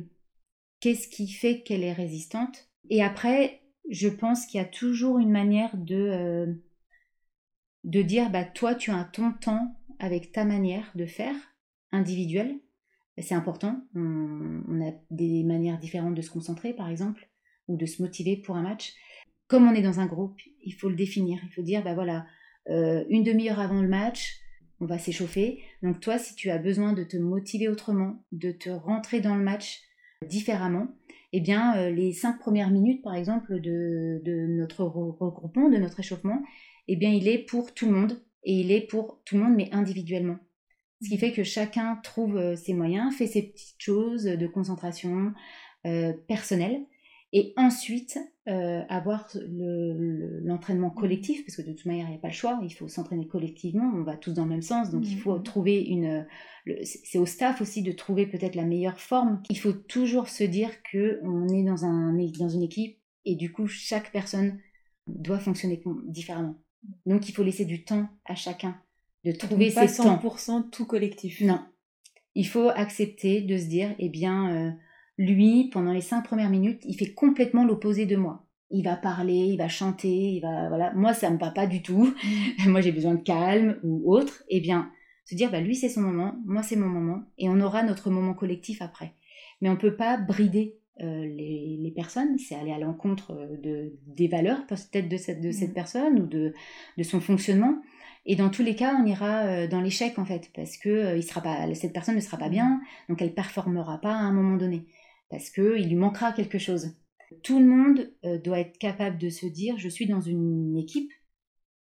qu'est-ce 0.80 1.08
qui 1.08 1.28
fait 1.28 1.62
qu'elle 1.62 1.84
est 1.84 1.94
résistante. 1.94 2.70
Et 2.90 3.04
après, 3.04 3.62
je 3.90 4.08
pense 4.08 4.46
qu'il 4.46 4.60
y 4.60 4.64
a 4.64 4.68
toujours 4.68 5.20
une 5.20 5.32
manière 5.32 5.76
de, 5.78 5.96
euh, 5.96 6.54
de 7.84 8.02
dire, 8.02 8.30
bah, 8.30 8.44
toi, 8.44 8.76
tu 8.76 8.92
as 8.92 9.04
ton 9.06 9.32
temps 9.34 9.76
avec 10.00 10.32
ta 10.32 10.46
manière 10.46 10.92
de 10.96 11.06
faire, 11.06 11.36
individuelle. 11.92 12.60
C'est 13.18 13.36
important. 13.36 13.82
On 13.96 14.86
a 14.86 14.92
des 15.10 15.44
manières 15.44 15.80
différentes 15.80 16.16
de 16.16 16.22
se 16.22 16.30
concentrer, 16.30 16.74
par 16.74 16.90
exemple, 16.90 17.30
ou 17.68 17.78
de 17.78 17.86
se 17.86 18.02
motiver 18.02 18.38
pour 18.38 18.56
un 18.56 18.64
match. 18.64 18.94
Comme 19.48 19.68
on 19.68 19.76
est 19.76 19.82
dans 19.82 20.00
un 20.00 20.06
groupe, 20.06 20.40
il 20.64 20.74
faut 20.74 20.90
le 20.90 20.96
définir. 20.96 21.40
Il 21.44 21.54
faut 21.54 21.62
dire, 21.62 21.84
bah 21.84 21.94
voilà, 21.94 22.26
euh, 22.70 23.04
une 23.10 23.24
demi-heure 23.24 23.60
avant 23.60 23.82
le 23.82 23.88
match, 23.88 24.38
on 24.80 24.86
va 24.86 24.98
s'échauffer. 24.98 25.64
Donc 25.84 26.00
toi, 26.00 26.18
si 26.18 26.36
tu 26.36 26.50
as 26.50 26.58
besoin 26.58 26.94
de 26.94 27.04
te 27.04 27.18
motiver 27.18 27.68
autrement, 27.68 28.24
de 28.32 28.52
te 28.52 28.70
rentrer 28.70 29.22
dans 29.22 29.36
le 29.36 29.44
match 29.44 29.82
différemment, 30.28 30.88
eh 31.34 31.42
bien, 31.42 31.78
euh, 31.78 31.92
les 31.92 32.12
cinq 32.14 32.40
premières 32.40 32.72
minutes, 32.72 33.04
par 33.04 33.16
exemple, 33.16 33.60
de, 33.60 34.22
de 34.24 34.48
notre 34.48 34.84
re- 34.84 35.18
regroupement, 35.18 35.70
de 35.70 35.78
notre 35.78 36.00
échauffement, 36.00 36.42
eh 36.88 36.96
bien, 36.96 37.12
il 37.12 37.28
est 37.28 37.40
pour 37.40 37.74
tout 37.74 37.86
le 37.86 37.94
monde. 37.94 38.22
Et 38.48 38.60
il 38.60 38.72
est 38.72 38.86
pour 38.86 39.24
tout 39.26 39.38
le 39.38 39.44
monde, 39.44 39.56
mais 39.56 39.70
individuellement. 39.72 40.38
Ce 41.02 41.10
qui 41.10 41.18
fait 41.18 41.32
que 41.32 41.44
chacun 41.44 42.00
trouve 42.04 42.56
ses 42.56 42.76
moyens, 42.76 43.12
fait 43.16 43.26
ses 43.26 43.42
petites 43.42 43.82
choses 43.82 44.26
de 44.26 44.46
concentration 44.46 45.34
personnelle 46.28 46.86
et 47.36 47.54
ensuite 47.58 48.18
euh, 48.48 48.82
avoir 48.88 49.28
l'entraînement 49.36 50.90
collectif, 50.90 51.46
parce 51.46 51.58
que 51.58 51.64
de 51.64 51.74
toute 51.74 51.86
manière, 51.86 52.08
il 52.08 52.12
n'y 52.12 52.16
a 52.16 52.20
pas 52.20 52.30
le 52.30 52.34
choix, 52.34 52.58
il 52.64 52.74
faut 52.74 52.88
s'entraîner 52.88 53.28
collectivement, 53.28 53.92
on 53.94 54.04
va 54.04 54.16
tous 54.16 54.32
dans 54.32 54.44
le 54.44 54.52
même 54.52 54.62
sens, 54.62 54.90
donc 54.90 55.04
il 55.06 55.18
faut 55.18 55.38
mmh. 55.38 55.44
trouver 55.44 55.82
une... 55.84 56.26
C'est 56.84 57.18
au 57.18 57.26
staff 57.26 57.60
aussi 57.60 57.84
de 57.84 57.92
trouver 57.92 58.26
peut-être 58.26 58.56
la 58.56 58.64
meilleure 58.64 59.02
forme. 59.02 59.44
Il 59.50 59.60
faut 59.60 59.74
toujours 59.74 60.30
se 60.30 60.46
dire 60.46 60.70
qu'on 60.90 61.50
est 61.50 61.64
dans, 61.64 61.84
un, 61.84 62.14
dans 62.40 62.48
une 62.48 62.64
équipe, 62.64 62.98
et 63.26 63.36
du 63.36 63.52
coup, 63.52 63.68
chaque 63.68 64.14
personne 64.14 64.58
doit 65.06 65.40
fonctionner 65.40 65.84
différemment. 66.06 66.56
Donc 67.06 67.28
il 67.28 67.34
faut 67.34 67.44
laisser 67.44 67.66
du 67.66 67.84
temps 67.84 68.08
à 68.24 68.36
chacun 68.36 68.80
de 69.26 69.34
trouver 69.34 69.72
ses 69.72 69.88
100% 69.88 70.46
temps. 70.46 70.62
tout 70.72 70.86
collectif. 70.86 71.42
Non. 71.42 71.60
Il 72.34 72.48
faut 72.48 72.70
accepter 72.70 73.42
de 73.42 73.58
se 73.58 73.66
dire, 73.66 73.94
eh 74.00 74.08
bien... 74.08 74.56
Euh, 74.56 74.72
lui, 75.18 75.70
pendant 75.72 75.94
les 75.94 76.02
cinq 76.02 76.24
premières 76.24 76.50
minutes, 76.50 76.82
il 76.86 76.96
fait 76.96 77.14
complètement 77.14 77.66
l'opposé 77.66 78.06
de 78.06 78.16
moi. 78.16 78.46
Il 78.72 78.84
va 78.84 78.96
parler, 78.96 79.34
il 79.34 79.58
va 79.58 79.68
chanter, 79.68 80.10
il 80.10 80.42
va 80.42 80.70
voilà. 80.70 80.94
Moi, 80.94 81.14
ça 81.14 81.30
me 81.30 81.38
va 81.38 81.52
pas 81.52 81.68
du 81.68 81.82
tout. 81.82 82.14
Mm. 82.60 82.70
moi, 82.72 82.82
j'ai 82.82 82.92
besoin 82.92 83.16
de 83.16 83.22
calme 83.22 83.80
ou 83.84 84.14
autre. 84.14 84.44
Eh 84.50 84.60
bien, 84.60 84.92
se 85.26 85.36
dire, 85.36 85.52
bah 85.52 85.62
lui, 85.62 85.76
c'est 85.76 85.90
son 85.90 86.02
moment, 86.02 86.36
moi, 86.46 86.64
c'est 86.64 86.76
mon 86.76 86.88
moment, 86.88 87.24
et 87.38 87.50
on 87.50 87.60
aura 87.60 87.84
notre 87.84 88.10
moment 88.10 88.34
collectif 88.34 88.82
après. 88.82 89.14
Mais 89.62 89.70
on 89.70 89.76
peut 89.76 89.96
pas 89.96 90.18
brider 90.18 90.78
euh, 91.02 91.26
les, 91.26 91.92
personnes, 91.96 92.38
c'est 92.38 92.56
aller 92.56 92.72
à 92.72 92.80
l'encontre 92.80 93.32
euh, 93.32 93.58
de, 93.58 93.94
des 94.08 94.28
valeurs 94.28 94.66
peut-être 94.68 95.10
de 95.10 95.18
cette, 95.18 95.42
de 95.42 95.52
cette 95.52 95.72
mm. 95.72 95.74
personne 95.74 96.20
ou 96.20 96.28
de, 96.28 96.54
de 96.98 97.04
son 97.04 97.22
fonctionnement. 97.22 97.82
Et 98.26 98.36
dans 98.36 98.50
tous 98.50 98.64
les 98.64 98.76
cas, 98.76 98.96
on 99.00 99.06
ira 99.06 99.46
euh, 99.46 99.68
dans 99.68 99.82
l'échec 99.82 100.18
en 100.20 100.26
fait, 100.26 100.52
parce 100.56 100.78
que 100.78 101.16
il 101.16 101.24
sera 101.24 101.42
pas, 101.42 101.74
cette 101.74 101.94
personne 101.94 102.16
ne 102.16 102.22
sera 102.22 102.38
pas 102.38 102.48
mm. 102.48 102.52
bien, 102.52 102.82
donc 103.10 103.22
elle 103.22 103.34
performera 103.34 104.00
pas 104.00 104.14
à 104.14 104.20
un 104.20 104.34
moment 104.34 104.58
donné 104.58 104.86
parce 105.30 105.50
qu'il 105.50 105.88
lui 105.88 105.96
manquera 105.96 106.32
quelque 106.32 106.58
chose. 106.58 106.96
Tout 107.44 107.60
le 107.60 107.66
monde 107.66 108.12
euh, 108.26 108.40
doit 108.40 108.60
être 108.60 108.78
capable 108.78 109.18
de 109.18 109.30
se 109.30 109.46
dire 109.46 109.78
je 109.78 109.90
suis 109.90 110.08
dans 110.08 110.22
une 110.22 110.78
équipe, 110.78 111.12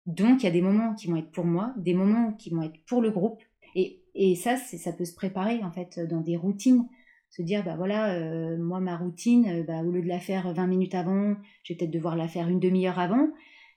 donc 0.06 0.42
il 0.42 0.44
y 0.44 0.48
a 0.48 0.52
des 0.52 0.62
moments 0.62 0.94
qui 0.94 1.06
vont 1.06 1.16
être 1.16 1.30
pour 1.30 1.44
moi, 1.44 1.72
des 1.76 1.94
moments 1.94 2.32
qui 2.32 2.50
vont 2.50 2.62
être 2.62 2.78
pour 2.86 3.00
le 3.00 3.10
groupe, 3.10 3.42
et, 3.74 4.02
et 4.14 4.34
ça, 4.34 4.56
ça 4.56 4.92
peut 4.92 5.04
se 5.04 5.14
préparer 5.14 5.62
en 5.62 5.70
fait 5.70 6.00
dans 6.00 6.20
des 6.20 6.36
routines. 6.36 6.86
Se 7.30 7.42
dire 7.42 7.64
bah 7.64 7.76
voilà 7.76 8.14
euh, 8.14 8.58
moi 8.58 8.80
ma 8.80 8.96
routine 8.96 9.46
euh, 9.48 9.62
bah, 9.62 9.82
au 9.84 9.92
lieu 9.92 10.02
de 10.02 10.08
la 10.08 10.18
faire 10.18 10.52
20 10.52 10.66
minutes 10.66 10.96
avant 10.96 11.36
je 11.62 11.72
vais 11.72 11.76
peut-être 11.78 11.92
devoir 11.92 12.16
la 12.16 12.26
faire 12.26 12.48
une 12.48 12.58
demi-heure 12.58 12.98
avant. 12.98 13.28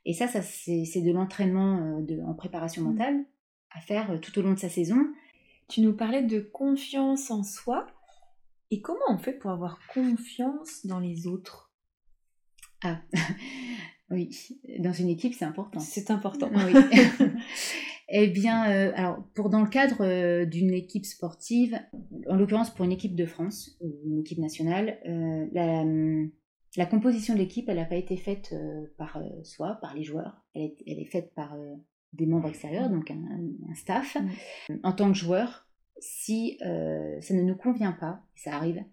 Et 0.06 0.14
ça 0.14 0.28
ça 0.28 0.42
c'est 0.42 1.02
de 1.02 1.12
l'entraînement 1.12 2.04
en 2.26 2.34
préparation 2.34 2.82
mmh. 2.82 2.86
mentale 2.86 3.26
à 3.70 3.80
faire 3.80 4.20
tout 4.20 4.38
au 4.40 4.42
long 4.42 4.54
de 4.54 4.60
sa 4.60 4.70
saison. 4.70 4.98
Tu 5.70 5.82
nous 5.82 5.94
parlais 5.94 6.24
de 6.24 6.40
confiance 6.40 7.30
en 7.30 7.44
soi 7.44 7.86
et 8.74 8.82
comment 8.82 9.06
on 9.08 9.20
fait 9.20 9.34
pour 9.34 9.52
avoir 9.52 9.78
confiance 9.94 10.84
dans 10.88 11.00
les 11.00 11.28
autres? 11.28 11.72
Ah, 12.84 13.02
oui, 14.10 14.36
dans 14.80 14.92
une 14.92 15.10
équipe, 15.10 15.36
c'est 15.36 15.46
important. 15.46 15.80
C'est 15.80 16.10
important. 16.10 16.50
Oui. 16.52 16.74
eh 18.10 18.28
bien, 18.30 18.72
euh, 18.72 18.92
alors, 18.96 19.24
pour 19.36 19.52
dans 19.52 19.62
le 19.62 19.70
cadre 19.70 20.04
euh, 20.04 20.46
d'une 20.46 20.74
équipe 20.74 21.06
sportive, 21.06 21.80
en 22.28 22.36
l'occurrence 22.36 22.74
pour 22.74 22.84
une 22.84 22.92
équipe 22.92 23.16
de 23.16 23.28
France, 23.28 23.78
ou 23.80 23.94
une 24.08 24.22
équipe 24.22 24.40
nationale, 24.40 24.98
euh, 25.06 26.26
la, 26.76 26.86
composition 26.88 27.36
de 27.36 27.40
l'équipe, 27.40 27.70
elle 27.70 27.78
n'a 27.78 27.86
pas 27.86 27.98
été 27.98 28.18
faite 28.18 28.56
par 28.98 29.22
soi, 29.44 29.78
par 29.84 29.94
les 29.94 30.04
joueurs. 30.04 30.44
Elle 30.56 30.64
est, 30.64 30.76
elle 30.88 30.98
est 30.98 31.12
faite 31.12 31.32
par 31.36 31.56
des 32.14 32.26
membres 32.26 32.50
extérieurs, 32.50 32.90
donc 32.90 33.12
un, 33.12 33.76
staff. 33.76 34.18
Mm. 34.68 34.76
En 34.82 34.94
tant 34.94 35.12
que 35.12 35.18
joueur, 35.18 35.63
si 36.04 36.58
euh, 36.66 37.20
ça 37.22 37.34
ne 37.34 37.42
nous 37.42 37.56
convient 37.56 37.94
pas, 37.94 38.22
ça 38.36 38.54
arrive, 38.56 38.84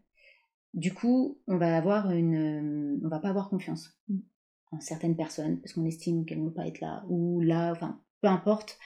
du 0.75 0.94
coup, 0.94 1.40
on 1.49 1.57
va 1.57 1.77
avoir 1.77 2.12
une, 2.12 3.01
on 3.05 3.09
va 3.09 3.18
pas 3.18 3.31
avoir 3.31 3.49
confiance 3.49 3.99
en 4.70 4.81
certaines 4.81 5.16
personnes 5.16 5.61
parce 5.61 5.73
qu'on 5.73 5.85
estime 5.85 6.25
qu'elles 6.25 6.38
ne 6.38 6.44
vont 6.44 6.55
pas 6.55 6.68
être 6.68 6.81
là 6.81 7.05
ou 7.09 7.40
là, 7.40 7.73
enfin, 7.73 8.01
peu 8.20 8.29
importe. 8.29 8.79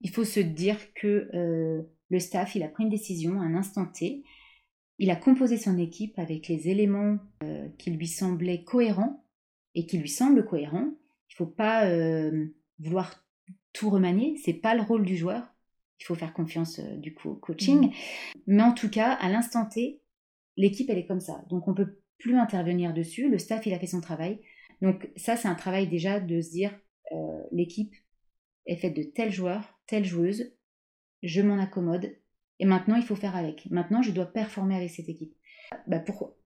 Il 0.00 0.10
faut 0.10 0.24
se 0.24 0.38
dire 0.38 0.94
que 0.94 1.28
euh, 1.34 1.82
le 2.10 2.20
staff, 2.20 2.54
il 2.54 2.62
a 2.62 2.68
pris 2.68 2.84
une 2.84 2.90
décision 2.90 3.40
à 3.40 3.44
un 3.44 3.56
instant 3.56 3.86
T. 3.86 4.22
Il 4.98 5.10
a 5.10 5.16
composé 5.16 5.56
son 5.56 5.76
équipe 5.78 6.16
avec 6.20 6.46
les 6.46 6.68
éléments 6.68 7.18
euh, 7.42 7.68
qui 7.78 7.90
lui 7.90 8.06
semblaient 8.06 8.62
cohérents 8.62 9.24
et 9.74 9.84
qui 9.86 9.98
lui 9.98 10.08
semblent 10.08 10.44
cohérents. 10.44 10.92
Il 11.30 11.34
faut 11.34 11.46
pas 11.46 11.88
vouloir 12.78 13.24
tout 13.72 13.90
remanier, 13.90 14.36
c'est 14.44 14.54
pas 14.54 14.74
le 14.74 14.82
rôle 14.82 15.04
du 15.04 15.16
joueur 15.16 15.52
il 16.00 16.04
faut 16.04 16.14
faire 16.14 16.32
confiance 16.32 16.78
euh, 16.78 16.96
du 16.96 17.14
coup 17.14 17.30
au 17.30 17.34
coaching. 17.34 17.86
Mhm. 17.86 17.92
Mais 18.46 18.62
en 18.62 18.72
tout 18.72 18.90
cas, 18.90 19.12
à 19.12 19.28
l'instant 19.28 19.66
T, 19.66 20.00
l'équipe, 20.56 20.88
elle 20.90 20.98
est 20.98 21.06
comme 21.06 21.20
ça. 21.20 21.44
Donc 21.48 21.68
on 21.68 21.74
peut 21.74 22.00
plus 22.18 22.36
intervenir 22.36 22.94
dessus. 22.94 23.28
Le 23.28 23.38
staff, 23.38 23.66
il 23.66 23.74
a 23.74 23.78
fait 23.78 23.86
son 23.86 24.00
travail. 24.00 24.40
Donc 24.82 25.08
ça, 25.16 25.36
c'est 25.36 25.48
un 25.48 25.54
travail 25.54 25.88
déjà 25.88 26.20
de 26.20 26.40
se 26.40 26.50
dire, 26.50 26.78
euh, 27.12 27.42
l'équipe 27.52 27.94
est 28.66 28.76
faite 28.76 28.94
de 28.94 29.02
tels 29.02 29.32
joueurs, 29.32 29.78
telle 29.86 30.04
joueuse, 30.04 30.52
je 31.22 31.40
m'en 31.40 31.58
accommode, 31.58 32.14
et 32.60 32.64
maintenant, 32.64 32.96
il 32.96 33.02
faut 33.02 33.16
faire 33.16 33.36
avec. 33.36 33.66
Maintenant, 33.70 34.02
je 34.02 34.10
dois 34.10 34.26
performer 34.26 34.76
avec 34.76 34.90
cette 34.90 35.08
équipe. 35.08 35.34
Bah, 35.86 36.00
pour 36.00 36.36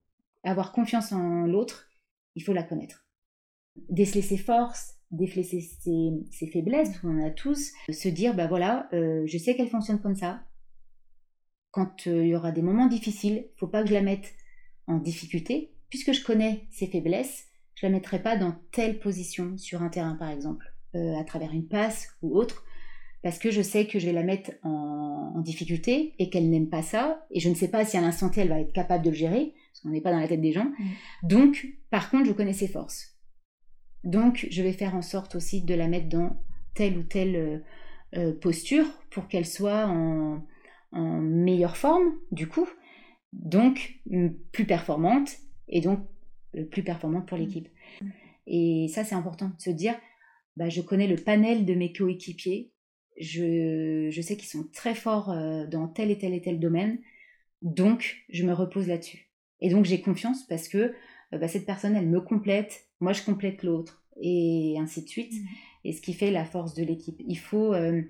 avoir 0.44 0.72
confiance 0.72 1.12
en 1.12 1.46
l'autre, 1.46 1.88
il 2.34 2.42
faut 2.42 2.52
la 2.52 2.62
connaître. 2.62 3.06
Déceler 3.88 4.22
ses 4.22 4.36
forces, 4.36 4.98
défler 5.12 5.42
ses, 5.44 6.48
faiblesses, 6.52 6.98
on 7.04 7.20
en 7.20 7.26
a 7.26 7.30
tous, 7.30 7.70
se 7.90 8.08
dire, 8.08 8.34
bah 8.34 8.46
voilà, 8.46 8.88
euh, 8.92 9.22
je 9.26 9.38
sais 9.38 9.54
qu'elle 9.54 9.68
fonctionne 9.68 10.00
comme 10.00 10.16
ça. 10.16 10.42
Quand 11.70 12.06
euh, 12.06 12.24
il 12.24 12.30
y 12.30 12.34
aura 12.34 12.50
des 12.50 12.62
moments 12.62 12.86
difficiles, 12.86 13.46
il 13.54 13.58
faut 13.58 13.68
pas 13.68 13.82
que 13.82 13.88
je 13.88 13.94
la 13.94 14.02
mette 14.02 14.34
en 14.86 14.98
difficulté, 14.98 15.74
puisque 15.90 16.12
je 16.12 16.24
connais 16.24 16.66
ses 16.70 16.86
faiblesses, 16.86 17.46
je 17.74 17.86
la 17.86 17.92
mettrai 17.92 18.22
pas 18.22 18.36
dans 18.36 18.54
telle 18.72 18.98
position 18.98 19.56
sur 19.58 19.82
un 19.82 19.88
terrain 19.88 20.16
par 20.16 20.30
exemple, 20.30 20.66
euh, 20.94 21.14
à 21.18 21.24
travers 21.24 21.52
une 21.52 21.68
passe 21.68 22.08
ou 22.22 22.36
autre, 22.36 22.64
parce 23.22 23.38
que 23.38 23.50
je 23.50 23.62
sais 23.62 23.86
que 23.86 23.98
je 23.98 24.06
vais 24.06 24.12
la 24.12 24.24
mettre 24.24 24.50
en, 24.62 25.32
en 25.36 25.40
difficulté 25.40 26.14
et 26.18 26.30
qu'elle 26.30 26.50
n'aime 26.50 26.68
pas 26.68 26.82
ça, 26.82 27.26
et 27.30 27.40
je 27.40 27.48
ne 27.48 27.54
sais 27.54 27.68
pas 27.68 27.84
si 27.84 27.96
à 27.96 28.00
l'instant 28.00 28.30
T 28.30 28.40
elle 28.40 28.48
va 28.48 28.60
être 28.60 28.72
capable 28.72 29.04
de 29.04 29.10
le 29.10 29.16
gérer, 29.16 29.54
parce 29.72 29.80
qu'on 29.80 29.90
n'est 29.90 30.00
pas 30.00 30.10
dans 30.10 30.20
la 30.20 30.28
tête 30.28 30.40
des 30.40 30.52
gens. 30.52 30.66
Mmh. 30.66 31.28
Donc, 31.28 31.66
par 31.90 32.10
contre, 32.10 32.26
je 32.26 32.32
connais 32.32 32.52
ses 32.52 32.68
forces. 32.68 33.11
Donc, 34.04 34.46
je 34.50 34.62
vais 34.62 34.72
faire 34.72 34.94
en 34.94 35.02
sorte 35.02 35.34
aussi 35.34 35.62
de 35.62 35.74
la 35.74 35.88
mettre 35.88 36.08
dans 36.08 36.36
telle 36.74 36.98
ou 36.98 37.02
telle 37.02 37.36
euh, 37.36 37.58
euh, 38.16 38.32
posture 38.32 38.86
pour 39.10 39.28
qu'elle 39.28 39.46
soit 39.46 39.86
en, 39.86 40.44
meilleure 40.94 41.78
forme, 41.78 42.18
du 42.32 42.48
coup, 42.48 42.68
donc 43.32 44.02
plus 44.52 44.66
performante 44.66 45.38
et 45.68 45.80
donc 45.80 46.00
euh, 46.54 46.64
plus 46.66 46.82
performante 46.82 47.26
pour 47.26 47.38
l'équipe. 47.38 47.66
Et 48.46 48.88
ça, 48.88 49.02
c'est 49.02 49.14
important 49.14 49.48
de 49.48 49.62
se 49.62 49.70
dire, 49.70 49.94
bah, 50.58 50.68
je 50.68 50.82
connais 50.82 51.06
le 51.06 51.16
panel 51.16 51.64
de 51.64 51.72
mes 51.72 51.94
coéquipiers, 51.94 52.72
je, 53.18 54.10
je 54.10 54.20
sais 54.20 54.36
qu'ils 54.36 54.50
sont 54.50 54.68
très 54.74 54.94
forts 54.94 55.34
dans 55.70 55.88
tel 55.88 56.10
et 56.10 56.18
tel 56.18 56.34
et 56.34 56.42
tel 56.42 56.60
domaine, 56.60 56.98
donc 57.62 58.24
je 58.28 58.44
me 58.44 58.52
repose 58.52 58.86
là-dessus. 58.86 59.30
Et 59.60 59.70
donc 59.70 59.86
j'ai 59.86 60.02
confiance 60.02 60.46
parce 60.46 60.68
que 60.68 60.92
bah, 61.32 61.48
cette 61.48 61.64
personne, 61.64 61.96
elle 61.96 62.08
me 62.08 62.20
complète, 62.20 62.86
moi 63.02 63.12
je 63.12 63.22
complète 63.22 63.62
l'autre, 63.62 64.02
et 64.20 64.76
ainsi 64.78 65.02
de 65.02 65.08
suite. 65.08 65.32
Mmh. 65.32 65.46
Et 65.84 65.92
ce 65.92 66.00
qui 66.00 66.12
fait 66.12 66.30
la 66.30 66.44
force 66.44 66.74
de 66.74 66.84
l'équipe. 66.84 67.20
Il 67.26 67.38
faut, 67.38 67.74
euh, 67.74 68.02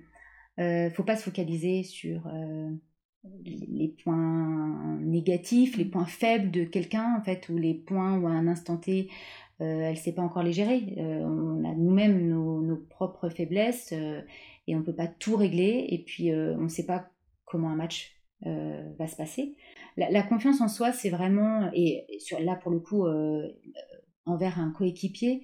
euh, 0.59 0.89
faut 0.91 1.03
pas 1.03 1.15
se 1.15 1.23
focaliser 1.23 1.83
sur 1.83 2.27
euh, 2.27 2.69
les 3.43 3.95
points 4.03 4.97
négatifs, 5.01 5.77
les 5.77 5.85
points 5.85 6.05
faibles 6.05 6.51
de 6.51 6.63
quelqu'un, 6.65 7.15
en 7.17 7.23
fait, 7.23 7.49
ou 7.49 7.57
les 7.57 7.73
points 7.73 8.17
où 8.19 8.27
à 8.27 8.31
un 8.31 8.47
instant 8.47 8.77
T, 8.77 9.09
elle 9.59 9.91
ne 9.91 9.95
sait 9.95 10.11
pas 10.11 10.21
encore 10.21 10.43
les 10.43 10.51
gérer. 10.51 10.93
on 10.97 11.63
a 11.63 11.73
nous-mêmes 11.73 12.27
nos, 12.27 12.61
nos, 12.61 12.75
propres 12.75 13.29
faiblesses 13.29 13.93
et 13.93 14.75
on 14.75 14.79
ne 14.79 14.83
peut 14.83 14.95
pas 14.95 15.07
tout 15.07 15.37
régler. 15.37 15.85
Et 15.89 15.99
puis, 15.99 16.33
on 16.33 16.63
ne 16.63 16.67
sait 16.67 16.85
pas 16.85 17.07
comment 17.45 17.69
un 17.69 17.75
match 17.75 18.13
va 18.41 19.07
se 19.07 19.15
passer. 19.15 19.55
La, 19.95 20.21
confiance 20.23 20.59
en 20.59 20.67
soi, 20.67 20.91
c'est 20.91 21.09
vraiment, 21.09 21.69
et 21.73 22.05
sur, 22.19 22.41
là 22.41 22.57
pour 22.57 22.71
le 22.71 22.79
coup, 22.79 23.05
envers 24.25 24.59
un 24.59 24.71
coéquipier, 24.71 25.43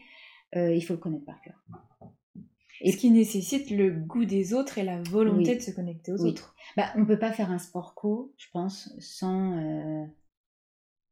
euh, 0.56 0.74
il 0.74 0.82
faut 0.82 0.94
le 0.94 1.00
connaître 1.00 1.26
par 1.26 1.42
cœur. 1.42 1.56
Et 2.82 2.94
ce 2.94 2.98
qui 2.98 3.12
nécessite 3.12 3.72
le 3.72 3.92
goût 3.92 4.24
des 4.24 4.54
autres 4.54 4.78
et 4.78 4.84
la 4.84 5.02
volonté 5.02 5.56
de 5.56 5.62
se 5.62 5.72
connecter 5.72 6.14
aux 6.14 6.26
autres. 6.26 6.56
Bah, 6.78 6.86
on 6.96 7.02
ne 7.02 7.06
peut 7.06 7.20
pas 7.20 7.34
faire 7.34 7.52
un 7.52 7.60
sport 7.60 7.94
co, 7.94 8.34
je 8.38 8.48
pense, 8.54 8.96
sans, 9.00 9.58
euh, 9.58 10.06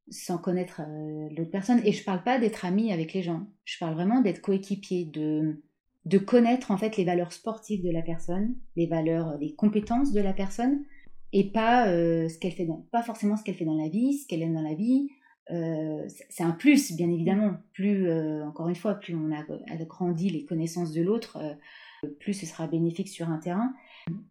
sans 0.10 0.38
connaître 0.38 0.82
euh, 0.88 1.28
l'autre 1.36 1.52
personne. 1.52 1.82
Et 1.84 1.92
je 1.92 2.00
ne 2.00 2.06
parle 2.06 2.24
pas 2.24 2.40
d'être 2.40 2.64
ami 2.64 2.94
avec 2.94 3.14
les 3.14 3.22
gens. 3.22 3.48
Je 3.66 3.78
parle 3.80 3.96
vraiment 3.96 4.22
d'être 4.22 4.40
coéquipier, 4.40 5.04
de, 5.06 5.62
de 6.06 6.18
connaître 6.18 6.72
en 6.72 6.78
fait 6.78 6.96
les 6.96 7.04
valeurs 7.04 7.34
sportives 7.34 7.84
de 7.84 7.92
la 7.92 8.02
personne, 8.02 8.56
les 8.78 8.88
valeurs, 8.88 9.38
les 9.38 9.54
compétences 9.54 10.14
de 10.14 10.22
la 10.22 10.34
personne, 10.34 10.86
et 11.34 11.52
pas 11.52 11.88
ce 11.88 12.38
qu'elle 12.40 12.54
fait 12.54 12.66
dans, 12.66 12.88
pas 12.94 13.04
forcément 13.04 13.36
ce 13.36 13.44
qu'elle 13.44 13.56
fait 13.56 13.66
dans 13.66 13.78
la 13.78 13.90
vie, 13.90 14.20
ce 14.20 14.26
qu'elle 14.26 14.42
aime 14.42 14.56
dans 14.56 14.62
la 14.62 14.74
vie, 14.74 15.10
euh, 15.52 16.08
c'est 16.30 16.44
un 16.44 16.52
plus, 16.52 16.94
bien 16.94 17.10
évidemment. 17.10 17.58
Plus, 17.74 18.08
euh, 18.08 18.46
encore 18.46 18.70
une 18.70 18.76
fois, 18.76 18.96
plus 18.96 19.16
on 19.16 19.32
a 19.32 19.44
agrandi 19.72 20.30
les 20.30 20.46
connaissances 20.46 20.92
de 20.92 21.02
l'autre, 21.02 21.38
euh, 21.38 22.10
plus 22.20 22.34
ce 22.34 22.46
sera 22.46 22.68
bénéfique 22.68 23.08
sur 23.08 23.30
un 23.30 23.38
terrain. 23.38 23.74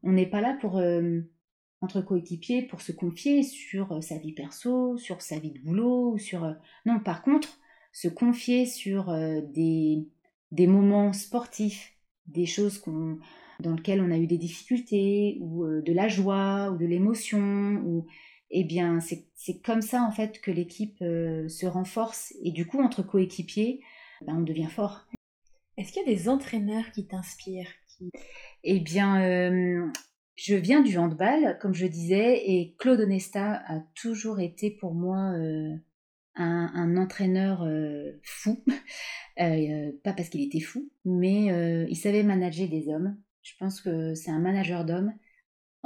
On 0.03 0.12
n'est 0.12 0.27
pas 0.27 0.41
là 0.41 0.57
pour 0.61 0.81
entre 1.83 2.01
coéquipiers 2.01 2.62
pour 2.62 2.81
se 2.81 2.93
confier 2.93 3.43
sur 3.43 4.03
sa 4.03 4.17
vie 4.19 4.33
perso, 4.33 4.97
sur 4.97 5.21
sa 5.21 5.39
vie 5.39 5.51
de 5.51 5.59
boulot, 5.59 6.17
sur 6.17 6.55
non 6.87 7.01
par 7.01 7.23
contre 7.23 7.59
se 7.93 8.09
confier 8.09 8.64
sur 8.67 9.12
des, 9.53 10.07
moments 10.53 11.12
sportifs, 11.12 11.95
des 12.27 12.47
choses 12.47 12.83
dans 13.61 13.75
lesquelles 13.75 14.01
on 14.01 14.11
a 14.11 14.17
eu 14.17 14.27
des 14.27 14.39
difficultés 14.39 15.39
ou 15.41 15.67
de 15.67 15.93
la 15.93 16.09
joie 16.09 16.71
ou 16.71 16.79
de 16.79 16.87
l'émotion 16.87 17.83
ou 17.85 18.07
eh 18.51 18.64
bien 18.64 19.01
c'est 19.01 19.61
comme 19.62 19.82
ça 19.82 20.03
en 20.03 20.11
fait 20.11 20.40
que 20.40 20.51
l'équipe 20.51 20.99
se 20.99 21.66
renforce 21.66 22.32
et 22.42 22.53
du 22.53 22.66
coup 22.66 22.80
entre 22.80 23.03
coéquipiers 23.03 23.80
ben, 24.22 24.36
on 24.36 24.42
devient 24.42 24.68
fort. 24.68 25.07
Est-ce 25.76 25.92
qu'il 25.92 26.03
y 26.03 26.11
a 26.11 26.14
des 26.14 26.28
entraîneurs 26.28 26.90
qui 26.92 27.07
t'inspirent 27.07 27.70
Eh 28.64 28.80
bien, 28.80 29.22
euh, 29.22 29.86
je 30.34 30.55
viens 30.55 30.80
du 30.80 30.97
handball, 30.97 31.59
comme 31.61 31.74
je 31.74 31.86
disais, 31.86 32.51
et 32.51 32.74
Claude 32.78 33.01
Onesta 33.01 33.62
a 33.66 33.80
toujours 33.94 34.40
été 34.40 34.70
pour 34.70 34.94
moi 34.94 35.32
euh, 35.34 35.74
un, 36.34 36.97
entraîneur 36.97 37.62
euh, 37.62 38.12
fou. 38.22 38.64
pas 39.36 40.12
parce 40.14 40.30
qu'il 40.30 40.42
était 40.42 40.61
fou, 40.61 40.90
mais 41.05 41.86
il 41.90 41.97
savait 41.97 42.22
manager 42.22 42.68
des 42.68 42.88
hommes. 42.88 43.18
Je 43.42 43.53
pense 43.59 43.80
que 43.80 44.14
c'est 44.14 44.30
un 44.30 44.40
manager 44.40 44.84
d'hommes. 44.84 45.12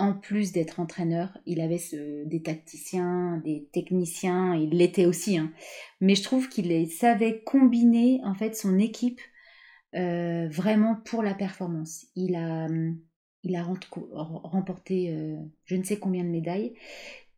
En 0.00 0.14
plus 0.14 0.52
d'être 0.52 0.80
entraîneur, 0.80 1.36
il 1.44 1.60
avait 1.60 1.78
des 2.24 2.40
tacticiens, 2.42 3.36
des 3.44 3.68
techniciens, 3.70 4.54
il 4.54 4.70
l'était 4.70 5.04
aussi. 5.04 5.36
Hein. 5.36 5.52
Mais 6.00 6.14
je 6.14 6.22
trouve 6.22 6.48
qu'il 6.48 6.90
savait 6.90 7.42
combiner 7.44 8.18
en 8.24 8.32
fait 8.34 8.56
son 8.56 8.78
équipe 8.78 9.20
euh, 9.94 10.48
vraiment 10.48 10.94
pour 11.04 11.22
la 11.22 11.34
performance. 11.34 12.06
Il 12.16 12.34
a, 12.34 12.64
a 12.66 13.62
remporté 13.62 15.10
euh, 15.10 15.36
je 15.66 15.76
ne 15.76 15.82
sais 15.82 15.98
combien 15.98 16.24
de 16.24 16.30
médailles 16.30 16.72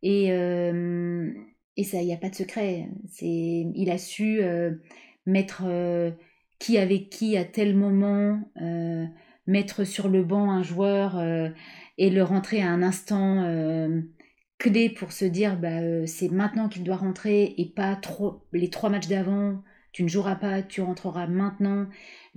et, 0.01 0.31
euh, 0.31 1.33
et 1.75 1.83
ça, 1.83 2.01
il 2.01 2.05
n'y 2.05 2.13
a 2.13 2.17
pas 2.17 2.29
de 2.29 2.35
secret. 2.35 2.87
Il 3.19 3.89
a 3.91 3.97
su 3.97 4.39
mettre 5.25 5.63
qui 6.59 6.77
avec 6.77 7.09
qui 7.09 7.35
à 7.35 7.43
tel 7.43 7.75
moment, 7.75 8.39
mettre 9.45 9.83
sur 9.83 10.09
le 10.09 10.23
banc 10.23 10.51
un 10.51 10.63
joueur 10.63 11.21
et 11.97 12.09
le 12.09 12.23
rentrer 12.23 12.61
à 12.61 12.69
un 12.69 12.81
instant 12.81 13.43
clé 14.57 14.89
pour 14.89 15.11
se 15.11 15.25
dire 15.25 15.57
bah, 15.57 16.05
c'est 16.07 16.29
maintenant 16.29 16.69
qu'il 16.69 16.83
doit 16.83 16.95
rentrer 16.95 17.53
et 17.57 17.65
pas 17.65 17.95
trop 17.95 18.45
les 18.53 18.69
trois 18.69 18.89
matchs 18.89 19.07
d'avant 19.07 19.61
tu 19.93 20.03
ne 20.03 20.09
joueras 20.09 20.35
pas, 20.35 20.61
tu 20.61 20.81
rentreras 20.81 21.27
maintenant. 21.27 21.87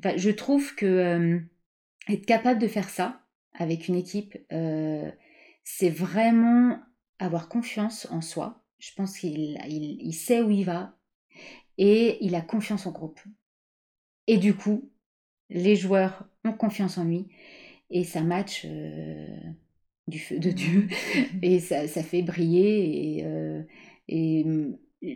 je 0.04 0.30
trouve 0.30 0.74
que 0.76 0.86
euh, 0.86 1.40
être 2.08 2.26
capable 2.26 2.60
de 2.60 2.68
faire 2.68 2.88
ça 2.88 3.22
avec 3.54 3.88
une 3.88 3.96
équipe, 3.96 4.38
euh, 4.52 5.10
c'est 5.64 5.90
vraiment 5.90 6.78
avoir 7.18 7.48
confiance 7.48 8.06
en 8.10 8.20
soi. 8.20 8.62
Je 8.78 8.92
pense 8.94 9.18
qu'il 9.18 9.58
il, 9.66 10.12
sait 10.12 10.42
où 10.42 10.50
il 10.50 10.64
va 10.64 10.98
et 11.78 12.18
il 12.24 12.34
a 12.34 12.42
confiance 12.42 12.86
en 12.86 12.92
groupe. 12.92 13.20
Et 14.26 14.36
du 14.36 14.54
coup, 14.54 14.92
les 15.50 15.76
joueurs 15.76 16.24
ont 16.44 16.52
confiance 16.52 16.98
en 16.98 17.04
lui 17.04 17.26
et 17.90 18.04
ça 18.04 18.22
match 18.22 18.64
euh, 18.64 19.26
du 20.08 20.18
feu 20.18 20.38
de 20.38 20.50
Dieu. 20.50 20.88
Et 21.42 21.60
ça, 21.60 21.86
fait 21.86 22.22
briller 22.22 23.18
et, 23.18 23.24
et 24.08 24.44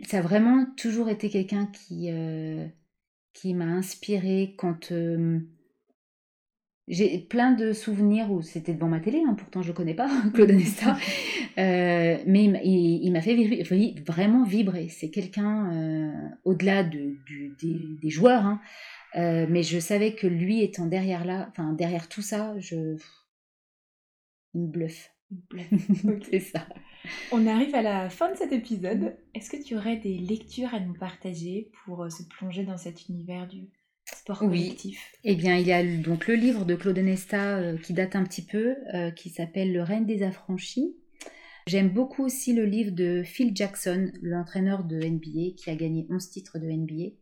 ça 0.05 0.19
a 0.19 0.21
vraiment 0.21 0.65
toujours 0.77 1.09
été 1.09 1.29
quelqu'un 1.29 1.67
qui, 1.67 2.07
euh, 2.09 2.65
qui 3.33 3.53
m'a 3.53 3.65
inspiré 3.65 4.55
quand 4.57 4.91
euh, 4.91 5.39
j'ai 6.87 7.19
plein 7.19 7.51
de 7.51 7.73
souvenirs 7.73 8.31
où 8.31 8.41
c'était 8.41 8.73
devant 8.73 8.87
ma 8.87 8.99
télé, 8.99 9.23
hein, 9.25 9.35
pourtant 9.37 9.61
je 9.61 9.71
ne 9.71 9.75
connais 9.75 9.93
pas 9.93 10.09
Claude 10.33 10.51
Anesta, 10.51 10.97
euh, 11.57 12.17
mais 12.25 12.45
il, 12.63 13.11
m'a 13.11 13.21
fait 13.21 13.63
vraiment 14.05 14.43
vibrer. 14.43 14.89
C'est 14.89 15.09
quelqu'un 15.09 16.11
au-delà 16.43 16.83
de, 16.83 17.15
des, 18.01 18.09
joueurs, 18.09 18.45
hein, 18.45 18.61
mais 19.15 19.63
je 19.63 19.79
savais 19.79 20.13
que 20.13 20.27
lui 20.27 20.61
étant 20.61 20.85
derrière 20.85 21.25
là, 21.25 21.47
enfin 21.49 21.73
derrière 21.73 22.09
tout 22.09 22.21
ça, 22.21 22.53
je, 22.59 22.97
il 24.53 24.61
me 24.61 24.67
bluffe. 24.67 25.11
c'est 26.29 26.39
ça. 26.39 26.67
On 27.31 27.47
arrive 27.47 27.73
à 27.73 27.81
la 27.81 28.09
fin 28.09 28.31
de 28.31 28.37
cet 28.37 28.51
épisode. 28.51 29.15
Est-ce 29.33 29.49
que 29.49 29.61
tu 29.61 29.75
aurais 29.75 29.97
des 29.97 30.17
lectures 30.17 30.73
à 30.73 30.79
nous 30.79 30.93
partager 30.93 31.71
pour 31.85 32.03
euh, 32.03 32.09
se 32.09 32.23
plonger 32.23 32.63
dans 32.63 32.77
cet 32.77 33.07
univers 33.07 33.47
du 33.47 33.69
sport 34.05 34.39
collectif? 34.39 35.11
Eh 35.23 35.35
bien, 35.35 35.57
il 35.57 35.65
y 35.65 35.71
a 35.71 35.83
donc 35.83 36.27
le 36.27 36.35
livre 36.35 36.65
de 36.65 36.75
Claude 36.75 36.99
Nesta 36.99 37.57
euh, 37.57 37.77
qui 37.77 37.93
date 37.93 38.15
un 38.15 38.23
petit 38.23 38.45
peu, 38.45 38.75
euh, 38.93 39.11
qui 39.11 39.29
s'appelle 39.29 39.71
Le 39.71 39.81
règne 39.81 40.05
des 40.05 40.23
affranchis. 40.23 40.95
J'aime 41.67 41.89
beaucoup 41.89 42.25
aussi 42.25 42.53
le 42.53 42.65
livre 42.65 42.91
de 42.91 43.21
Phil 43.23 43.55
Jackson, 43.55 44.11
l'entraîneur 44.21 44.83
de 44.83 44.97
NBA, 44.97 45.55
qui 45.55 45.69
a 45.69 45.75
gagné 45.75 46.07
11 46.09 46.29
titres 46.29 46.59
de 46.59 46.67
NBA. 46.67 47.15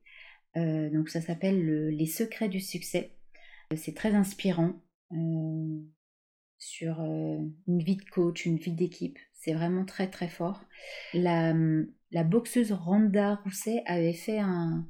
Donc 0.56 1.10
ça 1.10 1.22
s'appelle 1.22 1.90
Les 1.90 2.06
secrets 2.06 2.50
du 2.50 2.60
succès. 2.60 3.12
C'est 3.76 3.96
très 3.96 4.16
inspirant 4.16 4.74
sur 6.58 7.00
une 7.00 7.84
vie 7.84 7.98
de 7.98 8.06
coach, 8.06 8.46
une 8.46 8.58
vie 8.58 8.74
d'équipe. 8.74 9.18
C'est 9.34 9.54
vraiment 9.54 9.86
très 9.86 10.10
très 10.10 10.28
fort. 10.28 10.64
La, 11.14 11.54
la 12.12 12.24
boxeuse 12.24 12.72
Randa 12.72 13.36
Rousset 13.36 13.84
avait 13.86 14.14
fait 14.14 14.40
un, 14.40 14.86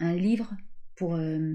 livre 0.00 0.52
pour... 0.96 1.14
Euh, 1.14 1.54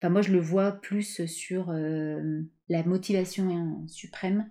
enfin 0.00 0.10
moi 0.10 0.22
je 0.22 0.32
le 0.32 0.40
vois 0.40 0.72
plus 0.72 1.24
sur 1.26 1.70
euh, 1.70 2.42
la 2.68 2.82
motivation 2.84 3.86
suprême. 3.86 4.48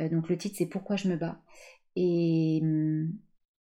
Euh, 0.00 0.08
donc 0.08 0.28
le 0.28 0.36
titre 0.36 0.56
c'est 0.58 0.66
Pourquoi 0.66 0.96
je 0.96 1.08
me 1.08 1.16
bats. 1.16 1.42
Et, 1.94 2.62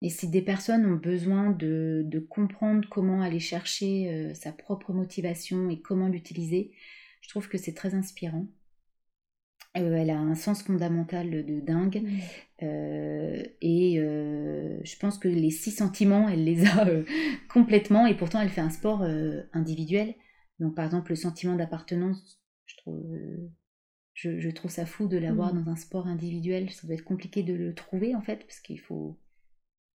et 0.03 0.09
si 0.09 0.29
des 0.29 0.43
personnes 0.43 0.85
ont 0.85 0.97
besoin 0.97 1.49
de, 1.49 2.03
de 2.05 2.19
comprendre 2.19 2.87
comment 2.91 3.21
aller 3.21 3.39
chercher 3.39 4.33
sa 4.35 4.51
propre 4.51 4.93
motivation 4.93 5.69
et 5.71 5.81
comment 5.81 6.09
l'utiliser, 6.09 6.73
je 7.21 7.29
trouve 7.29 7.47
que 7.49 7.57
c'est 7.57 7.73
très 7.73 7.95
inspirant. 7.95 8.47
Euh, 9.75 9.95
elle 9.95 10.11
a 10.11 10.19
un 10.19 10.35
sens 10.35 10.61
fondamental 10.61 11.45
de 11.45 11.59
dingue. 11.59 12.03
Mmh. 12.03 12.19
Euh, 12.63 13.43
et 13.61 13.99
euh, 13.99 14.79
je 14.83 14.97
pense 14.97 15.17
que 15.17 15.27
les 15.27 15.49
six 15.49 15.71
sentiments, 15.71 16.29
elle 16.29 16.43
les 16.43 16.65
a 16.67 16.87
complètement. 17.49 18.05
Et 18.05 18.15
pourtant, 18.15 18.39
elle 18.39 18.49
fait 18.49 18.61
un 18.61 18.69
sport 18.69 19.03
individuel. 19.53 20.15
Donc, 20.59 20.75
par 20.75 20.85
exemple, 20.85 21.11
le 21.11 21.15
sentiment 21.15 21.55
d'appartenance, 21.55 22.39
je 22.65 22.77
trouve, 22.77 23.17
je, 24.13 24.49
trouve 24.51 24.69
ça 24.69 24.85
fou 24.85 25.07
de 25.07 25.17
l'avoir 25.17 25.53
mmh. 25.53 25.63
dans 25.63 25.71
un 25.71 25.75
sport 25.75 26.07
individuel. 26.07 26.69
Ça 26.69 26.85
doit 26.85 26.95
être 26.95 27.03
compliqué 27.03 27.41
de 27.41 27.53
le 27.53 27.73
trouver, 27.73 28.15
en 28.15 28.21
fait, 28.21 28.45
parce 28.45 28.59
qu'il 28.59 28.79
faut 28.79 29.17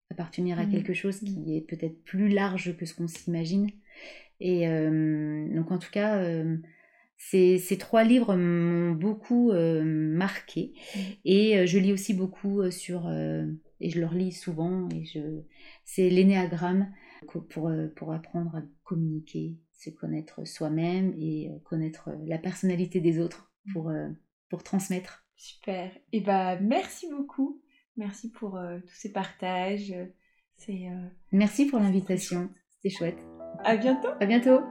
appartenir 0.09 0.59
à 0.59 0.65
mmh. 0.65 0.71
quelque 0.71 0.93
chose 0.93 1.19
qui 1.19 1.55
est 1.55 1.61
peut-être 1.61 2.03
plus 2.03 2.29
large 2.29 2.75
que 2.77 2.85
ce 2.85 2.93
qu'on 2.93 3.07
s'imagine. 3.07 3.69
Et 4.39 4.67
donc, 4.67 5.71
en 5.71 5.79
tout 5.79 5.89
cas 5.89 6.21
ces, 7.17 7.57
ces, 7.57 7.77
trois 7.77 8.03
livres 8.03 8.35
m'ont 8.35 8.91
beaucoup 8.91 9.51
euh, 9.51 9.83
marqué 9.83 10.73
mmh. 10.75 10.99
et 11.25 11.57
euh, 11.57 11.65
je 11.65 11.79
lis 11.79 11.91
aussi 11.91 12.13
beaucoup 12.13 12.61
euh, 12.61 12.71
sur 12.71 13.09
et 13.79 13.89
je 13.89 13.99
leur 13.99 14.13
lis 14.13 14.31
souvent 14.31 14.87
et 14.89 15.05
je 15.05 15.41
c'est 15.83 16.09
l'énéagramme 16.09 16.93
pour 17.49 17.71
pour 17.95 18.13
apprendre 18.13 18.55
à 18.55 18.61
communiquer, 18.83 19.57
se 19.73 19.89
connaître 19.89 20.47
soi-même 20.47 21.13
et 21.17 21.49
connaître 21.63 22.11
la 22.25 22.37
personnalité 22.37 23.01
des 23.01 23.19
autres 23.19 23.51
mmh. 23.65 23.73
pour 23.73 23.91
pour 24.49 24.63
transmettre. 24.63 25.25
Super. 25.35 25.91
Et 26.13 26.21
bah 26.21 26.59
merci 26.59 27.07
beaucoup. 27.09 27.61
Merci 27.97 28.29
pour 28.29 28.51
tous 28.51 28.95
ces 28.95 29.11
partages. 29.11 29.93
C'est 30.57 30.87
Merci 31.31 31.65
pour 31.65 31.79
l'invitation. 31.79 32.49
C'était 32.69 32.95
chouette. 32.95 33.17
À 33.63 33.75
bientôt. 33.75 34.09
À 34.19 34.25
bientôt. 34.25 34.61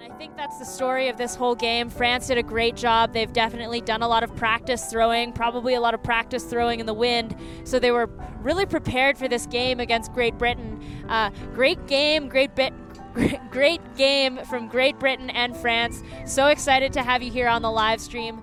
I 0.00 0.10
think 0.18 0.36
that's 0.36 0.58
the 0.58 0.64
story 0.64 1.08
of 1.08 1.16
this 1.16 1.36
whole 1.36 1.54
game. 1.54 1.88
France 1.88 2.26
did 2.26 2.38
a 2.38 2.42
great 2.42 2.74
job. 2.74 3.12
They've 3.12 3.32
definitely 3.32 3.80
done 3.80 4.02
a 4.02 4.08
lot 4.08 4.24
of 4.24 4.34
practice 4.34 4.86
throwing, 4.86 5.32
probably 5.32 5.74
a 5.74 5.80
lot 5.80 5.94
of 5.94 6.02
practice 6.02 6.44
throwing 6.44 6.80
in 6.80 6.86
the 6.86 6.94
wind. 6.94 7.36
So 7.64 7.78
they 7.78 7.92
were 7.92 8.08
really 8.40 8.66
prepared 8.66 9.16
for 9.16 9.28
this 9.28 9.46
game 9.46 9.78
against 9.78 10.12
Great 10.12 10.36
Britain. 10.36 10.80
Uh, 11.08 11.30
great 11.54 11.86
game, 11.86 12.28
great 12.28 12.54
bit. 12.54 12.72
Great 13.50 13.80
game 13.96 14.38
from 14.44 14.68
Great 14.68 14.98
Britain 15.00 15.30
and 15.30 15.56
France. 15.56 16.02
So 16.24 16.46
excited 16.46 16.92
to 16.92 17.02
have 17.02 17.20
you 17.20 17.32
here 17.32 17.48
on 17.48 17.62
the 17.62 17.70
live 17.70 18.00
stream. 18.00 18.40